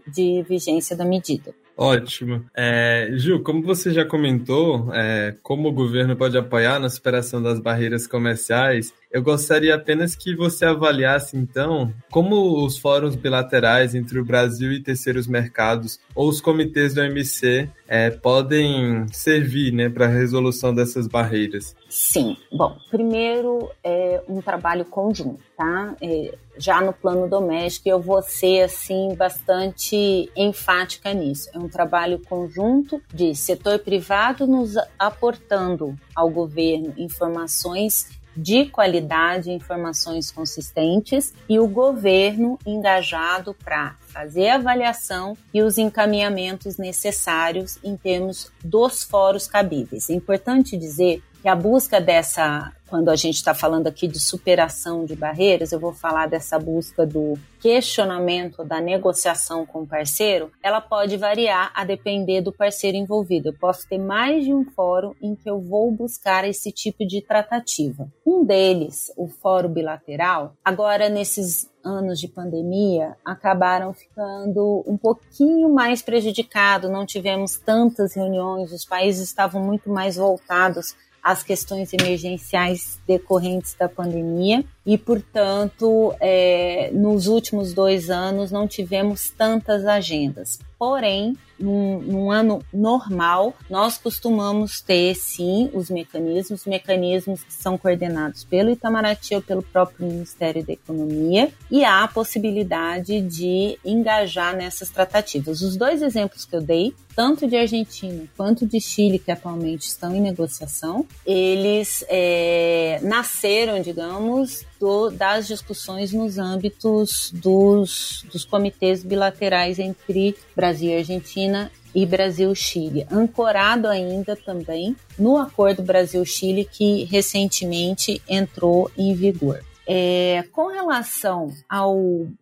de 0.07 0.43
vigência 0.43 0.97
da 0.97 1.05
medida. 1.05 1.55
Ótimo. 1.81 2.45
É, 2.55 3.09
Ju, 3.12 3.43
como 3.43 3.62
você 3.62 3.91
já 3.91 4.05
comentou, 4.05 4.93
é, 4.93 5.35
como 5.43 5.70
o 5.70 5.72
governo 5.72 6.14
pode 6.14 6.37
apoiar 6.37 6.78
na 6.78 6.91
superação 6.91 7.43
das 7.43 7.59
barreiras 7.59 8.07
comerciais, 8.07 8.93
eu 9.11 9.22
gostaria 9.22 9.74
apenas 9.74 10.14
que 10.14 10.37
você 10.37 10.66
avaliasse, 10.66 11.39
então, 11.39 11.91
como 12.11 12.62
os 12.66 12.76
fóruns 12.76 13.16
bilaterais 13.16 13.95
entre 13.95 14.20
o 14.20 14.24
Brasil 14.24 14.70
e 14.72 14.83
terceiros 14.83 15.26
mercados 15.26 15.99
ou 16.14 16.28
os 16.28 16.39
comitês 16.39 16.93
do 16.93 17.01
OMC 17.01 17.70
é, 17.89 18.11
podem 18.11 19.07
servir 19.11 19.72
né, 19.72 19.89
para 19.89 20.05
a 20.05 20.11
resolução 20.11 20.74
dessas 20.74 21.09
barreiras. 21.09 21.74
Sim. 21.91 22.36
Bom, 22.53 22.76
primeiro 22.88 23.68
é 23.82 24.22
um 24.28 24.41
trabalho 24.41 24.84
conjunto, 24.84 25.43
tá? 25.57 25.97
É, 26.01 26.38
já 26.57 26.80
no 26.80 26.93
plano 26.93 27.28
doméstico, 27.28 27.88
eu 27.88 28.01
vou 28.01 28.22
ser 28.22 28.62
assim 28.62 29.12
bastante 29.16 30.30
enfática 30.36 31.12
nisso. 31.12 31.51
É 31.53 31.59
um 31.59 31.68
trabalho 31.68 32.20
conjunto 32.28 33.03
de 33.12 33.34
setor 33.34 33.80
privado 33.80 34.47
nos 34.47 34.74
aportando 34.97 35.97
ao 36.14 36.30
governo 36.30 36.95
informações 36.97 38.20
de 38.36 38.66
qualidade, 38.66 39.51
informações 39.51 40.30
consistentes 40.30 41.34
e 41.49 41.59
o 41.59 41.66
governo 41.66 42.57
engajado 42.64 43.55
para 43.64 43.97
fazer 44.01 44.49
a 44.49 44.55
avaliação 44.55 45.36
e 45.53 45.61
os 45.61 45.78
encaminhamentos 45.78 46.76
necessários 46.76 47.78
em 47.82 47.97
termos 47.97 48.53
dos 48.64 49.03
fóruns 49.03 49.49
cabíveis. 49.49 50.09
É 50.09 50.14
importante 50.14 50.76
dizer 50.76 51.22
que 51.41 51.49
a 51.49 51.57
busca 51.57 52.01
dessa, 52.01 52.70
quando 52.88 53.09
a 53.09 53.16
gente 53.16 53.36
está 53.36 53.55
falando 53.55 53.86
aqui 53.86 54.07
de 54.07 54.20
superação 54.20 55.07
de 55.07 55.16
barreiras, 55.16 55.72
eu 55.72 55.80
vou 55.80 55.93
falar 55.93 56.28
dessa 56.28 56.59
busca 56.59 57.07
do 57.07 57.38
questionamento 57.61 58.62
da 58.62 58.80
negociação 58.80 59.64
com 59.64 59.82
o 59.82 59.86
parceiro, 59.86 60.51
ela 60.62 60.80
pode 60.80 61.16
variar 61.16 61.72
a 61.74 61.84
depender 61.84 62.43
do 62.43 62.53
parceiro 62.53 62.97
envolvido. 62.97 63.49
Eu 63.49 63.55
posso 63.55 63.88
ter 63.88 63.99
mais 63.99 64.45
de 64.45 64.53
um 64.53 64.64
fórum 64.64 65.14
em 65.20 65.34
que 65.34 65.49
eu 65.49 65.61
vou 65.61 65.91
buscar 65.91 66.47
esse 66.47 66.70
tipo 66.70 67.07
de 67.07 67.22
tratativa. 67.22 68.09
Um 68.24 68.45
deles, 68.45 69.11
o 69.16 69.26
fórum 69.26 69.70
bilateral, 69.70 70.55
agora 70.62 71.09
nesses 71.09 71.70
anos 71.82 72.20
de 72.20 72.28
pandemia 72.28 73.16
acabaram 73.24 73.95
ficando 73.95 74.84
um 74.86 74.99
pouquinho 74.99 75.72
mais 75.72 76.03
prejudicados, 76.03 76.91
não 76.91 77.07
tivemos 77.07 77.59
tantas 77.59 78.14
reuniões, 78.14 78.72
os 78.72 78.84
países 78.84 79.28
estavam 79.28 79.62
muito 79.62 79.88
mais 79.88 80.16
voltados 80.16 80.95
às 81.23 81.43
questões 81.43 81.93
emergenciais 81.93 82.99
decorrentes 83.07 83.75
da 83.79 83.89
pandemia. 83.89 84.64
E, 84.85 84.97
portanto, 84.97 86.14
é, 86.20 86.91
nos 86.93 87.26
últimos 87.26 87.74
dois 87.74 88.11
anos 88.11 88.51
não 88.51 88.66
tivemos 88.66 89.31
tantas 89.31 89.85
agendas. 89.85 90.59
Porém, 90.78 91.37
num, 91.59 92.01
num, 92.01 92.31
ano 92.31 92.64
normal, 92.72 93.55
nós 93.68 93.99
costumamos 93.99 94.81
ter, 94.81 95.14
sim, 95.14 95.70
os 95.74 95.91
mecanismos, 95.91 96.64
mecanismos 96.64 97.45
que 97.45 97.53
são 97.53 97.76
coordenados 97.76 98.45
pelo 98.45 98.70
Itamaraty 98.70 99.35
ou 99.35 99.43
pelo 99.43 99.62
próprio 99.62 100.07
Ministério 100.07 100.64
da 100.64 100.72
Economia, 100.72 101.53
e 101.70 101.85
há 101.85 102.03
a 102.03 102.09
possibilidade 102.09 103.20
de 103.20 103.78
engajar 103.85 104.57
nessas 104.57 104.89
tratativas. 104.89 105.61
Os 105.61 105.76
dois 105.76 106.01
exemplos 106.01 106.47
que 106.47 106.57
eu 106.57 106.62
dei, 106.62 106.95
tanto 107.14 107.47
de 107.47 107.57
Argentina 107.57 108.24
quanto 108.35 108.66
de 108.66 108.81
Chile, 108.81 109.18
que 109.18 109.31
atualmente 109.31 109.83
estão 109.83 110.14
em 110.14 110.20
negociação, 110.22 111.07
eles 111.26 112.03
é, 112.09 113.01
nasceram, 113.03 113.83
digamos, 113.83 114.64
do, 114.81 115.11
das 115.11 115.47
discussões 115.47 116.12
nos 116.12 116.39
âmbitos 116.39 117.31
dos, 117.33 118.24
dos 118.33 118.45
comitês 118.47 119.05
bilaterais 119.05 119.78
entre 119.78 120.35
Brasil 120.57 120.91
e 120.91 120.97
Argentina 120.97 121.70
e 121.95 122.07
Brasil-Chile, 122.07 123.07
ancorado 123.11 123.87
ainda 123.87 124.35
também 124.35 124.97
no 125.18 125.37
Acordo 125.37 125.83
Brasil-Chile 125.83 126.64
que 126.64 127.05
recentemente 127.05 128.22
entrou 128.28 128.91
em 128.97 129.14
vigor. 129.14 129.62
É, 129.87 130.45
com 130.53 130.68
relação 130.68 131.53
ao 131.68 131.99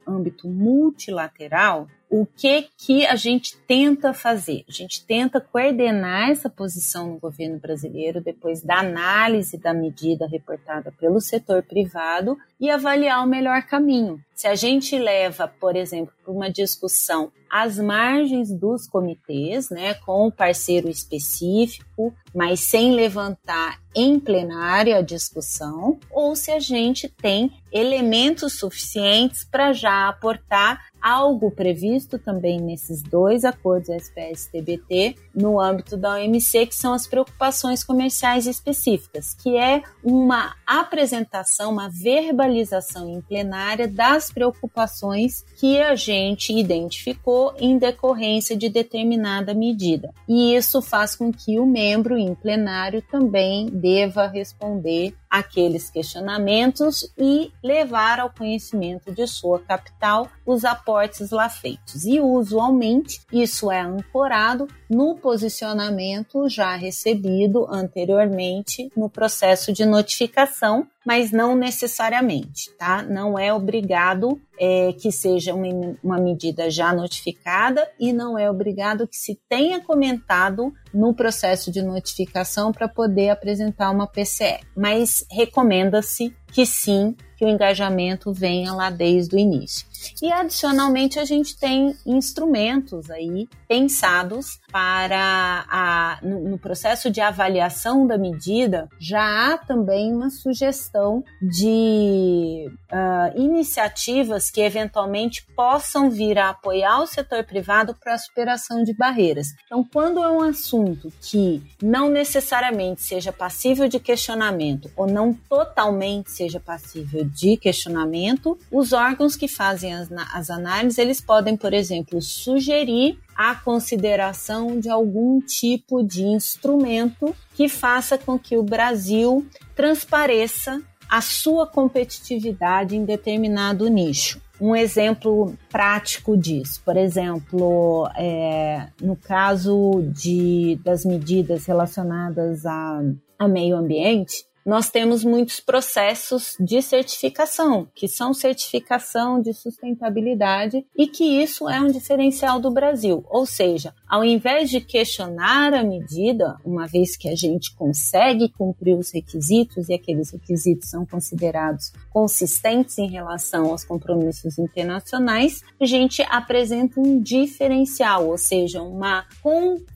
âmbito 0.06 0.46
multilateral, 0.46 1.88
o 2.10 2.24
que 2.24 2.68
que 2.76 3.06
a 3.06 3.16
gente 3.16 3.56
tenta 3.66 4.14
fazer? 4.14 4.64
A 4.68 4.72
gente 4.72 5.04
tenta 5.04 5.40
coordenar 5.40 6.30
essa 6.30 6.48
posição 6.48 7.08
no 7.08 7.18
governo 7.18 7.58
brasileiro 7.58 8.20
depois 8.20 8.62
da 8.62 8.78
análise 8.78 9.58
da 9.58 9.74
medida 9.74 10.26
reportada 10.26 10.92
pelo 10.98 11.20
setor 11.20 11.62
privado 11.62 12.36
e 12.58 12.70
avaliar 12.70 13.22
o 13.22 13.28
melhor 13.28 13.62
caminho. 13.62 14.20
Se 14.34 14.46
a 14.46 14.54
gente 14.54 14.96
leva, 14.96 15.48
por 15.48 15.76
exemplo, 15.76 16.12
para 16.22 16.32
uma 16.32 16.50
discussão 16.50 17.30
às 17.50 17.78
margens 17.78 18.52
dos 18.52 18.86
comitês, 18.86 19.70
né, 19.70 19.94
com 19.94 20.26
o 20.26 20.32
parceiro 20.32 20.88
específico, 20.88 22.14
mas 22.34 22.60
sem 22.60 22.94
levantar 22.94 23.80
em 23.94 24.20
plenário 24.20 24.96
a 24.96 25.00
discussão, 25.00 25.98
ou 26.10 26.36
se 26.36 26.50
a 26.50 26.60
gente 26.60 27.08
tem 27.08 27.50
elementos 27.72 28.58
suficientes 28.58 29.44
para 29.44 29.72
já 29.72 30.08
aportar 30.08 30.86
algo 31.02 31.50
previsto 31.50 32.18
também 32.18 32.60
nesses 32.60 33.02
dois 33.02 33.44
acordos 33.44 33.88
SPS-TBT 33.88 35.16
no 35.34 35.60
âmbito 35.60 35.96
da 35.96 36.14
OMC, 36.14 36.66
que 36.66 36.74
são 36.74 36.92
as 36.92 37.06
preocupações 37.06 37.84
comerciais 37.84 38.46
específicas, 38.46 39.34
que 39.34 39.56
é 39.56 39.82
uma 40.02 40.54
apresentação, 40.66 41.70
uma 41.70 41.88
verbalização 41.88 43.08
em 43.08 43.20
plenária 43.20 43.86
das 43.86 44.30
preocupações 44.30 45.44
que 45.58 45.80
a 45.80 45.94
gente 45.94 46.52
identificou 46.52 47.54
em 47.58 47.78
decorrência 47.78 48.56
de 48.56 48.68
determinada 48.68 49.54
medida. 49.54 50.12
E 50.28 50.54
isso 50.54 50.82
faz 50.82 51.14
com 51.14 51.32
que 51.32 51.58
o 51.58 51.66
membro 51.66 52.16
em 52.16 52.34
plenário 52.34 53.02
também 53.02 53.66
deva 53.66 54.26
responder 54.26 55.14
aqueles 55.30 55.90
questionamentos 55.90 57.12
e 57.18 57.52
levar 57.62 58.20
ao 58.20 58.30
conhecimento 58.30 59.12
de 59.12 59.26
sua 59.26 59.58
capital 59.58 60.28
os 60.46 60.64
aportes 60.64 61.30
lá 61.30 61.48
feitos. 61.48 62.04
E 62.04 62.20
usualmente 62.20 63.20
isso 63.32 63.70
é 63.70 63.80
ancorado 63.80 64.66
no 64.88 65.16
posicionamento 65.16 66.48
já 66.48 66.74
recebido 66.74 67.66
anteriormente 67.70 68.90
no 68.96 69.10
processo 69.10 69.72
de 69.72 69.84
notificação, 69.84 70.86
mas 71.08 71.32
não 71.32 71.56
necessariamente, 71.56 72.70
tá? 72.78 73.02
Não 73.02 73.38
é 73.38 73.50
obrigado 73.50 74.38
é, 74.60 74.92
que 74.92 75.10
seja 75.10 75.54
uma, 75.54 75.96
uma 76.04 76.18
medida 76.18 76.68
já 76.68 76.92
notificada 76.92 77.90
e 77.98 78.12
não 78.12 78.38
é 78.38 78.50
obrigado 78.50 79.08
que 79.08 79.16
se 79.16 79.40
tenha 79.48 79.80
comentado 79.80 80.70
no 80.92 81.14
processo 81.14 81.72
de 81.72 81.80
notificação 81.80 82.72
para 82.72 82.86
poder 82.86 83.30
apresentar 83.30 83.90
uma 83.90 84.06
PCE. 84.06 84.60
Mas 84.76 85.24
recomenda-se 85.30 86.36
que 86.52 86.66
sim, 86.66 87.16
que 87.38 87.44
o 87.44 87.48
engajamento 87.48 88.32
venha 88.32 88.74
lá 88.74 88.90
desde 88.90 89.36
o 89.36 89.38
início. 89.38 89.86
E 90.20 90.32
adicionalmente 90.32 91.18
a 91.18 91.24
gente 91.24 91.56
tem 91.56 91.94
instrumentos 92.04 93.10
aí 93.10 93.48
pensados 93.68 94.58
para 94.72 95.64
a, 95.68 96.18
no, 96.22 96.50
no, 96.50 96.58
processo 96.58 97.10
de 97.10 97.20
avaliação 97.20 98.06
da 98.06 98.18
medida, 98.18 98.88
já 98.98 99.52
há 99.52 99.58
também 99.58 100.12
uma 100.12 100.30
sugestão 100.30 101.22
de 101.40 102.70
uh, 102.90 103.40
iniciativas 103.40 104.50
que 104.50 104.60
eventualmente 104.60 105.46
possam 105.54 106.10
vir 106.10 106.38
a 106.38 106.50
apoiar 106.50 107.00
o 107.00 107.06
setor 107.06 107.44
privado 107.44 107.94
para 107.94 108.14
a 108.14 108.18
superação 108.18 108.82
de 108.82 108.94
barreiras. 108.94 109.48
Então, 109.66 109.84
quando 109.84 110.22
é 110.22 110.30
um 110.30 110.42
assunto 110.42 111.12
que 111.20 111.62
não 111.82 112.08
necessariamente 112.08 113.02
seja 113.02 113.32
passível 113.32 113.88
de 113.88 114.00
questionamento 114.00 114.90
ou 114.96 115.06
não 115.06 115.32
totalmente 115.32 116.30
seja 116.30 116.58
passível 116.58 117.27
de 117.28 117.56
questionamento, 117.56 118.58
os 118.70 118.92
órgãos 118.92 119.36
que 119.36 119.48
fazem 119.48 119.94
as, 119.94 120.08
as 120.32 120.50
análises, 120.50 120.98
eles 120.98 121.20
podem, 121.20 121.56
por 121.56 121.72
exemplo, 121.72 122.20
sugerir 122.20 123.18
a 123.36 123.54
consideração 123.54 124.80
de 124.80 124.88
algum 124.88 125.40
tipo 125.40 126.02
de 126.02 126.24
instrumento 126.24 127.34
que 127.54 127.68
faça 127.68 128.18
com 128.18 128.38
que 128.38 128.56
o 128.56 128.62
Brasil 128.62 129.46
transpareça 129.76 130.82
a 131.08 131.20
sua 131.20 131.66
competitividade 131.66 132.96
em 132.96 133.04
determinado 133.04 133.88
nicho. 133.88 134.40
Um 134.60 134.74
exemplo 134.74 135.54
prático 135.70 136.36
disso, 136.36 136.82
por 136.84 136.96
exemplo, 136.96 138.10
é, 138.16 138.88
no 139.00 139.14
caso 139.14 140.02
de, 140.12 140.80
das 140.84 141.04
medidas 141.04 141.64
relacionadas 141.64 142.66
a, 142.66 143.00
a 143.38 143.46
meio 143.46 143.76
ambiente, 143.76 144.47
nós 144.68 144.90
temos 144.90 145.24
muitos 145.24 145.60
processos 145.60 146.54
de 146.60 146.82
certificação, 146.82 147.88
que 147.94 148.06
são 148.06 148.34
certificação 148.34 149.40
de 149.40 149.54
sustentabilidade 149.54 150.84
e 150.94 151.06
que 151.06 151.24
isso 151.24 151.66
é 151.70 151.80
um 151.80 151.86
diferencial 151.86 152.60
do 152.60 152.70
Brasil. 152.70 153.24
Ou 153.30 153.46
seja, 153.46 153.94
ao 154.06 154.22
invés 154.22 154.68
de 154.68 154.82
questionar 154.82 155.72
a 155.72 155.82
medida, 155.82 156.58
uma 156.62 156.86
vez 156.86 157.16
que 157.16 157.30
a 157.30 157.34
gente 157.34 157.74
consegue 157.74 158.50
cumprir 158.50 158.94
os 158.94 159.10
requisitos 159.10 159.88
e 159.88 159.94
aqueles 159.94 160.32
requisitos 160.32 160.90
são 160.90 161.06
considerados 161.06 161.90
consistentes 162.12 162.98
em 162.98 163.08
relação 163.08 163.70
aos 163.70 163.84
compromissos 163.84 164.58
internacionais, 164.58 165.62
a 165.80 165.86
gente 165.86 166.20
apresenta 166.28 167.00
um 167.00 167.18
diferencial, 167.18 168.28
ou 168.28 168.36
seja, 168.36 168.82
uma, 168.82 169.24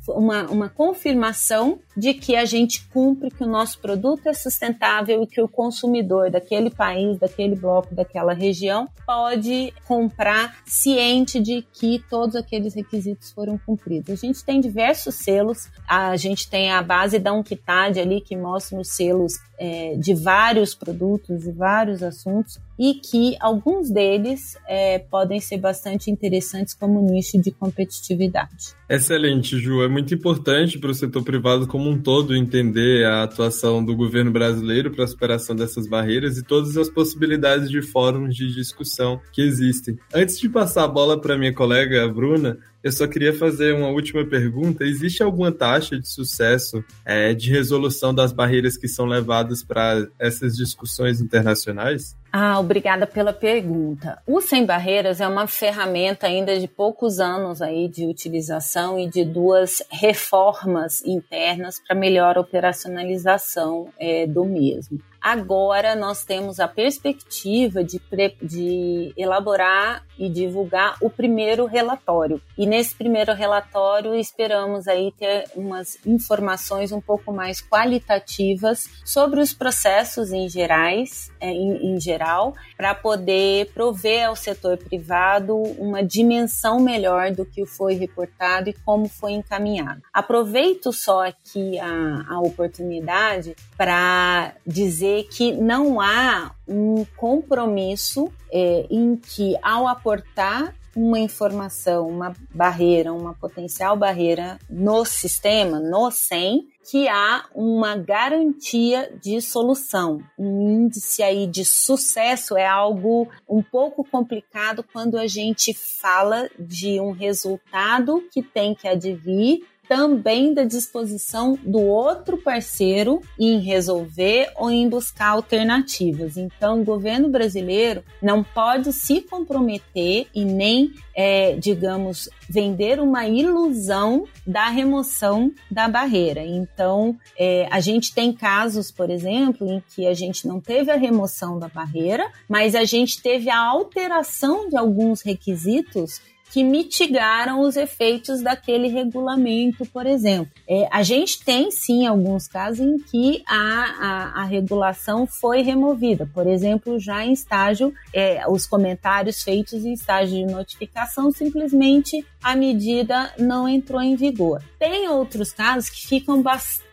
uma, 0.08 0.44
uma 0.44 0.68
confirmação 0.70 1.78
de 1.97 2.14
que 2.14 2.36
a 2.36 2.45
gente 2.45 2.86
cumpre, 2.88 3.30
que 3.30 3.45
o 3.45 3.47
nosso 3.47 3.78
produto 3.78 4.26
é 4.28 4.32
sustentável 4.32 5.22
e 5.22 5.26
que 5.26 5.40
o 5.40 5.49
consumidor 5.49 6.30
daquele 6.30 6.70
país, 6.70 7.18
daquele 7.18 7.55
bloco, 7.55 7.95
daquela 7.95 8.32
região 8.32 8.88
pode 9.07 9.72
comprar 9.86 10.57
ciente 10.66 11.40
de 11.40 11.62
que 11.62 12.03
todos 12.11 12.36
aqueles 12.36 12.74
requisitos 12.74 13.30
foram 13.32 13.59
cumpridos. 13.59 14.11
A 14.11 14.26
gente 14.26 14.45
tem 14.45 14.61
diversos 14.61 15.16
selos, 15.16 15.68
a 15.88 16.16
gente 16.16 16.49
tem 16.49 16.70
a 16.70 16.82
base 16.82 17.18
da 17.18 17.32
Unquitad 17.32 17.99
ali 17.99 18.20
que 18.20 18.36
mostra 18.36 18.78
os 18.78 18.88
selos 18.88 19.34
é, 19.62 19.94
de 19.96 20.12
vários 20.12 20.74
produtos 20.74 21.46
e 21.46 21.52
vários 21.52 22.02
assuntos 22.02 22.58
e 22.76 22.94
que 22.94 23.36
alguns 23.38 23.92
deles 23.92 24.56
é, 24.66 24.98
podem 24.98 25.38
ser 25.38 25.58
bastante 25.58 26.10
interessantes 26.10 26.74
como 26.74 27.00
nicho 27.00 27.40
de 27.40 27.52
competitividade. 27.52 28.74
Excelente, 28.90 29.56
Ju. 29.60 29.84
É 29.84 29.88
muito 29.88 30.12
importante 30.12 30.80
para 30.80 30.90
o 30.90 30.94
setor 30.94 31.22
privado 31.22 31.68
como 31.68 31.88
um 31.88 31.96
todo 31.96 32.34
entender 32.34 33.06
a 33.06 33.22
atuação 33.22 33.84
do 33.84 33.94
governo 33.94 34.32
brasileiro 34.32 34.90
para 34.90 35.04
a 35.04 35.06
superação 35.06 35.54
dessas 35.54 35.86
barreiras 35.86 36.36
e 36.36 36.42
todas 36.42 36.76
as 36.76 36.90
possibilidades 36.90 37.70
de 37.70 37.82
fóruns 37.82 38.34
de 38.34 38.52
discussão 38.52 39.20
que 39.32 39.42
existem. 39.42 39.96
Antes 40.12 40.40
de 40.40 40.48
passar 40.48 40.84
a 40.84 40.88
bola 40.88 41.20
para 41.20 41.38
minha 41.38 41.54
colega 41.54 42.08
Bruna, 42.08 42.58
eu 42.83 42.91
só 42.91 43.07
queria 43.07 43.33
fazer 43.33 43.74
uma 43.74 43.89
última 43.89 44.24
pergunta. 44.24 44.85
Existe 44.85 45.22
alguma 45.22 45.53
taxa 45.53 45.99
de 45.99 46.09
sucesso 46.09 46.85
é, 47.05 47.33
de 47.33 47.51
resolução 47.51 48.14
das 48.14 48.33
barreiras 48.33 48.76
que 48.76 48.89
são 48.89 49.07
levadas 49.07 49.62
para 49.62 50.07
essas 50.18 50.57
discussões 50.57 51.20
internacionais? 51.20 52.16
Ah, 52.33 52.59
obrigada 52.59 53.07
pela 53.07 53.33
pergunta. 53.33 54.18
O 54.26 54.41
Sem 54.41 54.64
Barreiras 54.64 55.20
é 55.20 55.28
uma 55.28 55.47
ferramenta 55.47 56.26
ainda 56.26 56.59
de 56.59 56.66
poucos 56.66 57.20
anos 57.20 57.61
aí 57.61 57.89
de 57.89 58.07
utilização 58.07 58.99
e 58.99 59.07
de 59.07 59.22
duas 59.22 59.83
reformas 59.91 61.05
internas 61.05 61.78
para 61.87 61.95
melhor 61.95 62.39
operacionalização 62.39 63.91
é, 63.99 64.26
do 64.26 64.47
mesmo. 64.47 64.99
Agora 65.22 65.94
nós 65.94 66.24
temos 66.24 66.58
a 66.58 66.66
perspectiva 66.66 67.84
de, 67.84 68.00
de 68.42 69.12
elaborar 69.16 70.04
e 70.18 70.28
divulgar 70.28 70.96
o 71.00 71.08
primeiro 71.08 71.64
relatório. 71.66 72.40
E 72.58 72.66
nesse 72.66 72.94
primeiro 72.94 73.32
relatório 73.32 74.14
esperamos 74.14 74.88
aí 74.88 75.12
ter 75.16 75.44
umas 75.54 75.98
informações 76.04 76.90
um 76.90 77.00
pouco 77.00 77.32
mais 77.32 77.60
qualitativas 77.60 78.88
sobre 79.04 79.40
os 79.40 79.52
processos 79.52 80.32
em 80.32 80.48
gerais, 80.48 81.30
é, 81.40 81.50
em, 81.50 81.94
em 81.94 82.00
geral 82.00 82.54
para 82.76 82.94
poder 82.94 83.72
prover 83.72 84.26
ao 84.26 84.34
setor 84.34 84.76
privado 84.76 85.56
uma 85.78 86.02
dimensão 86.02 86.80
melhor 86.80 87.30
do 87.30 87.44
que 87.44 87.64
foi 87.64 87.94
reportado 87.94 88.68
e 88.70 88.72
como 88.72 89.08
foi 89.08 89.32
encaminhado. 89.32 90.02
Aproveito 90.12 90.92
só 90.92 91.26
aqui 91.26 91.78
a, 91.78 92.24
a 92.28 92.40
oportunidade 92.40 93.54
para 93.76 94.54
dizer 94.66 95.11
que 95.24 95.52
não 95.52 96.00
há 96.00 96.54
um 96.66 97.04
compromisso 97.16 98.32
é, 98.50 98.86
em 98.90 99.16
que, 99.16 99.56
ao 99.62 99.88
aportar 99.88 100.74
uma 100.94 101.18
informação, 101.18 102.06
uma 102.06 102.34
barreira, 102.54 103.12
uma 103.12 103.34
potencial 103.34 103.96
barreira 103.96 104.58
no 104.68 105.04
sistema, 105.04 105.80
no 105.80 106.10
SEM, 106.10 106.68
que 106.90 107.08
há 107.08 107.46
uma 107.54 107.96
garantia 107.96 109.10
de 109.22 109.40
solução. 109.40 110.20
Um 110.38 110.84
índice 110.84 111.22
aí 111.22 111.46
de 111.46 111.64
sucesso 111.64 112.56
é 112.56 112.66
algo 112.66 113.28
um 113.48 113.62
pouco 113.62 114.04
complicado 114.04 114.84
quando 114.92 115.16
a 115.16 115.26
gente 115.26 115.72
fala 115.72 116.50
de 116.58 117.00
um 117.00 117.12
resultado 117.12 118.22
que 118.30 118.42
tem 118.42 118.74
que 118.74 118.88
advir 118.88 119.64
também 119.93 120.55
da 120.55 120.64
disposição 120.64 121.59
do 121.62 121.82
outro 121.82 122.38
parceiro 122.38 123.20
em 123.38 123.61
resolver 123.61 124.51
ou 124.57 124.70
em 124.70 124.88
buscar 124.88 125.32
alternativas. 125.32 126.38
Então, 126.38 126.80
o 126.80 126.84
governo 126.84 127.28
brasileiro 127.28 128.03
não 128.22 128.43
pode 128.43 128.90
se 128.90 129.20
comprometer 129.20 130.28
e 130.34 130.47
nem, 130.47 130.95
é, 131.14 131.57
digamos, 131.57 132.30
vender 132.49 133.01
uma 133.01 133.26
ilusão 133.26 134.26
da 134.47 134.70
remoção 134.70 135.53
da 135.70 135.88
barreira. 135.88 136.43
Então, 136.43 137.14
é, 137.38 137.68
a 137.70 137.78
gente 137.78 138.14
tem 138.14 138.32
casos, 138.32 138.90
por 138.90 139.11
exemplo, 139.11 139.70
em 139.70 139.82
que 139.95 140.07
a 140.07 140.14
gente 140.14 140.49
não 140.49 140.59
teve 140.59 140.90
a 140.90 140.97
remoção 140.97 141.59
da 141.59 141.68
barreira, 141.68 142.32
mas 142.49 142.74
a 142.74 142.84
gente 142.84 143.20
teve 143.20 143.51
a 143.51 143.59
alteração 143.59 144.70
de 144.70 144.76
alguns 144.78 145.20
requisitos 145.20 146.18
que 146.53 146.62
mitigaram 146.62 147.61
os 147.61 147.76
efeitos 147.76 148.42
daquele 148.42 148.86
regulamento, 148.88 149.86
por 149.86 150.07
exemplo. 150.07 150.53
É, 150.68 150.86
a 150.92 151.03
gente 151.03 151.42
tem 151.42 151.70
sim 151.70 152.07
alguns 152.07 152.46
casos 152.46 152.80
em 152.80 152.98
que 152.98 153.42
a, 153.48 153.57
a, 153.57 154.42
a 154.42 154.44
regulação 154.44 155.26
foi 155.26 155.62
removida, 155.62 156.28
por 156.34 156.46
exemplo, 156.46 157.00
já 157.00 157.24
em 157.24 157.32
estágio, 157.32 157.94
é, 158.12 158.46
os 158.46 158.66
comentários 158.66 159.42
feitos 159.42 159.84
em 159.84 159.94
estágio 159.94 160.46
de 160.46 160.53
notificação, 160.53 161.32
simplesmente 161.32 162.22
a 162.42 162.55
medida 162.55 163.32
não 163.38 163.66
entrou 163.66 164.03
em 164.03 164.14
vigor. 164.14 164.62
Tem 164.78 165.09
outros 165.09 165.53
casos 165.53 165.88
que 165.88 166.07
ficam 166.07 166.42
bastante 166.42 166.91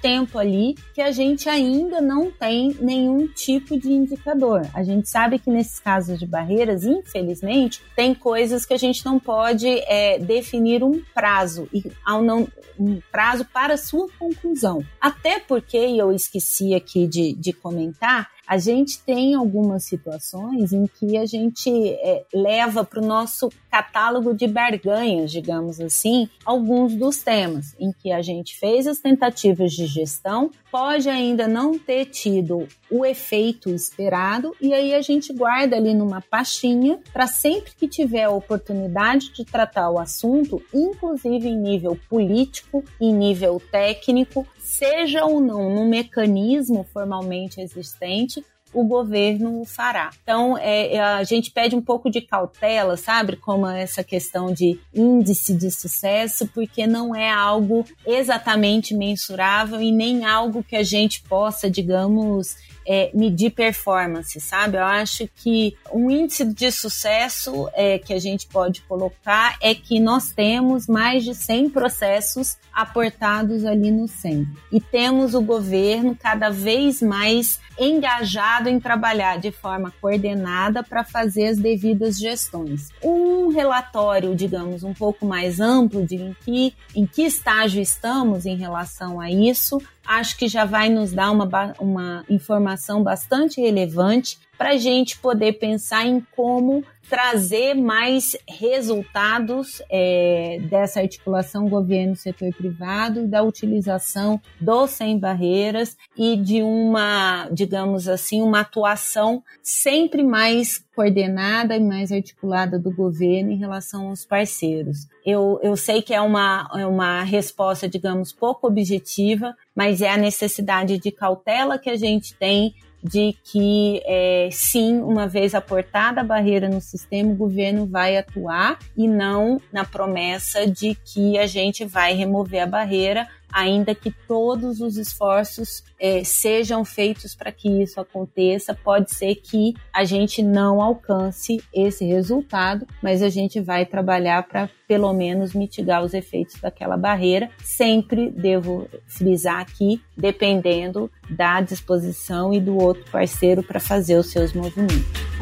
tempo 0.00 0.38
ali 0.38 0.74
que 0.94 1.00
a 1.00 1.10
gente 1.10 1.48
ainda 1.48 2.00
não 2.00 2.30
tem 2.30 2.76
nenhum 2.80 3.26
tipo 3.26 3.78
de 3.78 3.92
indicador. 3.92 4.62
A 4.74 4.82
gente 4.82 5.08
sabe 5.08 5.38
que 5.38 5.50
nesses 5.50 5.80
casos 5.80 6.18
de 6.18 6.26
barreiras, 6.26 6.84
infelizmente, 6.84 7.82
tem 7.94 8.14
coisas 8.14 8.66
que 8.66 8.74
a 8.74 8.78
gente 8.78 9.04
não 9.04 9.18
pode 9.18 9.68
é, 9.68 10.18
definir 10.18 10.82
um 10.82 11.02
prazo 11.14 11.68
e 11.72 11.90
ao 12.04 12.22
não 12.22 12.48
um 12.78 13.00
prazo 13.10 13.44
para 13.44 13.76
sua 13.76 14.06
conclusão. 14.18 14.84
Até 15.00 15.40
porque 15.40 15.78
eu 15.78 16.12
esqueci 16.12 16.74
aqui 16.74 17.06
de, 17.06 17.32
de 17.32 17.52
comentar 17.52 18.30
a 18.46 18.58
gente 18.58 19.00
tem 19.00 19.34
algumas 19.34 19.84
situações 19.84 20.72
em 20.72 20.86
que 20.86 21.16
a 21.16 21.26
gente 21.26 21.70
é, 21.70 22.24
leva 22.32 22.84
para 22.84 23.00
o 23.00 23.06
nosso 23.06 23.50
catálogo 23.70 24.32
de 24.32 24.46
barganhas, 24.46 25.30
digamos 25.30 25.80
assim, 25.80 26.28
alguns 26.44 26.94
dos 26.94 27.18
temas 27.22 27.74
em 27.78 27.92
que 27.92 28.12
a 28.12 28.22
gente 28.22 28.56
fez 28.58 28.86
as 28.86 28.98
tentativas 28.98 29.72
de 29.72 29.86
gestão, 29.86 30.50
pode 30.70 31.08
ainda 31.08 31.48
não 31.48 31.78
ter 31.78 32.06
tido 32.06 32.68
o 32.90 33.04
efeito 33.04 33.70
esperado 33.70 34.54
e 34.60 34.72
aí 34.72 34.94
a 34.94 35.02
gente 35.02 35.32
guarda 35.32 35.76
ali 35.76 35.92
numa 35.92 36.20
pastinha 36.20 36.98
para 37.12 37.26
sempre 37.26 37.72
que 37.74 37.88
tiver 37.88 38.24
a 38.24 38.30
oportunidade 38.30 39.32
de 39.32 39.44
tratar 39.44 39.90
o 39.90 39.98
assunto, 39.98 40.62
inclusive 40.72 41.48
em 41.48 41.56
nível 41.56 41.98
político, 42.08 42.84
em 43.00 43.12
nível 43.12 43.60
técnico, 43.70 44.46
seja 44.66 45.24
ou 45.24 45.40
não 45.40 45.72
no 45.72 45.86
mecanismo 45.86 46.84
formalmente 46.92 47.60
existente, 47.60 48.44
o 48.74 48.84
governo 48.84 49.64
fará. 49.64 50.10
Então, 50.22 50.58
é, 50.58 50.94
é, 50.94 51.00
a 51.00 51.22
gente 51.22 51.50
pede 51.50 51.76
um 51.76 51.80
pouco 51.80 52.10
de 52.10 52.20
cautela, 52.20 52.96
sabe? 52.96 53.36
Como 53.36 53.66
essa 53.66 54.02
questão 54.02 54.52
de 54.52 54.78
índice 54.92 55.54
de 55.54 55.70
sucesso, 55.70 56.48
porque 56.48 56.86
não 56.86 57.14
é 57.14 57.30
algo 57.30 57.84
exatamente 58.04 58.94
mensurável 58.94 59.80
e 59.80 59.92
nem 59.92 60.24
algo 60.24 60.64
que 60.64 60.76
a 60.76 60.82
gente 60.82 61.22
possa, 61.22 61.70
digamos, 61.70 62.56
é, 62.86 63.10
medir 63.12 63.50
performance, 63.50 64.40
sabe? 64.40 64.76
Eu 64.76 64.84
acho 64.84 65.28
que 65.34 65.76
um 65.92 66.10
índice 66.10 66.44
de 66.44 66.70
sucesso 66.70 67.68
é, 67.74 67.98
que 67.98 68.14
a 68.14 68.18
gente 68.18 68.46
pode 68.46 68.82
colocar 68.82 69.56
é 69.60 69.74
que 69.74 69.98
nós 69.98 70.30
temos 70.30 70.86
mais 70.86 71.24
de 71.24 71.34
100 71.34 71.70
processos 71.70 72.56
aportados 72.72 73.64
ali 73.64 73.90
no 73.90 74.06
centro. 74.06 74.52
E 74.70 74.80
temos 74.80 75.34
o 75.34 75.40
governo 75.40 76.16
cada 76.20 76.50
vez 76.50 77.02
mais 77.02 77.58
engajado 77.78 78.68
em 78.68 78.80
trabalhar 78.80 79.38
de 79.38 79.50
forma 79.50 79.92
coordenada 80.00 80.82
para 80.82 81.04
fazer 81.04 81.48
as 81.48 81.58
devidas 81.58 82.18
gestões. 82.18 82.88
Um 83.02 83.48
relatório, 83.48 84.34
digamos, 84.34 84.82
um 84.82 84.94
pouco 84.94 85.26
mais 85.26 85.60
amplo 85.60 86.06
de 86.06 86.16
em 86.16 86.36
que, 86.44 86.74
em 86.94 87.06
que 87.06 87.22
estágio 87.22 87.82
estamos 87.82 88.46
em 88.46 88.56
relação 88.56 89.20
a 89.20 89.30
isso, 89.30 89.80
acho 90.06 90.36
que 90.36 90.48
já 90.48 90.64
vai 90.64 90.88
nos 90.88 91.12
dar 91.12 91.30
uma, 91.30 91.74
uma 91.78 92.24
informação 92.28 93.02
bastante 93.02 93.60
relevante 93.60 94.38
para 94.56 94.70
a 94.70 94.76
gente 94.76 95.18
poder 95.18 95.54
pensar 95.54 96.06
em 96.06 96.24
como 96.34 96.84
trazer 97.08 97.74
mais 97.74 98.36
resultados 98.48 99.80
é, 99.88 100.58
dessa 100.68 101.00
articulação 101.00 101.68
governo-setor 101.68 102.52
privado 102.52 103.26
da 103.26 103.42
utilização 103.42 104.40
do 104.60 104.86
sem 104.86 105.18
barreiras 105.18 105.96
e 106.16 106.36
de 106.36 106.62
uma, 106.62 107.48
digamos 107.52 108.08
assim, 108.08 108.42
uma 108.42 108.60
atuação 108.60 109.42
sempre 109.62 110.22
mais 110.22 110.84
coordenada 110.94 111.76
e 111.76 111.80
mais 111.80 112.10
articulada 112.10 112.78
do 112.78 112.90
governo 112.90 113.52
em 113.52 113.58
relação 113.58 114.08
aos 114.08 114.24
parceiros. 114.24 115.06
Eu, 115.24 115.60
eu 115.62 115.76
sei 115.76 116.02
que 116.02 116.14
é 116.14 116.20
uma, 116.20 116.68
é 116.74 116.86
uma 116.86 117.22
resposta, 117.22 117.88
digamos, 117.88 118.32
pouco 118.32 118.66
objetiva, 118.66 119.54
mas 119.74 120.00
é 120.00 120.10
a 120.10 120.16
necessidade 120.16 120.98
de 120.98 121.10
cautela 121.12 121.78
que 121.78 121.90
a 121.90 121.96
gente 121.96 122.34
tem 122.34 122.74
de 123.02 123.36
que, 123.44 124.02
é, 124.04 124.48
sim, 124.50 124.98
uma 124.98 125.26
vez 125.28 125.54
aportada 125.54 126.20
a 126.20 126.24
barreira 126.24 126.68
no 126.68 126.80
sistema, 126.80 127.30
o 127.30 127.36
governo 127.36 127.86
vai 127.86 128.16
atuar 128.16 128.78
e 128.96 129.06
não 129.06 129.60
na 129.72 129.84
promessa 129.84 130.66
de 130.66 130.94
que 130.94 131.38
a 131.38 131.46
gente 131.46 131.84
vai 131.84 132.14
remover 132.14 132.62
a 132.62 132.66
barreira 132.66 133.28
ainda 133.52 133.94
que 133.94 134.10
todos 134.26 134.80
os 134.80 134.96
esforços 134.96 135.82
é, 135.98 136.22
sejam 136.24 136.84
feitos 136.84 137.34
para 137.34 137.52
que 137.52 137.82
isso 137.82 138.00
aconteça, 138.00 138.74
pode 138.74 139.14
ser 139.14 139.36
que 139.36 139.74
a 139.92 140.04
gente 140.04 140.42
não 140.42 140.80
alcance 140.80 141.62
esse 141.72 142.04
resultado, 142.04 142.86
mas 143.02 143.22
a 143.22 143.28
gente 143.28 143.60
vai 143.60 143.86
trabalhar 143.86 144.42
para 144.44 144.68
pelo 144.86 145.12
menos 145.12 145.52
mitigar 145.54 146.04
os 146.04 146.14
efeitos 146.14 146.60
daquela 146.60 146.96
barreira. 146.96 147.50
Sempre 147.62 148.30
devo 148.30 148.88
frisar 149.06 149.60
aqui, 149.60 150.00
dependendo 150.16 151.10
da 151.28 151.60
disposição 151.60 152.52
e 152.52 152.60
do 152.60 152.76
outro 152.76 153.04
parceiro 153.10 153.62
para 153.62 153.80
fazer 153.80 154.16
os 154.16 154.30
seus 154.30 154.52
movimentos. 154.52 155.35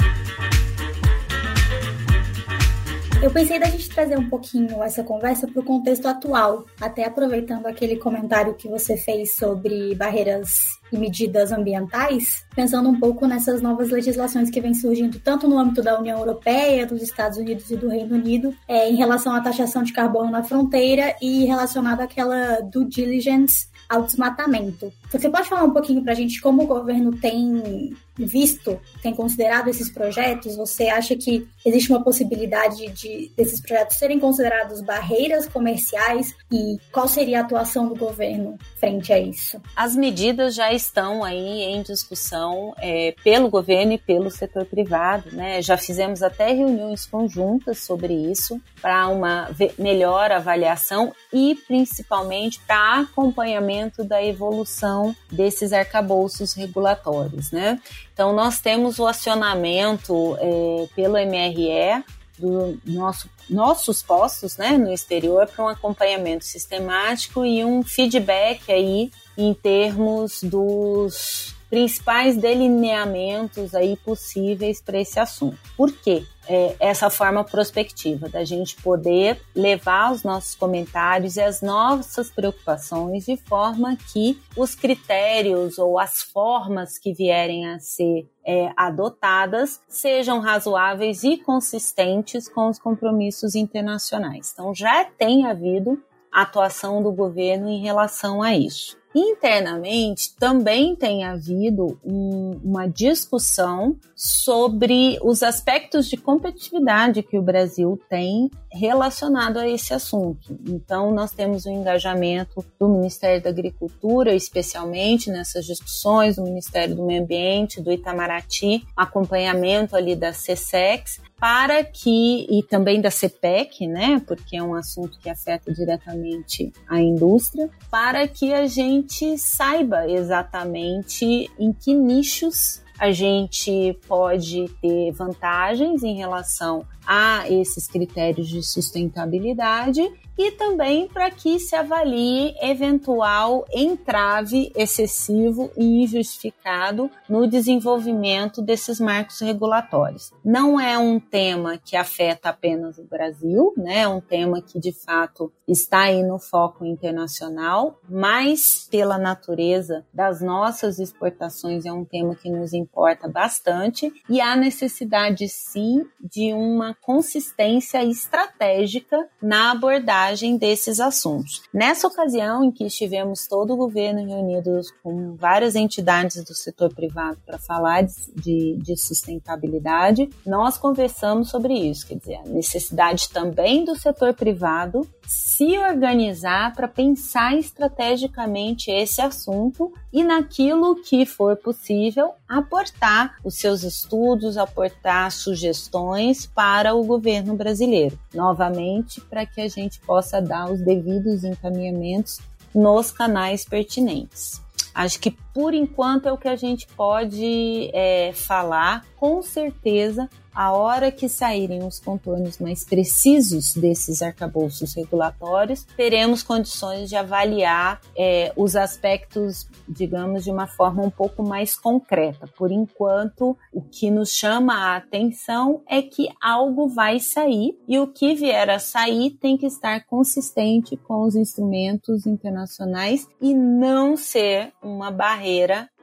Eu 3.25 3.31
pensei 3.31 3.59
da 3.59 3.65
gente 3.65 3.89
trazer 3.89 4.19
um 4.19 4.29
pouquinho 4.29 4.83
essa 4.83 5.03
conversa 5.03 5.47
para 5.49 5.59
o 5.59 5.65
contexto 5.65 6.05
atual, 6.05 6.67
até 6.79 7.07
aproveitando 7.07 7.65
aquele 7.65 7.97
comentário 7.97 8.53
que 8.53 8.69
você 8.69 8.99
fez 8.99 9.35
sobre 9.35 9.95
barreiras 9.95 10.79
e 10.93 10.99
medidas 10.99 11.51
ambientais, 11.51 12.45
pensando 12.55 12.91
um 12.91 13.01
pouco 13.01 13.27
nessas 13.27 13.63
novas 13.63 13.89
legislações 13.89 14.51
que 14.51 14.61
vêm 14.61 14.75
surgindo 14.75 15.19
tanto 15.19 15.49
no 15.49 15.59
âmbito 15.59 15.81
da 15.81 15.99
União 15.99 16.19
Europeia, 16.19 16.87
dos 16.87 17.01
Estados 17.01 17.39
Unidos 17.39 17.71
e 17.71 17.77
do 17.77 17.89
Reino 17.89 18.15
Unido, 18.15 18.55
é, 18.69 18.91
em 18.91 18.95
relação 18.95 19.35
à 19.35 19.41
taxação 19.41 19.83
de 19.83 19.95
carbono 19.95 20.31
na 20.31 20.43
fronteira 20.43 21.17
e 21.23 21.47
relacionado 21.47 22.03
àquela 22.03 22.61
due 22.61 22.85
diligence 22.85 23.69
ao 23.89 24.03
desmatamento. 24.03 24.93
Você 25.11 25.31
pode 25.31 25.49
falar 25.49 25.65
um 25.65 25.73
pouquinho 25.73 26.03
para 26.03 26.13
a 26.13 26.17
gente 26.17 26.43
como 26.43 26.65
o 26.65 26.67
governo 26.67 27.13
tem 27.17 27.95
visto, 28.17 28.81
tem 29.03 29.15
considerado 29.15 29.69
esses 29.69 29.91
projetos? 29.91 30.57
Você 30.57 30.89
acha 30.89 31.17
que 31.17 31.47
existe 31.65 31.91
uma 31.91 32.03
possibilidade 32.03 32.89
de 32.91 33.33
desses 33.37 33.61
projetos 33.61 33.97
serem 33.97 34.21
considerados 34.21 34.81
barreiras 34.81 35.49
comerciais 35.49 36.35
e 36.51 36.77
qual 36.93 37.09
seria 37.09 37.41
a 37.41 37.43
atuação 37.43 37.89
do 37.89 37.97
governo 37.97 38.59
frente 38.79 39.13
a 39.13 39.19
isso? 39.19 39.61
As 39.75 39.97
medidas 39.97 40.55
já 40.55 40.73
estão 40.73 41.25
aí 41.25 41.63
em 41.63 41.83
discussão 41.83 42.75
é, 42.79 43.15
pelo 43.25 43.51
governo 43.51 43.93
e 43.93 43.99
pelo 43.99 44.31
setor 44.31 44.65
privado, 44.67 45.31
né? 45.33 45.61
Já 45.61 45.77
fizemos 45.77 46.23
até 46.23 46.53
reuniões 46.53 47.07
conjuntas 47.07 47.79
sobre 47.79 48.13
isso 48.13 48.61
para 48.81 49.09
uma 49.09 49.51
melhor 49.79 50.31
avaliação 50.31 51.13
e 51.33 51.57
principalmente 51.67 52.61
para 52.67 53.01
acompanhamento 53.01 54.05
da 54.05 54.23
evolução 54.23 55.15
desses 55.31 55.73
arcabouços 55.73 56.55
regulatórios, 56.55 57.51
né? 57.51 57.81
Então, 58.15 58.33
nós 58.33 58.61
temos 58.61 58.99
o 59.01 59.07
acionamento 59.07 60.37
é, 60.41 60.89
pelo 60.95 61.15
MRE 61.15 62.03
do 62.39 62.79
nosso, 62.87 63.29
nossos 63.51 64.03
postos 64.03 64.57
né, 64.57 64.79
no 64.79 64.93
exterior 64.93 65.47
para 65.47 65.65
um 65.65 65.69
acompanhamento 65.69 66.45
sistemático 66.45 67.45
e 67.45 67.65
um 67.65 67.83
feedback 67.83 68.73
aí 68.73 69.11
em 69.37 69.53
termos 69.53 70.43
dos 70.43 71.54
principais 71.75 72.37
delineamentos 72.37 73.75
aí 73.75 73.97
possíveis 73.97 74.81
para 74.81 75.01
esse 75.01 75.19
assunto. 75.19 75.59
Por 75.77 75.91
quê? 75.91 76.25
É, 76.47 76.77
essa 76.79 77.11
forma 77.11 77.43
prospectiva 77.43 78.29
da 78.29 78.45
gente 78.45 78.81
poder 78.81 79.41
levar 79.57 80.13
os 80.13 80.23
nossos 80.23 80.55
comentários 80.55 81.35
e 81.35 81.41
as 81.41 81.63
nossas 81.63 82.31
preocupações 82.31 83.25
de 83.25 83.37
forma 83.37 83.97
que 84.13 84.41
os 84.57 84.77
critérios 84.77 85.77
ou 85.77 85.99
as 85.99 86.23
formas 86.23 86.97
que 86.97 87.13
vierem 87.13 87.67
a 87.67 87.81
ser 87.81 88.29
é, 88.47 88.71
adotadas 88.77 89.81
sejam 89.89 90.39
razoáveis 90.39 91.25
e 91.25 91.39
consistentes 91.39 92.49
com 92.49 92.69
os 92.69 92.79
compromissos 92.79 93.57
internacionais. 93.57 94.53
Então 94.53 94.73
já 94.73 95.05
tem 95.05 95.45
havido 95.45 96.01
atuação 96.31 97.03
do 97.03 97.11
governo 97.11 97.69
em 97.69 97.83
relação 97.83 98.43
a 98.43 98.55
isso. 98.55 98.97
Internamente 99.15 100.35
também 100.35 100.97
tem 100.97 101.25
havido 101.25 102.01
um, 102.05 102.59
uma 102.65 102.89
discussão 102.89 103.97
sobre 104.17 105.19
os 105.23 105.43
aspectos 105.43 106.09
de 106.09 106.17
competitividade 106.17 107.23
que 107.23 107.39
o 107.39 107.43
Brasil 107.43 108.01
tem 108.09 108.51
relacionado 108.73 109.59
a 109.59 109.69
esse 109.69 109.95
assunto. 109.95 110.59
Então, 110.67 111.13
nós 111.13 111.31
temos 111.31 111.65
o 111.65 111.71
um 111.71 111.81
engajamento 111.81 112.65
do 112.79 112.89
Ministério 112.89 113.41
da 113.41 113.51
Agricultura, 113.51 114.35
especialmente 114.35 115.31
nessas 115.31 115.65
discussões, 115.65 116.37
do 116.37 116.43
Ministério 116.43 116.97
do 116.97 117.05
Meio 117.05 117.23
Ambiente, 117.23 117.81
do 117.81 117.93
Itamaraty, 117.93 118.85
acompanhamento 118.97 119.95
ali 119.95 120.17
da 120.17 120.33
CSEX, 120.33 121.21
para 121.39 121.85
que, 121.85 122.47
e 122.49 122.63
também 122.63 123.01
da 123.01 123.11
CPEC, 123.11 123.87
né, 123.87 124.21
porque 124.27 124.57
é 124.57 124.63
um 124.63 124.75
assunto 124.75 125.19
que 125.19 125.29
afeta 125.29 125.73
diretamente 125.73 126.73
a 126.89 127.01
indústria, 127.01 127.69
para 127.91 128.27
que 128.27 128.53
a 128.53 128.67
gente 128.67 129.04
saiba 129.39 130.09
exatamente 130.09 131.51
em 131.59 131.73
que 131.73 131.95
nichos 131.95 132.83
a 132.99 133.11
gente 133.11 133.99
pode 134.07 134.69
ter 134.81 135.11
vantagens 135.13 136.03
em 136.03 136.15
relação 136.15 136.87
a 137.07 137.49
esses 137.51 137.87
critérios 137.87 138.49
de 138.49 138.63
sustentabilidade 138.63 140.03
e 140.37 140.51
também 140.53 141.09
para 141.09 141.31
que 141.31 141.59
se 141.59 141.77
avalie 141.77 142.55
eventual 142.61 143.65
entrave 143.73 144.73
excessivo 144.75 145.71
e 145.77 146.03
injustificado 146.03 147.11
no 147.29 147.47
desenvolvimento 147.47 148.61
desses 148.61 148.99
marcos 148.99 149.41
regulatórios. 149.41 150.33
Não 150.45 150.81
é 150.81 150.99
um 150.99 151.21
tema 151.21 151.79
que 151.79 151.97
afeta 151.97 152.49
apenas 152.49 152.99
o 152.99 153.05
Brasil, 153.05 153.73
né? 153.77 154.01
É 154.01 154.09
um 154.09 154.21
tema 154.21 154.61
que 154.61 154.79
de 154.79 154.93
fato 154.93 155.53
está 155.67 156.03
aí 156.03 156.23
no 156.23 156.39
foco 156.39 156.85
internacional, 156.85 158.01
mas 158.09 158.89
pela 158.91 159.19
natureza 159.19 160.05
das 160.13 160.41
nossas 160.41 160.99
exportações 160.99 161.87
é 161.87 161.93
um 161.93 162.05
tema 162.05 162.35
que 162.35 162.51
nos 162.51 162.73
importa 162.73 163.29
bastante 163.29 164.13
e 164.29 164.41
há 164.41 164.57
necessidade 164.57 165.49
sim 165.49 166.05
de 166.21 166.53
uma 166.53 166.94
consistência 167.01 168.05
estratégica 168.05 169.29
na 169.41 169.73
abordagem 169.73 170.57
desses 170.57 171.01
assuntos. 171.01 171.63
Nessa 171.73 172.07
ocasião 172.07 172.65
em 172.65 172.71
que 172.71 172.85
estivemos 172.85 173.47
todo 173.47 173.73
o 173.73 173.77
governo 173.77 174.27
reunidos 174.27 174.93
com 175.03 175.35
várias 175.37 175.75
entidades 175.75 176.43
do 176.45 176.55
setor 176.55 176.93
privado 176.95 177.39
para 177.45 177.59
falar 177.59 178.03
de, 178.03 178.77
de 178.77 178.97
sustentabilidade, 178.97 180.29
nós 180.47 180.77
conversamos 180.77 181.51
sobre 181.51 181.75
isso, 181.75 182.07
quer 182.07 182.17
dizer, 182.17 182.37
a 182.37 182.49
necessidade 182.49 183.29
também 183.31 183.85
do 183.85 183.97
setor 183.97 184.35
privado 184.35 185.09
se 185.27 185.79
organizar 185.79 186.75
para 186.75 186.87
pensar 186.87 187.57
estrategicamente 187.57 188.91
esse 188.91 189.21
assunto 189.21 189.93
e 190.13 190.23
naquilo 190.23 190.97
que 191.03 191.25
for 191.25 191.57
possível 191.57 192.35
aportar 192.49 193.37
os 193.43 193.57
seus 193.57 193.83
estudos, 193.83 194.57
aportar 194.57 195.31
sugestões 195.33 196.47
para 196.47 196.84
o 196.93 197.05
governo 197.05 197.55
brasileiro. 197.57 198.19
Novamente, 198.35 199.21
para 199.21 199.47
que 199.47 199.61
a 199.61 199.69
gente 199.69 200.01
possa 200.01 200.43
dar 200.43 200.71
os 200.71 200.81
devidos 200.81 201.45
encaminhamentos 201.45 202.41
nos 202.75 203.13
canais 203.13 203.65
pertinentes. 203.65 204.61
Acho 204.93 205.21
que 205.21 205.37
por 205.55 205.73
enquanto 205.73 206.27
é 206.27 206.33
o 206.33 206.37
que 206.37 206.49
a 206.49 206.57
gente 206.57 206.87
pode 206.89 207.89
é, 207.95 208.33
falar. 208.35 209.05
Com 209.17 209.41
certeza 209.41 210.29
a 210.55 210.73
hora 210.73 211.11
que 211.11 211.29
saírem 211.29 211.85
os 211.85 211.99
contornos 211.99 212.59
mais 212.59 212.85
precisos 212.85 213.75
desses 213.75 214.23
arcabouços 214.23 214.95
regulatórios, 214.95 215.85
teremos 215.97 216.43
condições 216.43 217.09
de 217.09 217.17
avaliar 217.17 218.01
é, 218.17 218.53
os 218.57 218.77
aspectos, 218.77 219.69
digamos, 219.89 220.45
de 220.45 220.51
uma 220.51 220.69
forma 220.69 221.03
um 221.03 221.11
pouco 221.11 221.43
mais 221.43 221.77
concreta. 221.77 222.47
Por 222.57 222.71
enquanto, 222.71 223.57
o 223.73 223.81
que 223.81 224.11
nos 224.11 224.31
chama 224.31 224.75
a 224.75 224.97
atenção 224.97 225.83
é 225.89 226.01
que 226.01 226.29
algo 226.41 226.87
vai 226.89 227.19
sair 227.19 227.77
e 227.89 227.99
o 227.99 228.07
que 228.07 228.35
vier 228.35 228.71
a 228.71 228.79
sair 228.79 229.31
tem 229.31 229.57
que 229.57 229.67
estar 229.67 230.05
consistente 230.07 230.97
com 230.97 231.25
os 231.25 231.35
instrumentos 231.35 232.27
internacionais 232.27 233.27
e 233.41 233.53
não 233.53 234.17
ser 234.17 234.73
uma 234.81 235.11
barreira 235.11 235.44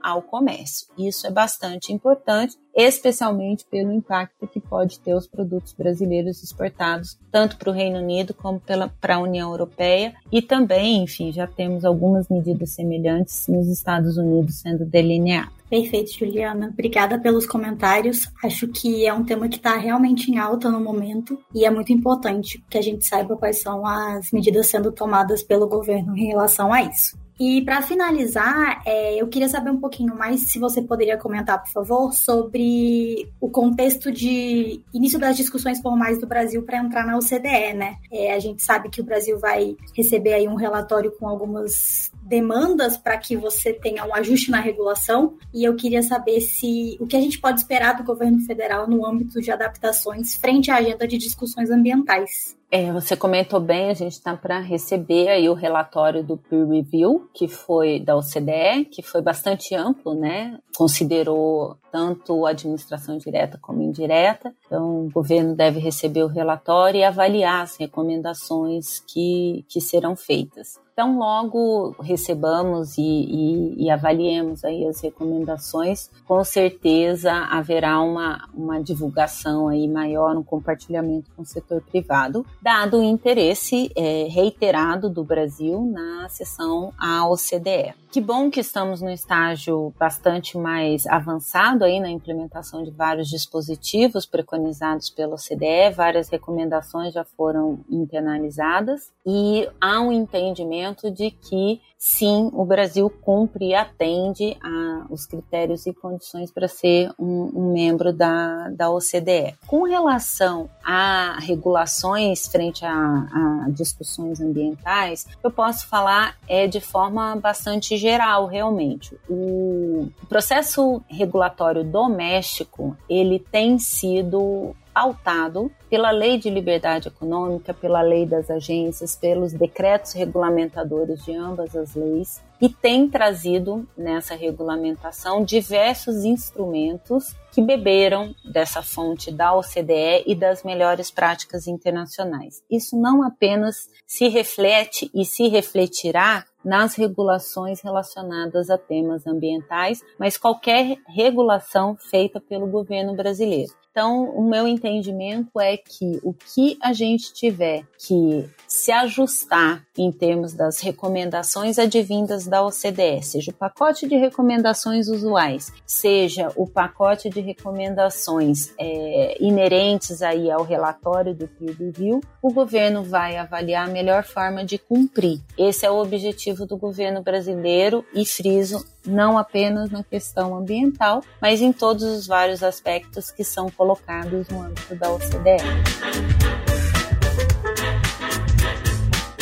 ao 0.01 0.21
comércio. 0.21 0.87
Isso 0.97 1.27
é 1.27 1.31
bastante 1.31 1.93
importante, 1.93 2.57
especialmente 2.75 3.65
pelo 3.69 3.91
impacto 3.91 4.47
que 4.47 4.59
pode 4.59 4.99
ter 4.99 5.13
os 5.13 5.27
produtos 5.27 5.73
brasileiros 5.73 6.41
exportados 6.43 7.17
tanto 7.31 7.57
para 7.57 7.69
o 7.69 7.73
Reino 7.73 7.99
Unido 7.99 8.33
como 8.33 8.61
para 8.99 9.15
a 9.15 9.19
União 9.19 9.51
Europeia 9.51 10.13
e 10.31 10.41
também, 10.41 11.03
enfim, 11.03 11.31
já 11.31 11.45
temos 11.45 11.85
algumas 11.85 12.27
medidas 12.29 12.71
semelhantes 12.71 13.47
nos 13.47 13.67
Estados 13.67 14.17
Unidos 14.17 14.59
sendo 14.59 14.85
delineadas. 14.85 15.61
Perfeito, 15.69 16.11
Juliana. 16.11 16.67
Obrigada 16.73 17.17
pelos 17.17 17.45
comentários. 17.45 18.29
Acho 18.43 18.67
que 18.67 19.05
é 19.05 19.13
um 19.13 19.23
tema 19.23 19.47
que 19.47 19.55
está 19.55 19.77
realmente 19.77 20.29
em 20.29 20.37
alta 20.37 20.69
no 20.69 20.81
momento 20.81 21.39
e 21.55 21.63
é 21.63 21.69
muito 21.69 21.93
importante 21.93 22.61
que 22.69 22.77
a 22.77 22.81
gente 22.81 23.05
saiba 23.05 23.37
quais 23.37 23.61
são 23.61 23.85
as 23.85 24.31
medidas 24.33 24.67
sendo 24.67 24.91
tomadas 24.91 25.41
pelo 25.41 25.69
governo 25.69 26.17
em 26.17 26.25
relação 26.25 26.73
a 26.73 26.81
isso. 26.83 27.17
E 27.43 27.59
para 27.63 27.81
finalizar, 27.81 28.83
é, 28.85 29.19
eu 29.19 29.27
queria 29.27 29.49
saber 29.49 29.71
um 29.71 29.79
pouquinho 29.79 30.15
mais, 30.15 30.51
se 30.51 30.59
você 30.59 30.79
poderia 30.79 31.17
comentar, 31.17 31.59
por 31.59 31.71
favor, 31.71 32.13
sobre 32.13 33.27
o 33.41 33.49
contexto 33.49 34.11
de 34.11 34.79
início 34.93 35.17
das 35.17 35.35
discussões 35.35 35.81
formais 35.81 36.19
do 36.19 36.27
Brasil 36.27 36.61
para 36.61 36.77
entrar 36.77 37.03
na 37.03 37.17
OCDE, 37.17 37.73
né? 37.73 37.95
É, 38.11 38.35
a 38.35 38.37
gente 38.37 38.61
sabe 38.61 38.91
que 38.91 39.01
o 39.01 39.03
Brasil 39.03 39.39
vai 39.39 39.75
receber 39.97 40.33
aí 40.33 40.47
um 40.47 40.53
relatório 40.53 41.11
com 41.17 41.27
algumas 41.27 42.11
demandas 42.31 42.95
para 42.95 43.17
que 43.17 43.35
você 43.35 43.73
tenha 43.73 44.05
um 44.05 44.15
ajuste 44.15 44.49
na 44.49 44.61
regulação 44.61 45.37
e 45.53 45.65
eu 45.65 45.75
queria 45.75 46.01
saber 46.01 46.39
se 46.39 46.97
o 47.01 47.05
que 47.05 47.17
a 47.17 47.19
gente 47.19 47.37
pode 47.37 47.59
esperar 47.59 47.97
do 47.97 48.05
governo 48.05 48.39
federal 48.45 48.89
no 48.89 49.05
âmbito 49.05 49.41
de 49.41 49.51
adaptações 49.51 50.35
frente 50.35 50.71
à 50.71 50.77
agenda 50.77 51.05
de 51.05 51.17
discussões 51.17 51.69
ambientais. 51.69 52.57
É, 52.71 52.89
você 52.93 53.17
comentou 53.17 53.59
bem, 53.59 53.89
a 53.89 53.93
gente 53.93 54.13
está 54.13 54.33
para 54.37 54.61
receber 54.61 55.27
aí 55.27 55.49
o 55.49 55.53
relatório 55.53 56.23
do 56.23 56.37
peer 56.37 56.65
review, 56.65 57.29
que 57.33 57.49
foi 57.49 57.99
da 57.99 58.15
OCDE, 58.15 58.85
que 58.89 59.01
foi 59.03 59.21
bastante 59.21 59.75
amplo, 59.75 60.15
né? 60.15 60.57
Considerou 60.77 61.77
tanto 61.91 62.45
administração 62.45 63.17
direta 63.17 63.57
como 63.61 63.81
indireta. 63.81 64.53
Então, 64.65 65.05
o 65.05 65.11
governo 65.11 65.55
deve 65.55 65.79
receber 65.79 66.23
o 66.23 66.27
relatório 66.27 66.99
e 66.99 67.03
avaliar 67.03 67.63
as 67.63 67.75
recomendações 67.75 68.99
que, 68.99 69.65
que 69.67 69.81
serão 69.81 70.15
feitas. 70.15 70.79
Então, 70.93 71.17
logo 71.17 71.95
recebamos 72.01 72.97
e, 72.97 73.01
e, 73.01 73.85
e, 73.85 73.89
avaliemos 73.89 74.63
aí 74.63 74.85
as 74.85 75.01
recomendações, 75.01 76.11
com 76.27 76.43
certeza 76.43 77.31
haverá 77.31 78.01
uma, 78.01 78.47
uma 78.53 78.79
divulgação 78.79 79.69
aí 79.69 79.87
maior, 79.87 80.35
um 80.35 80.43
compartilhamento 80.43 81.31
com 81.35 81.43
o 81.43 81.45
setor 81.45 81.81
privado, 81.81 82.45
dado 82.61 82.99
o 82.99 83.03
interesse 83.03 83.89
é, 83.95 84.27
reiterado 84.29 85.09
do 85.09 85.23
Brasil 85.23 85.81
na 85.91 86.27
sessão 86.29 86.93
à 86.99 87.25
OCDE. 87.27 87.95
Que 88.11 88.19
bom 88.19 88.51
que 88.51 88.59
estamos 88.59 89.01
no 89.01 89.09
estágio 89.09 89.93
bastante 89.97 90.57
mais 90.57 91.07
avançado 91.07 91.80
avançado 91.81 91.83
aí 91.83 91.99
na 91.99 92.09
implementação 92.09 92.83
de 92.83 92.91
vários 92.91 93.27
dispositivos 93.27 94.25
preconizados 94.25 95.09
pela 95.09 95.35
OCDE, 95.35 95.95
várias 95.95 96.29
recomendações 96.29 97.13
já 97.13 97.23
foram 97.23 97.79
internalizadas 97.89 99.11
e 99.25 99.67
há 99.79 99.99
um 100.01 100.11
entendimento 100.11 101.09
de 101.09 101.31
que 101.31 101.81
sim, 102.01 102.49
o 102.53 102.65
Brasil 102.65 103.07
cumpre 103.09 103.69
e 103.69 103.75
atende 103.75 104.57
a 104.59 105.05
os 105.07 105.27
critérios 105.27 105.85
e 105.85 105.93
condições 105.93 106.51
para 106.51 106.67
ser 106.67 107.11
um, 107.19 107.51
um, 107.53 107.73
membro 107.73 108.11
da, 108.11 108.69
da 108.69 108.89
OCDE. 108.89 109.55
Com 109.67 109.83
relação 109.83 110.67
a 110.83 111.37
regulações 111.39 112.47
frente 112.47 112.83
a, 112.83 112.91
a 112.91 113.69
discussões 113.69 114.41
ambientais, 114.41 115.27
eu 115.43 115.51
posso 115.51 115.87
falar 115.87 116.35
é 116.47 116.65
de 116.65 116.81
forma 116.81 117.35
bastante 117.35 117.95
geral, 117.97 118.47
realmente. 118.47 119.15
O 119.29 120.09
processo 120.27 121.03
regulatório 121.07 121.70
doméstico 121.83 122.95
ele 123.09 123.39
tem 123.39 123.79
sido 123.79 124.75
pautado 124.93 125.71
pela 125.89 126.11
Lei 126.11 126.37
de 126.37 126.49
Liberdade 126.49 127.07
Econômica, 127.07 127.73
pela 127.73 128.01
Lei 128.01 128.25
das 128.25 128.49
Agências, 128.49 129.15
pelos 129.15 129.53
decretos 129.53 130.13
regulamentadores 130.13 131.23
de 131.23 131.33
ambas 131.33 131.75
as 131.75 131.95
leis 131.95 132.41
e 132.61 132.69
tem 132.69 133.09
trazido 133.09 133.87
nessa 133.97 134.35
regulamentação 134.35 135.43
diversos 135.43 136.23
instrumentos 136.23 137.35
que 137.51 137.61
beberam 137.61 138.35
dessa 138.45 138.83
fonte 138.83 139.31
da 139.31 139.53
OCDE 139.55 140.23
e 140.27 140.35
das 140.35 140.63
melhores 140.63 141.09
práticas 141.09 141.67
internacionais. 141.67 142.61
Isso 142.69 142.95
não 142.95 143.23
apenas 143.23 143.89
se 144.05 144.27
reflete 144.27 145.09
e 145.13 145.25
se 145.25 145.47
refletirá 145.47 146.45
nas 146.63 146.95
regulações 146.95 147.81
relacionadas 147.81 148.69
a 148.69 148.77
temas 148.77 149.25
ambientais, 149.25 150.01
mas 150.19 150.37
qualquer 150.37 150.97
regulação 151.07 151.95
feita 151.95 152.39
pelo 152.39 152.67
governo 152.67 153.15
brasileiro. 153.15 153.80
Então, 153.91 154.23
o 154.23 154.41
meu 154.41 154.65
entendimento 154.65 155.59
é 155.59 155.75
que 155.75 156.17
o 156.23 156.33
que 156.33 156.77
a 156.81 156.93
gente 156.93 157.33
tiver 157.33 157.83
que 157.97 158.49
se 158.65 158.89
ajustar 158.89 159.85
em 159.97 160.09
termos 160.11 160.53
das 160.53 160.79
recomendações 160.79 161.77
advindas 161.77 162.47
da 162.47 162.65
OCDE, 162.65 163.21
seja 163.21 163.51
o 163.51 163.53
pacote 163.53 164.07
de 164.07 164.15
recomendações 164.15 165.09
usuais, 165.09 165.73
seja 165.85 166.53
o 166.55 166.65
pacote 166.65 167.29
de 167.29 167.41
recomendações 167.41 168.73
é, 168.79 169.35
inerentes 169.43 170.21
aí 170.21 170.49
ao 170.49 170.63
relatório 170.63 171.35
do 171.35 171.47
peer 171.49 171.75
review, 171.77 172.21
o 172.41 172.53
governo 172.53 173.03
vai 173.03 173.35
avaliar 173.35 173.89
a 173.89 173.91
melhor 173.91 174.23
forma 174.23 174.63
de 174.63 174.77
cumprir. 174.77 175.41
Esse 175.57 175.85
é 175.85 175.91
o 175.91 176.01
objetivo 176.01 176.65
do 176.65 176.77
governo 176.77 177.21
brasileiro 177.21 178.05
e 178.13 178.25
friso 178.25 178.85
não 179.05 179.37
apenas 179.37 179.89
na 179.89 180.03
questão 180.03 180.55
ambiental, 180.55 181.23
mas 181.41 181.61
em 181.61 181.71
todos 181.71 182.03
os 182.03 182.27
vários 182.27 182.63
aspectos 182.63 183.31
que 183.31 183.43
são 183.43 183.69
colocados 183.69 184.47
no 184.49 184.61
âmbito 184.63 184.95
da 184.95 185.11
OCDE. 185.11 186.31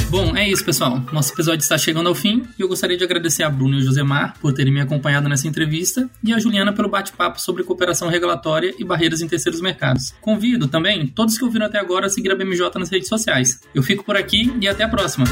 Bom, 0.10 0.36
é 0.36 0.50
isso, 0.50 0.66
pessoal. 0.66 1.00
Nosso 1.14 1.32
episódio 1.34 1.62
está 1.62 1.78
chegando 1.78 2.10
ao 2.10 2.16
fim 2.16 2.44
e 2.58 2.64
eu 2.64 2.68
gostaria 2.68 2.98
de 2.98 3.04
agradecer 3.04 3.44
a 3.44 3.50
Bruno 3.50 3.76
e 3.76 3.78
o 3.78 3.82
Josemar 3.84 4.36
por 4.42 4.52
terem 4.52 4.74
me 4.74 4.82
acompanhado 4.82 5.30
nessa 5.30 5.48
entrevista 5.48 6.10
e 6.24 6.34
a 6.34 6.40
Juliana 6.40 6.74
pelo 6.74 6.90
bate-papo 6.90 7.40
sobre 7.40 7.64
cooperação 7.64 8.08
regulatória 8.08 8.74
e 8.80 8.84
barreiras 8.84 9.22
em 9.22 9.28
terceiros 9.28 9.62
mercados. 9.62 10.16
Convido 10.20 10.68
também 10.68 11.06
todos 11.06 11.38
que 11.38 11.44
ouviram 11.44 11.68
até 11.68 11.78
agora 11.80 12.08
a 12.08 12.10
seguir 12.10 12.32
a 12.32 12.36
BMJ 12.36 12.72
nas 12.80 12.90
redes 12.90 13.08
sociais. 13.08 13.62
Eu 13.74 13.84
fico 13.84 14.04
por 14.04 14.18
aqui 14.18 14.52
e 14.60 14.68
até 14.68 14.84
a 14.84 14.90
próxima. 14.90 15.26